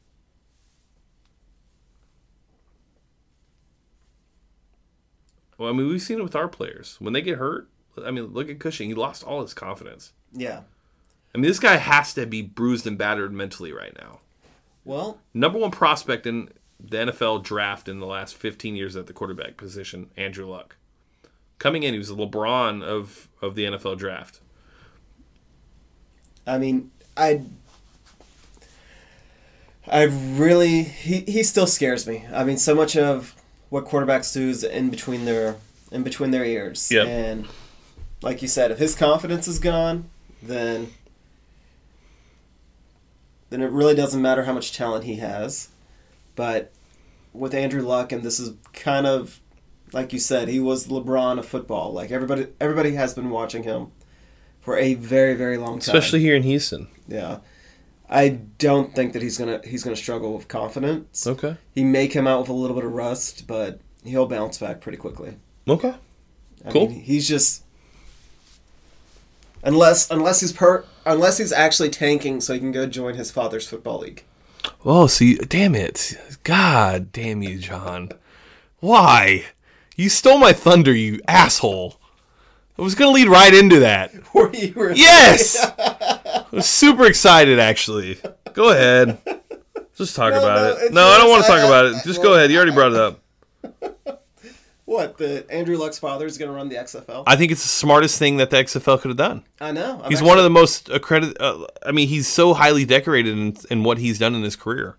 Well, 5.57 5.67
I 5.67 5.73
mean, 5.73 5.89
we've 5.89 6.01
seen 6.01 6.19
it 6.19 6.23
with 6.23 6.37
our 6.37 6.47
players. 6.47 6.95
When 6.99 7.11
they 7.11 7.21
get 7.21 7.37
hurt, 7.37 7.67
I 8.01 8.11
mean, 8.11 8.27
look 8.27 8.49
at 8.49 8.61
Cushing. 8.61 8.87
He 8.87 8.95
lost 8.95 9.25
all 9.25 9.41
his 9.41 9.53
confidence. 9.53 10.13
Yeah. 10.31 10.61
I 11.35 11.37
mean, 11.37 11.49
this 11.49 11.59
guy 11.59 11.75
has 11.75 12.13
to 12.13 12.25
be 12.25 12.41
bruised 12.41 12.87
and 12.87 12.97
battered 12.97 13.33
mentally 13.33 13.73
right 13.73 13.93
now. 13.99 14.21
Well, 14.85 15.19
Number 15.33 15.59
one 15.59 15.71
prospect 15.71 16.25
in 16.25 16.47
the 16.79 16.97
NFL 16.97 17.43
draft 17.43 17.87
in 17.87 17.99
the 17.99 18.05
last 18.05 18.35
15 18.35 18.75
years 18.75 18.95
at 18.95 19.07
the 19.07 19.13
quarterback 19.13 19.57
position, 19.57 20.09
Andrew 20.15 20.45
Luck. 20.45 20.77
Coming 21.57 21.83
in, 21.83 21.93
he 21.93 21.97
was 21.97 22.07
the 22.07 22.15
LeBron 22.15 22.83
of, 22.83 23.27
of 23.41 23.55
the 23.55 23.65
NFL 23.65 23.97
draft. 23.97 24.39
I 26.47 26.57
mean, 26.57 26.91
I 27.15 27.43
I 29.87 30.03
really 30.03 30.83
he 30.83 31.21
he 31.21 31.43
still 31.43 31.67
scares 31.67 32.07
me. 32.07 32.25
I 32.33 32.43
mean, 32.43 32.57
so 32.57 32.75
much 32.75 32.95
of 32.95 33.35
what 33.69 33.85
quarterbacks 33.85 34.33
do 34.33 34.49
is 34.49 34.63
in 34.63 34.89
between 34.89 35.25
their 35.25 35.57
in 35.91 36.03
between 36.03 36.31
their 36.31 36.45
ears. 36.45 36.89
Yep. 36.91 37.07
And 37.07 37.47
like 38.21 38.41
you 38.41 38.47
said, 38.47 38.71
if 38.71 38.77
his 38.77 38.95
confidence 38.95 39.47
is 39.47 39.59
gone, 39.59 40.09
then 40.41 40.91
then 43.49 43.61
it 43.61 43.71
really 43.71 43.95
doesn't 43.95 44.21
matter 44.21 44.43
how 44.43 44.53
much 44.53 44.73
talent 44.73 45.05
he 45.05 45.15
has. 45.15 45.69
But 46.39 46.71
with 47.33 47.53
Andrew 47.53 47.81
Luck, 47.81 48.13
and 48.13 48.23
this 48.23 48.39
is 48.39 48.53
kind 48.71 49.05
of 49.05 49.41
like 49.91 50.13
you 50.13 50.19
said, 50.19 50.47
he 50.47 50.61
was 50.61 50.87
LeBron 50.87 51.37
of 51.37 51.45
football. 51.45 51.91
Like 51.91 52.11
everybody, 52.11 52.47
everybody 52.61 52.93
has 52.93 53.13
been 53.13 53.29
watching 53.29 53.63
him 53.63 53.91
for 54.61 54.77
a 54.77 54.93
very, 54.93 55.33
very 55.33 55.57
long 55.57 55.79
time. 55.79 55.93
Especially 55.97 56.21
here 56.21 56.37
in 56.37 56.43
Houston. 56.43 56.87
Yeah. 57.09 57.39
I 58.09 58.29
don't 58.29 58.95
think 58.95 59.11
that 59.11 59.21
he's 59.21 59.37
gonna 59.37 59.59
he's 59.65 59.83
gonna 59.83 59.97
struggle 59.97 60.33
with 60.33 60.47
confidence. 60.47 61.27
Okay. 61.27 61.57
He 61.75 61.83
may 61.83 62.07
come 62.07 62.25
out 62.25 62.39
with 62.39 62.49
a 62.49 62.53
little 62.53 62.73
bit 62.77 62.85
of 62.85 62.93
rust, 62.93 63.45
but 63.45 63.81
he'll 64.05 64.25
bounce 64.25 64.59
back 64.59 64.79
pretty 64.79 64.97
quickly. 64.97 65.35
Okay. 65.67 65.93
I 66.65 66.71
Cool. 66.71 66.87
mean, 66.87 67.01
he's 67.01 67.27
just 67.27 67.63
unless 69.61 70.09
unless 70.09 70.39
he's 70.39 70.53
per 70.53 70.85
unless 71.05 71.37
he's 71.37 71.51
actually 71.51 71.89
tanking 71.89 72.39
so 72.39 72.53
he 72.53 72.59
can 72.59 72.71
go 72.71 72.85
join 72.85 73.15
his 73.15 73.29
father's 73.29 73.67
football 73.67 73.99
league. 73.99 74.23
Oh, 74.85 75.07
see, 75.07 75.35
damn 75.35 75.75
it. 75.75 76.13
God 76.43 77.11
damn 77.11 77.43
you, 77.43 77.57
John. 77.57 78.09
Why? 78.79 79.45
You 79.95 80.09
stole 80.09 80.37
my 80.37 80.53
thunder, 80.53 80.93
you 80.93 81.19
asshole. 81.27 81.99
I 82.77 82.81
was 82.81 82.95
going 82.95 83.09
to 83.09 83.13
lead 83.13 83.27
right 83.27 83.53
into 83.53 83.79
that. 83.81 84.13
Were 84.33 84.53
you 84.55 84.71
really? 84.75 84.99
Yes! 84.99 85.57
I 85.79 86.45
was 86.51 86.65
super 86.65 87.05
excited, 87.05 87.59
actually. 87.59 88.17
Go 88.53 88.71
ahead. 88.71 89.17
Just 89.97 90.15
talk 90.15 90.31
No, 90.31 90.39
about 90.39 90.77
no, 90.79 90.85
it. 90.85 90.93
No, 90.93 91.07
I 91.07 91.17
don't 91.17 91.29
want 91.29 91.43
to 91.43 91.47
talk 91.49 91.59
about 91.59 91.85
it. 91.87 91.95
Just 92.05 92.21
go 92.23 92.35
ahead. 92.35 92.49
You 92.51 92.57
already 92.57 92.71
brought 92.71 92.93
it 92.93 92.97
up. 92.97 93.19
What? 94.89 95.19
The 95.19 95.45
Andrew 95.51 95.77
Luck's 95.77 95.99
father 95.99 96.25
is 96.25 96.39
going 96.39 96.49
to 96.49 96.55
run 96.55 96.67
the 96.67 96.77
XFL? 96.77 97.23
I 97.27 97.35
think 97.35 97.51
it's 97.51 97.61
the 97.61 97.67
smartest 97.67 98.17
thing 98.17 98.37
that 98.37 98.49
the 98.49 98.57
XFL 98.57 98.99
could 98.99 99.09
have 99.09 99.17
done. 99.17 99.43
I 99.61 99.71
know. 99.71 100.01
I'm 100.01 100.09
He's 100.09 100.17
actually- 100.17 100.27
one 100.27 100.37
of 100.39 100.43
the 100.43 100.49
most 100.49 100.89
accredited. 100.89 101.37
Uh, 101.39 101.67
I 101.85 101.91
mean, 101.91 102.07
he's 102.07 102.27
so 102.27 102.55
highly 102.55 102.85
decorated 102.85 103.37
in, 103.37 103.55
in 103.69 103.83
what 103.83 103.99
he's 103.99 104.17
done 104.17 104.33
in 104.33 104.41
his 104.41 104.55
career. 104.55 104.95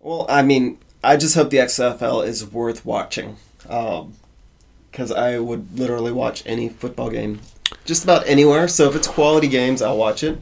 Well, 0.00 0.24
I 0.26 0.40
mean, 0.40 0.78
I 1.04 1.18
just 1.18 1.34
hope 1.34 1.50
the 1.50 1.58
XFL 1.58 2.26
is 2.26 2.46
worth 2.46 2.86
watching. 2.86 3.36
Because 3.60 5.12
I 5.14 5.38
would 5.38 5.78
literally 5.78 6.10
watch 6.10 6.42
any 6.46 6.70
football 6.70 7.10
game 7.10 7.40
just 7.84 8.04
about 8.04 8.26
anywhere. 8.26 8.68
So 8.68 8.88
if 8.88 8.96
it's 8.96 9.06
quality 9.06 9.48
games, 9.48 9.82
I'll 9.82 9.98
watch 9.98 10.24
it. 10.24 10.40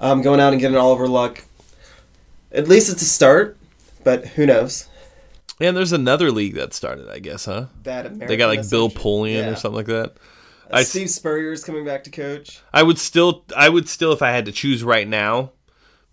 I'm 0.00 0.10
um, 0.18 0.22
going 0.22 0.40
out 0.40 0.52
and 0.52 0.60
getting 0.60 0.76
Oliver 0.76 1.06
Luck. 1.06 1.44
At 2.50 2.66
least 2.66 2.90
it's 2.90 3.02
a 3.02 3.06
start, 3.06 3.56
but 4.02 4.26
who 4.26 4.44
knows? 4.44 4.88
And 5.60 5.76
there's 5.76 5.92
another 5.92 6.30
league 6.30 6.54
that 6.54 6.74
started, 6.74 7.08
I 7.08 7.18
guess, 7.18 7.46
huh? 7.46 7.66
That 7.84 8.06
American 8.06 8.28
They 8.28 8.36
got 8.36 8.48
like 8.48 8.68
Bill 8.68 8.90
Polian 8.90 9.44
Yeah. 9.44 9.50
or 9.52 9.56
something 9.56 9.76
like 9.76 9.86
that. 9.86 10.16
Uh, 10.70 10.76
I- 10.78 10.82
Steve 10.82 11.08
Spurrier 11.10 11.52
is 11.52 11.64
coming 11.64 11.84
back 11.84 12.04
to 12.04 12.10
coach. 12.10 12.60
I 12.74 12.82
would 12.82 12.98
still, 12.98 13.44
I 13.56 13.68
would 13.68 13.88
still, 13.88 14.12
if 14.12 14.20
I 14.22 14.30
had 14.32 14.44
to 14.46 14.52
choose 14.52 14.82
right 14.84 15.08
now, 15.08 15.52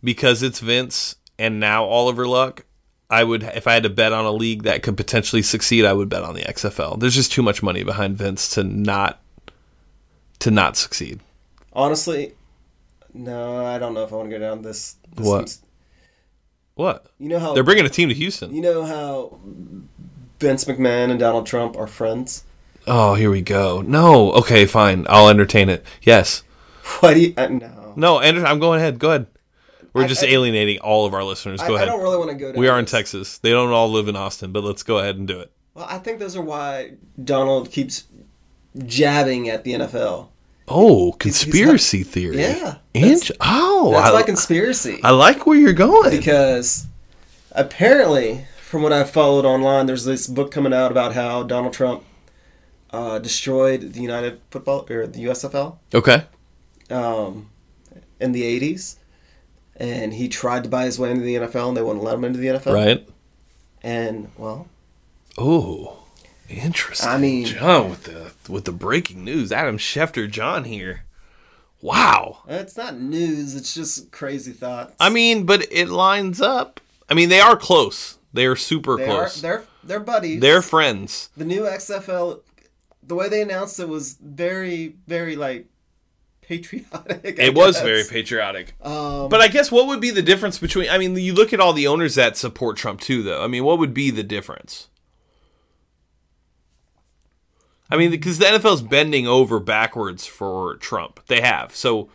because 0.03 0.43
it's 0.43 0.59
Vince 0.59 1.15
and 1.37 1.59
now 1.59 1.83
Oliver 1.85 2.27
Luck, 2.27 2.65
I 3.09 3.23
would 3.23 3.43
if 3.43 3.67
I 3.67 3.73
had 3.73 3.83
to 3.83 3.89
bet 3.89 4.11
on 4.13 4.25
a 4.25 4.31
league 4.31 4.63
that 4.63 4.81
could 4.81 4.97
potentially 4.97 5.41
succeed, 5.41 5.85
I 5.85 5.93
would 5.93 6.09
bet 6.09 6.23
on 6.23 6.33
the 6.35 6.41
XFL. 6.41 6.99
There's 6.99 7.13
just 7.15 7.31
too 7.31 7.43
much 7.43 7.61
money 7.61 7.83
behind 7.83 8.17
Vince 8.17 8.49
to 8.55 8.63
not 8.63 9.21
to 10.39 10.49
not 10.51 10.77
succeed. 10.77 11.19
Honestly, 11.73 12.33
no, 13.13 13.65
I 13.65 13.77
don't 13.77 13.93
know 13.93 14.03
if 14.03 14.11
I 14.11 14.15
want 14.15 14.29
to 14.31 14.35
go 14.37 14.39
down 14.39 14.61
this. 14.61 14.95
this 15.15 15.25
What? 15.27 15.57
What? 16.75 17.05
You 17.19 17.29
know 17.29 17.39
how 17.39 17.53
They're 17.53 17.63
bringing 17.63 17.85
a 17.85 17.89
team 17.89 18.09
to 18.09 18.15
Houston. 18.15 18.53
you 18.53 18.61
know 18.61 18.83
how 18.83 19.39
Vince 20.39 20.65
McMahon 20.65 21.09
and 21.11 21.19
Donald 21.19 21.45
Trump 21.45 21.77
are 21.77 21.87
friends. 21.87 22.43
Oh, 22.87 23.13
here 23.13 23.29
we 23.31 23.41
go. 23.41 23.81
No. 23.81 24.31
Okay, 24.33 24.65
fine. 24.65 25.05
I'll 25.09 25.29
entertain 25.29 25.69
it. 25.69 25.85
Yes. 26.01 26.43
Why 26.99 27.13
do 27.13 27.19
you? 27.21 27.33
Uh, 27.37 27.47
no, 27.47 27.93
No, 27.95 28.19
Andrew, 28.19 28.43
I'm 28.43 28.59
going 28.59 28.79
ahead. 28.79 28.99
Go 28.99 29.09
ahead. 29.11 29.27
We're 29.93 30.03
I- 30.03 30.07
just 30.07 30.23
I- 30.23 30.27
alienating 30.27 30.79
all 30.79 31.05
of 31.05 31.13
our 31.13 31.23
listeners. 31.23 31.61
Go 31.61 31.73
I 31.73 31.75
ahead. 31.77 31.87
I 31.87 31.91
don't 31.91 32.01
really 32.01 32.17
want 32.17 32.31
to 32.31 32.35
go 32.35 32.51
we 32.59 32.67
are 32.67 32.77
in. 32.79 32.85
Texas. 32.85 33.37
They 33.37 33.51
don't 33.51 33.69
all 33.71 33.89
live 33.91 34.07
in 34.07 34.15
Austin, 34.15 34.51
but 34.51 34.63
let's 34.63 34.83
go 34.83 34.97
ahead 34.99 35.15
and 35.17 35.27
do 35.27 35.39
it. 35.39 35.51
Well, 35.75 35.85
I 35.87 35.97
think 35.99 36.19
those 36.19 36.35
are 36.35 36.41
why 36.41 36.93
Donald 37.23 37.71
keeps 37.71 38.03
jabbing 38.85 39.49
at 39.49 39.63
the 39.63 39.73
NFL. 39.73 40.29
Oh, 40.67 41.11
conspiracy 41.19 42.03
theory. 42.03 42.39
Yeah, 42.39 42.77
that's- 42.93 43.31
oh, 43.41 43.91
That's 43.93 44.09
I, 44.09 44.13
my 44.13 44.21
conspiracy. 44.23 44.99
I 45.03 45.11
like 45.11 45.45
where 45.45 45.57
you're 45.57 45.73
going. 45.73 46.09
because 46.09 46.87
apparently, 47.51 48.45
from 48.61 48.81
what 48.81 48.93
I've 48.93 49.09
followed 49.09 49.45
online, 49.45 49.85
there's 49.87 50.05
this 50.05 50.27
book 50.27 50.51
coming 50.51 50.73
out 50.73 50.89
about 50.91 51.13
how 51.13 51.43
Donald 51.43 51.73
Trump 51.73 52.03
uh, 52.91 53.19
destroyed 53.19 53.93
the 53.93 54.01
United 54.01 54.39
Football 54.51 54.85
or 54.89 55.05
the 55.07 55.25
USFL 55.25 55.77
okay. 55.93 56.23
um, 56.89 57.49
in 58.19 58.31
the 58.31 58.43
'80s, 58.43 58.95
and 59.75 60.13
he 60.13 60.27
tried 60.29 60.63
to 60.63 60.69
buy 60.69 60.85
his 60.85 60.97
way 60.97 61.11
into 61.11 61.23
the 61.23 61.35
NFL, 61.35 61.69
and 61.69 61.77
they 61.77 61.81
wouldn't 61.81 62.03
let 62.05 62.15
him 62.15 62.23
into 62.23 62.39
the 62.39 62.47
NFL. 62.47 62.73
Right. 62.73 63.07
And 63.81 64.29
well, 64.37 64.67
Oh, 65.37 66.02
interesting. 66.49 67.09
I 67.09 67.17
mean- 67.17 67.45
John 67.45 67.89
with 67.89 68.03
the 68.03 68.31
with 68.51 68.65
the 68.65 68.71
breaking 68.71 69.23
news. 69.23 69.51
Adam 69.51 69.77
Schefter, 69.77 70.29
John 70.29 70.65
here. 70.65 71.03
Wow. 71.81 72.43
it's 72.47 72.77
not 72.77 72.97
news; 72.97 73.55
it's 73.55 73.73
just 73.73 74.11
crazy 74.11 74.53
thoughts. 74.53 74.95
I 74.99 75.09
mean, 75.09 75.45
but 75.45 75.65
it 75.71 75.89
lines 75.89 76.39
up. 76.41 76.79
I 77.09 77.13
mean, 77.13 77.27
they 77.29 77.41
are 77.41 77.57
close. 77.57 78.17
They 78.31 78.45
are 78.45 78.55
super 78.55 78.95
they 78.97 79.03
are 79.03 79.07
close. 79.25 79.41
they're 79.41 79.63
they're 79.83 79.99
buddies. 79.99 80.39
They're 80.39 80.61
friends. 80.61 81.29
the 81.35 81.45
new 81.45 81.63
XFL. 81.63 82.39
The 83.05 83.15
way 83.15 83.27
they 83.27 83.41
announced 83.41 83.81
it 83.81 83.89
was 83.89 84.13
very, 84.13 84.95
very 85.07 85.35
like 85.35 85.65
patriotic. 86.41 87.37
I 87.39 87.43
It 87.43 87.55
was 87.55 87.79
very 87.81 88.03
patriotic. 88.09 88.75
Um, 88.81 89.27
But 89.29 89.41
I 89.41 89.49
guess 89.49 89.71
what 89.71 89.87
would 89.87 89.99
be 89.99 90.09
the 90.11 90.21
difference 90.21 90.57
between? 90.59 90.89
I 90.89 90.97
mean, 90.97 91.15
you 91.17 91.33
look 91.33 91.51
at 91.51 91.59
all 91.59 91.73
the 91.73 91.87
owners 91.87 92.15
that 92.15 92.37
support 92.37 92.77
Trump 92.77 93.01
too, 93.01 93.23
though. 93.23 93.43
I 93.43 93.47
mean, 93.47 93.63
what 93.65 93.77
would 93.79 93.93
be 93.93 94.09
the 94.09 94.23
difference? 94.23 94.87
I 97.93 97.95
mean, 97.97 98.09
because 98.09 98.39
the 98.39 98.45
NFL's 98.45 98.81
bending 98.81 99.27
over 99.27 99.59
backwards 99.59 100.25
for 100.25 100.77
Trump. 100.77 101.19
They 101.27 101.41
have. 101.41 101.75
So, 101.75 102.09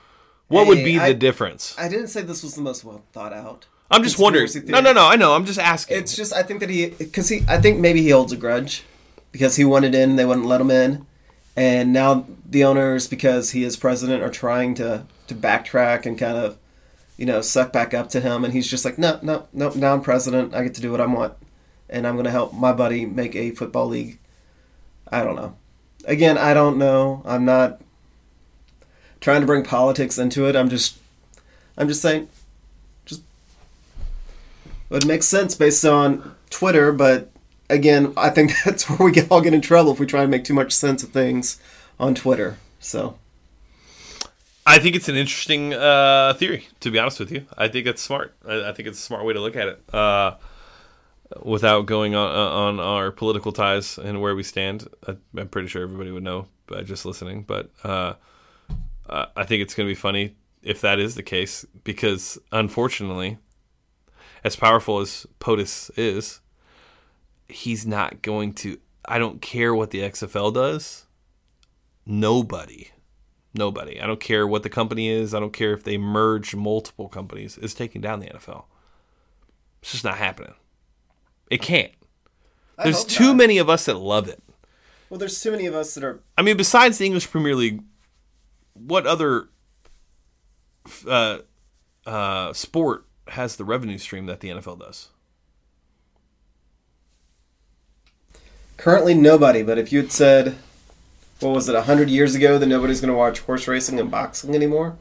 what 0.49 0.67
would 0.67 0.83
be 0.85 0.99
I- 0.99 1.09
the 1.13 1.15
difference? 1.15 1.77
I 1.79 1.89
didn't 1.89 2.09
say 2.09 2.23
this 2.23 2.43
was 2.43 2.57
the 2.57 2.63
most 2.63 2.83
well 2.85 3.05
thought 3.13 3.33
out. 3.33 3.67
I'm 3.89 4.03
just 4.03 4.19
wondering. 4.19 4.47
conspiracy 4.47 4.73
No, 4.73 4.81
no, 4.81 4.93
no. 4.93 5.07
I 5.07 5.15
know. 5.15 5.35
I'm 5.35 5.47
just 5.47 5.61
asking. 5.61 5.99
It's 5.99 6.17
just 6.17 6.33
I 6.33 6.43
think 6.43 6.59
that 6.61 6.69
he 6.69 6.87
because 6.89 7.29
he 7.29 7.45
I 7.49 7.59
think 7.59 7.79
maybe 7.79 8.03
he 8.03 8.11
holds 8.11 8.33
a 8.33 8.37
grudge 8.37 8.83
because 9.31 9.55
he 9.55 9.65
wanted 9.65 9.95
in 9.95 10.17
they 10.17 10.25
wouldn't 10.25 10.47
let 10.47 10.61
him 10.61 10.73
in, 10.73 11.07
and 11.57 11.93
now 11.93 12.27
the 12.45 12.65
owners 12.65 13.07
because 13.07 13.53
he 13.53 13.63
is 13.63 13.77
president 13.77 14.23
are 14.23 14.31
trying 14.31 14.75
to 14.75 15.07
to 15.29 15.35
backtrack 15.35 16.07
and 16.07 16.19
kind 16.19 16.37
of 16.37 16.59
you 17.17 17.25
know 17.25 17.41
suck 17.41 17.73
back 17.73 17.95
up 17.95 18.09
to 18.11 18.21
him, 18.21 18.45
and 18.45 18.53
he's 18.53 18.69
just 18.69 18.85
like 18.85 18.99
no 18.99 19.21
no 19.23 19.47
no 19.53 19.71
now 19.71 19.95
I'm 19.95 20.03
president 20.03 20.55
I 20.55 20.65
get 20.65 20.75
to 20.75 20.81
do 20.81 20.91
what 20.91 21.01
I 21.01 21.07
want, 21.07 21.35
and 21.89 22.05
I'm 22.05 22.17
gonna 22.17 22.33
help 22.33 22.53
my 22.53 22.73
buddy 22.73 23.07
make 23.07 23.37
a 23.37 23.53
football 23.53 23.87
league. 23.87 24.19
I 25.11 25.23
don't 25.23 25.37
know. 25.37 25.55
Again, 26.09 26.39
I 26.39 26.55
don't 26.55 26.79
know. 26.79 27.21
I'm 27.27 27.45
not 27.45 27.83
trying 29.21 29.43
to 29.43 29.47
bring 29.47 29.63
politics 29.63 30.17
into 30.17 30.49
it. 30.49 30.57
I'm 30.57 30.71
just 30.71 30.97
I'm 31.77 31.87
just 31.87 32.01
saying 32.01 32.29
just 33.05 33.23
it 34.91 35.07
makes 35.07 35.27
sense 35.27 35.55
based 35.55 35.85
on 35.85 36.35
Twitter, 36.49 36.93
but 36.93 37.31
again, 37.69 38.15
I 38.17 38.31
think 38.31 38.53
that's 38.65 38.89
where 38.89 39.11
we 39.11 39.21
all 39.29 39.43
get 39.43 39.53
in 39.53 39.61
trouble 39.61 39.93
if 39.93 40.01
we 40.01 40.07
try 40.07 40.23
and 40.23 40.31
make 40.31 40.45
too 40.45 40.55
much 40.55 40.73
sense 40.73 41.03
of 41.03 41.11
things 41.11 41.61
on 42.01 42.15
Twitter. 42.15 42.57
So 42.81 43.19
I 44.65 44.79
think 44.79 44.97
it's 44.97 45.11
an 45.11 45.17
interesting 45.17 45.75
uh, 45.75 46.33
theory. 46.39 46.69
To 46.81 46.91
be 46.91 46.99
honest 46.99 47.21
with 47.21 47.31
you, 47.31 47.45
I 47.59 47.69
think 47.69 47.87
it's 47.87 48.01
smart. 48.01 48.35
I, 48.49 48.71
I 48.71 48.73
think 48.73 48.89
it's 48.89 48.99
a 48.99 49.03
smart 49.03 49.27
way 49.27 49.35
to 49.35 49.41
look 49.41 49.57
at 49.57 49.69
it. 49.69 49.95
Uh, 49.95 50.37
without 51.43 51.87
going 51.87 52.15
on 52.15 52.31
on 52.31 52.81
our 52.81 53.11
political 53.11 53.53
ties 53.53 53.99
and 53.99 54.21
where 54.21 54.35
we 54.35 54.43
stand, 54.43 54.89
I, 55.07 55.17
I'm 55.37 55.49
pretty 55.49 55.69
sure 55.69 55.83
everybody 55.83 56.11
would 56.11 56.23
know 56.23 56.47
by 56.67 56.83
just 56.83 57.05
listening. 57.05 57.43
But 57.43 57.71
uh, 57.85 58.15
I 59.09 59.45
think 59.45 59.63
it's 59.63 59.75
going 59.75 59.87
to 59.87 59.91
be 59.91 59.99
funny 59.99 60.37
if 60.63 60.81
that 60.81 60.99
is 60.99 61.15
the 61.15 61.23
case, 61.23 61.65
because 61.85 62.39
unfortunately, 62.53 63.39
as 64.45 64.57
powerful 64.57 65.01
as 65.01 65.27
POTUS 65.41 65.91
is, 65.97 66.41
he's 67.49 67.87
not 67.87 68.23
going 68.23 68.53
to. 68.55 68.79
I 69.07 69.19
don't 69.19 69.41
care 69.41 69.75
what 69.75 69.91
the 69.91 70.01
XFL 70.01 70.53
does. 70.53 71.07
Nobody 72.05 72.91
Nobody. 73.55 74.01
I 74.01 74.07
don't 74.07 74.21
care 74.21 74.47
what 74.47 74.63
the 74.63 74.71
company 74.71 75.09
is. 75.09 75.35
I 75.35 75.41
don't 75.41 75.53
care 75.53 75.73
if 75.73 75.83
they 75.83 75.99
merge 75.99 76.55
multiple 76.55 77.09
companies. 77.09 77.57
Is 77.59 77.75
taking 77.75 78.01
down 78.01 78.21
the 78.21 78.27
NFL. 78.27 78.65
It's 79.83 79.93
just 79.93 80.05
not 80.05 80.19
happening. 80.19 80.55
It 81.51 81.63
can't. 81.63 81.93
I 82.77 82.85
There's 82.85 82.99
hope 82.99 83.09
too 83.09 83.27
not. 83.29 83.37
many 83.37 83.59
of 83.59 83.69
us 83.69 83.87
that 83.87 83.95
love 83.95 84.29
it. 84.29 84.43
Well, 85.11 85.19
there's 85.19 85.41
too 85.41 85.51
many 85.51 85.67
of 85.67 85.75
us 85.75 85.95
that 85.95 86.05
are. 86.05 86.21
I 86.37 86.43
mean, 86.43 86.57
besides 86.57 86.99
the 86.99 87.07
English 87.07 87.31
Premier 87.31 87.55
League, 87.55 87.83
what 88.75 89.07
other 89.07 89.49
uh, 91.07 91.39
uh, 92.07 92.53
sport 92.53 93.05
has 93.29 93.57
the 93.57 93.65
revenue 93.65 93.99
stream 93.99 94.27
that 94.27 94.41
the 94.41 94.49
NFL 94.49 94.81
does? 94.81 95.09
Currently, 98.77 99.15
nobody. 99.15 99.63
But 99.63 99.79
if 99.79 99.93
you 99.93 100.01
had 100.01 100.13
said, 100.13 100.57
what 101.41 101.55
was 101.55 101.69
it, 101.69 101.85
hundred 101.85 102.11
years 102.11 102.35
ago, 102.35 102.59
that 102.59 102.67
nobody's 102.67 103.01
going 103.01 103.13
to 103.13 103.17
watch 103.17 103.41
horse 103.41 103.67
racing 103.67 103.99
and 103.99 104.11
boxing 104.11 104.55
anymore, 104.55 104.97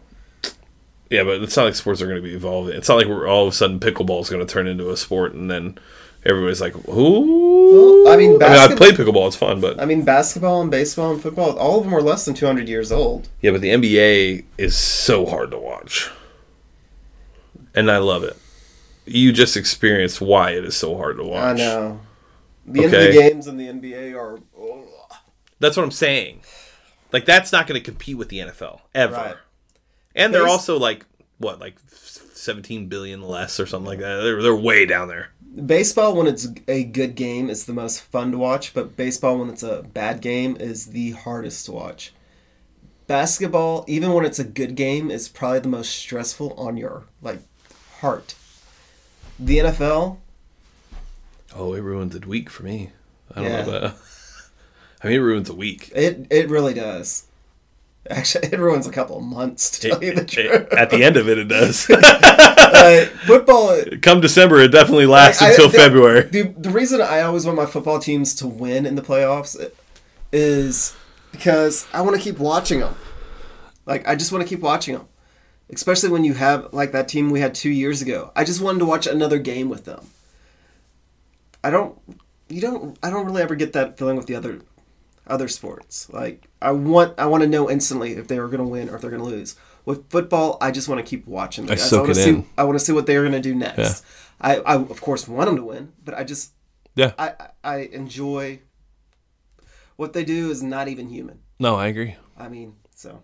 Yeah, 1.10 1.24
but 1.24 1.42
it's 1.44 1.56
not 1.56 1.66
like 1.66 1.76
sports 1.76 2.02
are 2.02 2.06
going 2.08 2.22
to 2.22 2.28
be 2.28 2.34
evolving. 2.36 2.76
It's 2.76 2.90
not 2.90 2.96
like 2.96 3.08
we're 3.08 3.28
all 3.28 3.48
of 3.48 3.54
a 3.54 3.56
sudden 3.56 3.80
pickleball 3.80 4.22
is 4.22 4.30
going 4.30 4.46
to 4.46 4.52
turn 4.52 4.68
into 4.68 4.90
a 4.90 4.98
sport, 4.98 5.34
and 5.34 5.50
then 5.52 5.78
everybody's 6.28 6.62
like, 6.62 6.74
"Who?" 6.86 8.04
Well, 8.06 8.14
I 8.14 8.18
mean, 8.18 8.42
I 8.44 8.50
mean, 8.50 8.72
I 8.72 8.76
played 8.76 8.94
pickleball. 8.96 9.28
It's 9.28 9.36
fun, 9.36 9.60
but 9.60 9.80
I 9.82 9.86
mean, 9.86 10.04
basketball 10.06 10.62
and 10.62 10.70
baseball 10.72 11.12
and 11.12 11.22
football, 11.22 11.58
all 11.58 11.80
of 11.80 11.84
them 11.86 11.94
are 11.94 12.02
less 12.02 12.26
than 12.26 12.34
200 12.34 12.70
years 12.70 12.92
old. 12.92 13.28
Yeah, 13.42 13.52
but 13.52 13.62
the 13.62 13.70
NBA 13.72 14.46
is 14.58 14.76
so 14.78 15.26
hard 15.26 15.52
to 15.52 15.58
watch. 15.58 16.10
And 17.76 17.92
I 17.92 17.98
love 17.98 18.24
it. 18.24 18.38
You 19.06 19.32
just 19.32 19.56
experienced 19.58 20.20
why 20.22 20.52
it 20.52 20.66
is 20.66 20.76
so 20.76 20.98
hard 20.98 21.18
to 21.18 21.24
watch. 21.24 21.54
I 21.60 21.64
know. 21.64 22.00
The 22.66 22.84
end 22.86 22.94
of 22.94 23.00
Okay. 23.02 23.12
the 23.16 23.30
games 23.30 23.48
in 23.48 23.58
the 23.58 23.68
NBA 23.68 24.16
are. 24.16 24.40
oh, 24.60 24.84
That's 25.60 25.78
what 25.78 25.84
I'm 25.84 25.92
saying. 25.92 26.42
Like 27.14 27.26
that's 27.26 27.52
not 27.52 27.68
going 27.68 27.80
to 27.80 27.84
compete 27.86 28.18
with 28.18 28.30
the 28.30 28.40
NFL 28.40 28.82
ever. 28.94 29.14
Right. 29.16 29.36
And 30.16 30.34
they're 30.34 30.48
also 30.48 30.78
like 30.78 31.06
what, 31.38 31.60
like 31.60 31.78
17 31.92 32.88
billion 32.88 33.22
less 33.22 33.60
or 33.60 33.66
something 33.66 33.88
like 33.88 34.00
that. 34.00 34.22
They're 34.22 34.42
they're 34.42 34.56
way 34.56 34.86
down 34.86 35.08
there. 35.08 35.30
Baseball, 35.66 36.16
when 36.16 36.28
it's 36.28 36.48
a 36.68 36.84
good 36.84 37.16
game, 37.16 37.50
is 37.50 37.66
the 37.66 37.74
most 37.74 38.02
fun 38.02 38.32
to 38.32 38.38
watch, 38.38 38.74
but 38.74 38.96
baseball, 38.96 39.40
when 39.40 39.50
it's 39.50 39.64
a 39.64 39.82
bad 39.82 40.22
game, 40.22 40.56
is 40.60 40.88
the 40.88 41.12
hardest 41.12 41.66
to 41.66 41.72
watch. 41.72 42.14
Basketball, 43.08 43.86
even 43.88 44.12
when 44.14 44.26
it's 44.26 44.38
a 44.40 44.44
good 44.44 44.76
game, 44.76 45.10
is 45.10 45.30
probably 45.30 45.60
the 45.60 45.70
most 45.70 45.92
stressful 45.96 46.54
on 46.58 46.78
your 46.78 47.06
like 47.22 47.40
heart. 48.02 48.36
The 49.40 49.60
NFL, 49.60 50.18
Oh, 51.56 51.74
it 51.74 51.82
ruins 51.82 52.14
a 52.16 52.20
week 52.20 52.50
for 52.50 52.64
me. 52.64 52.92
I 53.34 53.42
don't 53.42 53.50
Yeah. 53.50 53.62
know 53.64 53.70
about. 53.78 53.96
I 55.04 55.08
mean, 55.08 55.16
it 55.18 55.22
ruins 55.22 55.50
a 55.50 55.54
week. 55.56 55.92
it 55.96 56.28
it 56.30 56.50
really 56.50 56.74
does. 56.74 57.24
Actually, 58.10 58.48
it 58.54 58.60
ruins 58.60 58.88
a 58.88 58.92
couple 58.92 59.18
of 59.18 59.24
months 59.24 59.70
to 59.80 59.90
tell 59.90 60.04
you 60.04 60.14
the 60.14 60.22
It- 60.22 60.28
truth. 60.28 60.48
it- 60.72 60.74
at 60.74 60.90
the 60.90 61.04
end 61.04 61.18
of 61.18 61.28
it, 61.30 61.38
it 61.38 61.46
does. 61.48 61.90
Uh, 62.68 63.06
football, 63.26 63.82
Come 64.02 64.20
December, 64.20 64.60
it 64.60 64.70
definitely 64.72 65.06
lasts 65.06 65.42
I- 65.42 65.50
until 65.52 65.70
the- 65.70 65.78
February. 65.78 66.22
The, 66.24 66.54
the 66.58 66.70
reason 66.70 67.02
I 67.02 67.22
always 67.22 67.46
want 67.46 67.56
my 67.58 67.66
football 67.66 67.98
teams 67.98 68.36
to 68.36 68.48
win 68.48 68.86
in 68.86 68.96
the 68.96 69.02
playoffs 69.02 69.56
is 70.34 70.94
because 71.32 71.88
I 71.94 72.02
want 72.02 72.16
to 72.18 72.22
keep 72.22 72.40
watching 72.40 72.82
them. 72.82 72.94
Like 73.86 74.08
I 74.08 74.16
just 74.16 74.32
want 74.34 74.44
to 74.44 74.48
keep 74.50 74.60
watching 74.62 74.96
them, 74.96 75.08
especially 75.72 76.10
when 76.10 76.24
you 76.26 76.34
have 76.34 76.68
like 76.74 76.92
that 76.92 77.08
team 77.08 77.30
we 77.30 77.40
had 77.40 77.56
two 77.56 77.70
years 77.70 78.02
ago. 78.02 78.32
I 78.36 78.44
just 78.44 78.62
wanted 78.62 78.80
to 78.80 78.86
watch 78.86 79.08
another 79.08 79.40
game 79.40 79.70
with 79.70 79.86
them. 79.86 80.06
I 81.64 81.70
don't, 81.70 81.98
you 82.50 82.60
don't, 82.62 82.98
I 83.02 83.10
don't 83.10 83.26
really 83.26 83.42
ever 83.42 83.56
get 83.56 83.74
that 83.74 83.98
feeling 83.98 84.18
with 84.18 84.28
the 84.28 84.36
other, 84.36 84.60
other 85.30 85.48
sports. 85.48 86.10
Like 86.12 86.48
I 86.62 86.72
want, 86.72 87.20
I 87.20 87.26
want 87.28 87.44
to 87.44 87.50
know 87.50 87.70
instantly 87.70 88.14
if 88.14 88.28
they 88.28 88.38
are 88.38 88.48
going 88.48 88.60
to 88.60 88.68
win 88.68 88.90
or 88.90 88.96
if 88.96 89.02
they're 89.02 89.12
going 89.12 89.24
to 89.24 89.28
lose. 89.30 89.56
With 89.86 90.10
football, 90.10 90.58
I 90.60 90.72
just 90.72 90.90
want 90.90 91.00
to 91.00 91.10
keep 91.10 91.26
watching. 91.28 91.72
I 91.72 91.76
soak 91.76 92.00
want 92.08 92.12
it 92.12 92.14
to 92.16 92.22
see. 92.24 92.30
in. 92.30 92.46
I 92.58 92.64
want 92.66 92.78
to 92.78 92.84
see 92.84 92.92
what 92.92 93.06
they're 93.06 93.22
going 93.22 93.32
to 93.34 93.40
do 93.40 93.56
next. 93.56 93.78
Yeah. 93.78 93.94
I, 94.42 94.56
I 94.58 94.76
of 94.76 95.00
course 95.02 95.28
want 95.28 95.48
them 95.48 95.56
to 95.56 95.64
win, 95.64 95.94
but 96.04 96.14
I 96.14 96.24
just 96.26 96.52
Yeah. 96.96 97.14
I 97.18 97.30
I- 97.40 97.50
I 97.64 97.78
enjoy 97.92 98.60
what 99.96 100.14
they 100.14 100.24
do 100.24 100.52
is 100.52 100.62
not 100.64 100.88
even 100.88 101.10
human. 101.10 101.40
No, 101.60 101.76
I 101.76 101.88
agree. 101.88 102.16
I 102.38 102.50
mean, 102.50 102.76
so 102.96 103.22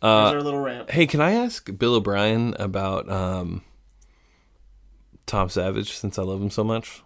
Uh, 0.00 0.30
there's 0.30 0.34
our 0.38 0.42
little 0.42 0.60
rant. 0.60 0.90
Hey, 0.90 1.06
can 1.06 1.20
I 1.20 1.32
ask 1.32 1.68
Bill 1.78 1.94
O'Brien 1.94 2.54
about 2.58 3.08
um, 3.10 3.62
Tom 5.26 5.48
Savage 5.48 5.92
since 5.92 6.18
I 6.18 6.22
love 6.22 6.40
him 6.40 6.50
so 6.50 6.62
much? 6.64 7.02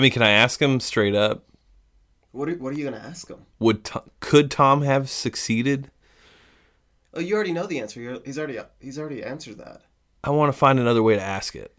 I 0.00 0.02
mean, 0.02 0.12
can 0.12 0.22
I 0.22 0.30
ask 0.30 0.62
him 0.62 0.80
straight 0.80 1.14
up? 1.14 1.44
What 2.32 2.48
are, 2.48 2.54
what 2.54 2.72
are 2.72 2.76
you 2.78 2.88
going 2.88 2.98
to 2.98 3.06
ask 3.06 3.28
him? 3.28 3.44
Would 3.58 3.84
Tom, 3.84 4.10
could 4.20 4.50
Tom 4.50 4.80
have 4.80 5.10
succeeded? 5.10 5.90
Oh, 7.12 7.20
you 7.20 7.34
already 7.34 7.52
know 7.52 7.66
the 7.66 7.80
answer. 7.80 8.00
You're, 8.00 8.18
he's 8.24 8.38
already 8.38 8.58
he's 8.80 8.98
already 8.98 9.22
answered 9.22 9.58
that. 9.58 9.82
I 10.24 10.30
want 10.30 10.50
to 10.50 10.58
find 10.58 10.78
another 10.78 11.02
way 11.02 11.16
to 11.16 11.20
ask 11.20 11.54
it, 11.54 11.78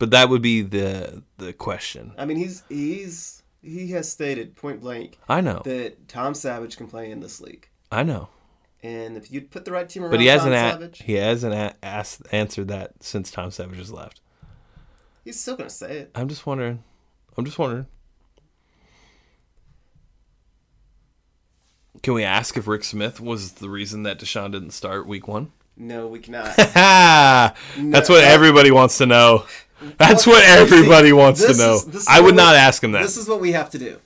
but 0.00 0.10
that 0.10 0.28
would 0.30 0.42
be 0.42 0.62
the 0.62 1.22
the 1.36 1.52
question. 1.52 2.12
I 2.18 2.24
mean, 2.24 2.38
he's 2.38 2.64
he's 2.68 3.44
he 3.62 3.92
has 3.92 4.10
stated 4.10 4.56
point 4.56 4.80
blank 4.80 5.16
I 5.28 5.40
know, 5.40 5.62
that 5.64 6.08
Tom 6.08 6.34
Savage 6.34 6.76
can 6.76 6.88
play 6.88 7.08
in 7.12 7.20
this 7.20 7.40
league, 7.40 7.68
I 7.92 8.02
know, 8.02 8.30
and 8.82 9.16
if 9.16 9.30
you 9.30 9.42
put 9.42 9.64
the 9.64 9.70
right 9.70 9.88
team 9.88 10.02
around 10.02 10.10
but 10.10 10.20
he 10.20 10.26
hasn't 10.26 10.54
a- 10.54 10.58
Savage, 10.58 11.02
he 11.02 11.12
hasn't 11.14 11.54
a- 11.54 11.76
asked 11.84 12.22
answered 12.32 12.68
that 12.68 13.02
since 13.02 13.30
Tom 13.30 13.50
Savage 13.52 13.78
has 13.78 13.92
left. 13.92 14.20
he's 15.24 15.38
still 15.38 15.56
going 15.56 15.68
to 15.68 15.74
say 15.74 15.98
it. 15.98 16.10
I'm 16.16 16.28
just 16.28 16.46
wondering. 16.46 16.82
I'm 17.36 17.44
just 17.44 17.58
wondering. 17.58 17.86
Can 22.02 22.14
we 22.14 22.22
ask 22.24 22.56
if 22.56 22.66
Rick 22.66 22.84
Smith 22.84 23.20
was 23.20 23.52
the 23.52 23.70
reason 23.70 24.02
that 24.02 24.18
Deshaun 24.18 24.52
didn't 24.52 24.72
start 24.72 25.06
week 25.06 25.26
one? 25.26 25.52
No, 25.76 26.06
we 26.06 26.18
cannot. 26.18 26.48
Ha! 26.58 27.54
That's 27.78 28.08
what 28.08 28.20
that- 28.20 28.30
everybody 28.32 28.70
wants 28.70 28.98
to 28.98 29.06
know. 29.06 29.44
That's 29.98 30.26
what 30.26 30.44
everybody 30.44 31.12
wants 31.12 31.40
to 31.44 31.54
know. 31.56 31.74
is- 31.76 31.86
is 31.94 32.08
I 32.08 32.20
would 32.20 32.36
not 32.36 32.54
ask 32.56 32.82
him 32.84 32.92
that. 32.92 33.02
This 33.02 33.16
is 33.16 33.28
what 33.28 33.40
we 33.40 33.52
have 33.52 33.70
to 33.70 33.78
do. 33.78 33.98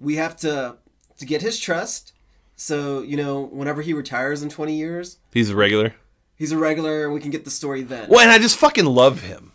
We 0.00 0.16
have 0.16 0.36
to 0.38 0.76
to 1.18 1.24
get 1.26 1.40
his 1.42 1.58
trust. 1.58 2.12
So 2.56 3.00
you 3.02 3.16
know, 3.16 3.42
whenever 3.42 3.82
he 3.82 3.92
retires 3.92 4.42
in 4.42 4.48
twenty 4.48 4.74
years, 4.76 5.18
He's 5.32 5.50
a 5.50 5.56
regular. 5.56 5.94
he's 6.34 6.52
a 6.52 6.58
regular, 6.58 7.04
and 7.04 7.14
we 7.14 7.20
can 7.20 7.30
get 7.30 7.44
the 7.44 7.50
story 7.50 7.82
then. 7.82 8.08
Well, 8.08 8.20
and 8.20 8.30
I 8.30 8.38
just 8.38 8.56
fucking 8.58 8.86
love 8.86 9.20
him. 9.22 9.52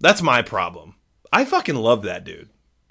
That's 0.00 0.22
my 0.22 0.42
problem. 0.42 0.94
I 1.32 1.44
fucking 1.44 1.76
love 1.76 2.02
that 2.02 2.24
dude. 2.24 2.48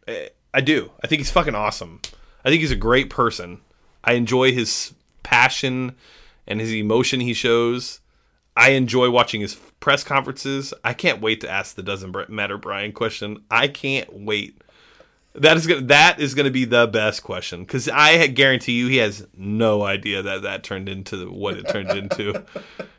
I- 0.08 0.30
I 0.54 0.60
do. 0.60 0.92
I 1.02 1.08
think 1.08 1.22
he's 1.22 1.32
fucking 1.32 1.56
awesome. 1.56 2.02
I 2.44 2.50
think 2.50 2.60
he's 2.60 2.72
a 2.72 2.76
great 2.76 3.10
person. 3.10 3.62
I 4.04 4.14
enjoy 4.14 4.52
his 4.52 4.94
passion 5.24 5.96
and 6.46 6.60
his 6.60 6.74
emotion 6.74 7.22
he 7.22 7.34
shows. 7.34 8.02
I 8.58 8.72
enjoy 8.72 9.10
watching 9.12 9.40
his 9.40 9.56
press 9.80 10.04
conferences. 10.04 10.74
I 10.84 10.94
can't 10.94 11.22
wait 11.22 11.40
to 11.42 11.50
ask 11.50 11.76
the 11.76 11.84
doesn't 11.84 12.30
matter 12.30 12.58
Brian 12.58 12.92
question. 12.92 13.44
I 13.50 13.70
can't 13.70 14.12
wait. 14.12 14.62
That 15.36 15.56
is 15.56 15.66
gonna 15.66 15.82
that 15.84 16.20
is 16.20 16.36
gonna 16.36 16.52
be 16.52 16.66
the 16.66 16.86
best 16.88 17.24
question 17.24 17.62
because 17.62 17.88
I 17.88 18.28
guarantee 18.28 18.74
you 18.74 18.88
he 18.88 18.98
has 18.98 19.26
no 19.38 19.84
idea 19.84 20.22
that 20.22 20.42
that 20.42 20.64
turned 20.66 20.90
into 20.90 21.32
what 21.32 21.56
it 21.56 21.70
turned 21.70 21.92
into, 21.92 22.44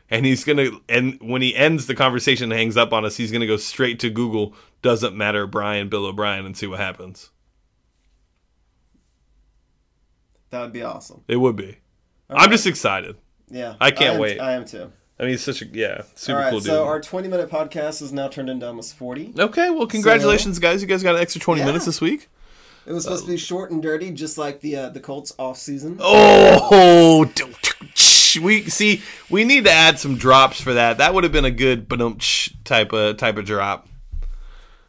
and 0.09 0.25
he's 0.25 0.43
gonna 0.43 0.71
and 0.89 1.19
when 1.21 1.43
he 1.43 1.55
ends 1.55 1.85
the 1.85 1.93
conversation 1.93 2.51
and 2.51 2.59
hangs 2.59 2.77
up 2.77 2.91
on 2.91 3.05
us, 3.05 3.17
he's 3.17 3.31
gonna 3.31 3.45
go 3.45 3.57
straight 3.57 3.99
to 3.99 4.09
Google 4.09 4.55
doesn't 4.83 5.17
matter 5.17 5.47
Brian 5.47 5.89
Bill 5.89 6.05
O'Brien 6.05 6.45
and 6.45 6.55
see 6.55 6.67
what 6.67 6.79
happens. 6.79 7.31
that 10.51 10.61
would 10.61 10.73
be 10.73 10.83
awesome. 10.83 11.23
It 11.27 11.37
would 11.37 11.55
be. 11.55 11.77
I'm 12.29 12.51
just 12.51 12.67
excited. 12.67 13.15
Yeah, 13.49 13.75
I 13.81 13.89
can't 13.91 14.15
am- 14.15 14.19
wait. 14.21 14.39
I 14.39 14.53
am 14.53 14.65
too. 14.65 14.91
I 15.19 15.23
mean, 15.23 15.33
it's 15.35 15.43
such 15.43 15.61
a 15.61 15.65
yeah, 15.65 16.01
super 16.15 16.37
All 16.37 16.43
right, 16.43 16.49
cool 16.51 16.59
dude. 16.59 16.67
so 16.67 16.85
our 16.85 16.99
twenty-minute 17.01 17.49
podcast 17.49 18.01
is 18.01 18.11
now 18.11 18.27
turned 18.27 18.49
into 18.49 18.67
almost 18.67 18.95
forty. 18.95 19.33
okay, 19.37 19.69
well, 19.69 19.87
congratulations, 19.87 20.59
guys! 20.59 20.81
You 20.81 20.87
guys 20.87 21.01
got 21.03 21.15
an 21.15 21.21
extra 21.21 21.39
20 21.41 21.59
Yeah. 21.61 21.65
minutes 21.67 21.85
this 21.85 22.01
week. 22.01 22.29
It 22.85 22.91
was 22.91 23.03
supposed 23.03 23.25
to 23.25 23.31
be 23.31 23.37
short 23.37 23.71
and 23.71 23.81
dirty, 23.81 24.11
just 24.11 24.37
like 24.37 24.59
the 24.61 24.75
uh, 24.75 24.89
the 24.89 24.99
Colts 24.99 25.33
off 25.39 25.57
season. 25.57 25.97
Oh, 26.01 27.31
we 28.41 28.63
see. 28.69 29.01
We 29.29 29.43
need 29.43 29.65
to 29.65 29.71
add 29.71 29.99
some 29.99 30.17
drops 30.17 30.59
for 30.59 30.73
that. 30.73 30.97
That 30.97 31.13
would 31.13 31.23
have 31.23 31.31
been 31.33 31.45
a 31.45 31.51
good 31.51 31.87
type 32.65 32.91
of 32.91 33.17
type 33.17 33.37
of 33.37 33.45
drop. 33.45 33.87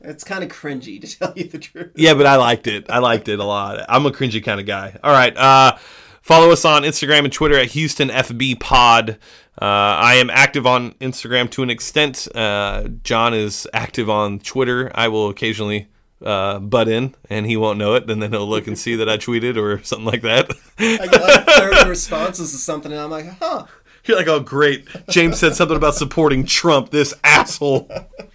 It's 0.05 0.25
kind 0.25 0.45
of 0.45 0.51
cringy 0.51 1.01
to 1.01 1.19
tell 1.19 1.33
you 1.37 1.45
the 1.45 1.59
truth. 1.59 1.93
Yeah, 1.97 2.15
but 2.15 2.27
I 2.27 2.37
liked 2.37 2.67
it. 2.67 2.91
I 2.91 2.99
liked 2.99 3.29
it 3.29 3.39
a 3.39 3.45
lot. 3.45 3.85
I'm 3.89 4.07
a 4.07 4.11
cringy 4.11 4.43
kind 4.43 4.61
of 4.61 4.67
guy. 4.67 4.99
All 5.03 5.13
right. 5.13 5.37
Uh, 5.37 5.77
follow 6.23 6.51
us 6.51 6.65
on 6.65 6.83
Instagram 6.83 7.25
and 7.25 7.33
Twitter 7.33 7.59
at 7.59 7.69
Houston 7.69 8.09
FB 8.09 8.61
Pod. 8.61 9.19
Uh, 9.61 9.65
I 9.65 10.15
am 10.15 10.31
active 10.31 10.67
on 10.67 10.93
Instagram 10.95 11.51
to 11.53 11.63
an 11.63 11.71
extent. 11.71 12.27
Uh, 12.35 12.89
John 13.03 13.35
is 13.35 13.69
active 13.73 14.11
on 14.11 14.41
Twitter. 14.41 14.91
I 14.95 15.09
will 15.09 15.29
occasionally 15.29 15.89
uh, 16.25 16.59
butt 16.59 16.89
in, 16.89 17.15
and 17.31 17.47
he 17.47 17.57
won't 17.57 17.79
know 17.79 17.95
it. 17.95 18.11
And 18.11 18.21
then 18.21 18.33
he'll 18.33 18.49
look 18.49 18.67
and 18.67 18.79
see 18.79 18.97
that 18.97 19.09
I 19.09 19.17
tweeted 19.17 19.57
or 19.57 19.83
something 19.85 20.07
like 20.07 20.23
that. 20.23 20.51
I 20.79 21.07
get 21.07 21.23
like 21.23 21.47
thirty 21.47 21.89
responses 21.89 22.51
to 22.53 22.59
something, 22.59 22.91
and 22.91 23.01
I'm 23.01 23.11
like, 23.11 23.27
huh. 23.39 23.67
You're 24.07 24.19
like, 24.19 24.29
oh, 24.29 24.41
great. 24.41 24.87
James 25.09 25.39
said 25.39 25.55
something 25.55 25.79
about 25.79 25.95
supporting 25.95 26.45
Trump. 26.45 26.91
This 26.91 27.15
asshole. 27.25 27.89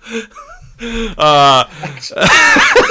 Uh, 1.18 1.66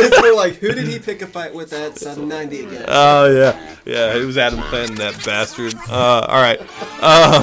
It's 0.01 0.20
more 0.22 0.34
like, 0.34 0.55
who 0.57 0.72
did 0.72 0.86
he 0.86 0.99
pick 0.99 1.22
a 1.22 1.26
fight 1.26 1.55
with 1.55 1.72
at 1.72 1.97
790 1.99 2.66
again? 2.66 2.84
Oh 2.86 3.26
yeah, 3.30 3.76
yeah. 3.84 4.14
It 4.14 4.24
was 4.24 4.36
Adam 4.39 4.61
Clanton, 4.62 4.97
that 4.97 5.24
bastard. 5.24 5.74
Uh, 5.89 6.26
all 6.28 6.41
right. 6.43 6.61
Uh, 7.01 7.43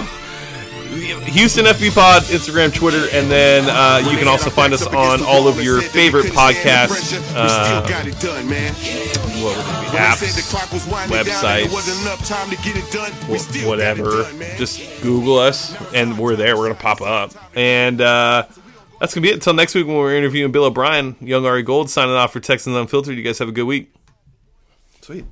Houston 1.26 1.66
FB 1.66 1.94
Pod, 1.94 2.22
Instagram, 2.24 2.74
Twitter, 2.74 3.08
and 3.12 3.30
then 3.30 3.66
uh, 3.68 4.08
you 4.10 4.18
can 4.18 4.28
also 4.28 4.50
find 4.50 4.74
us 4.74 4.86
on 4.88 5.22
all 5.24 5.48
of 5.48 5.62
your 5.62 5.82
favorite 5.82 6.28
podcast 6.28 7.14
uh, 7.36 7.82
what 9.42 9.58
would 9.58 9.66
it 9.66 9.92
be? 9.92 9.98
apps, 9.98 10.48
websites, 11.10 11.72
whatever. 13.68 14.24
Just 14.58 15.02
Google 15.02 15.38
us, 15.40 15.76
and 15.94 16.18
we're 16.18 16.36
there. 16.38 16.56
We're 16.56 16.68
gonna 16.68 16.76
pop 16.80 17.02
up, 17.02 17.34
and 17.56 18.00
uh, 18.00 18.46
that's 19.06 19.14
gonna 19.14 19.22
be 19.22 19.30
it 19.30 19.36
until 19.36 19.54
next 19.54 19.76
week 19.76 19.86
when 19.86 19.98
we're 19.98 20.16
interviewing 20.16 20.52
Bill 20.52 20.66
O'Brien, 20.66 21.16
Young 21.22 21.46
Ari 21.46 21.62
Gold, 21.62 21.92
signing 21.92 22.16
off 22.16 22.34
for 22.34 22.40
Texans 22.40 22.76
Unfiltered. 22.76 23.16
You 23.16 23.22
guys 23.22 23.38
have 23.38 23.48
a 23.48 23.52
good 23.52 23.66
week. 23.66 23.94
Sweet. 25.02 25.26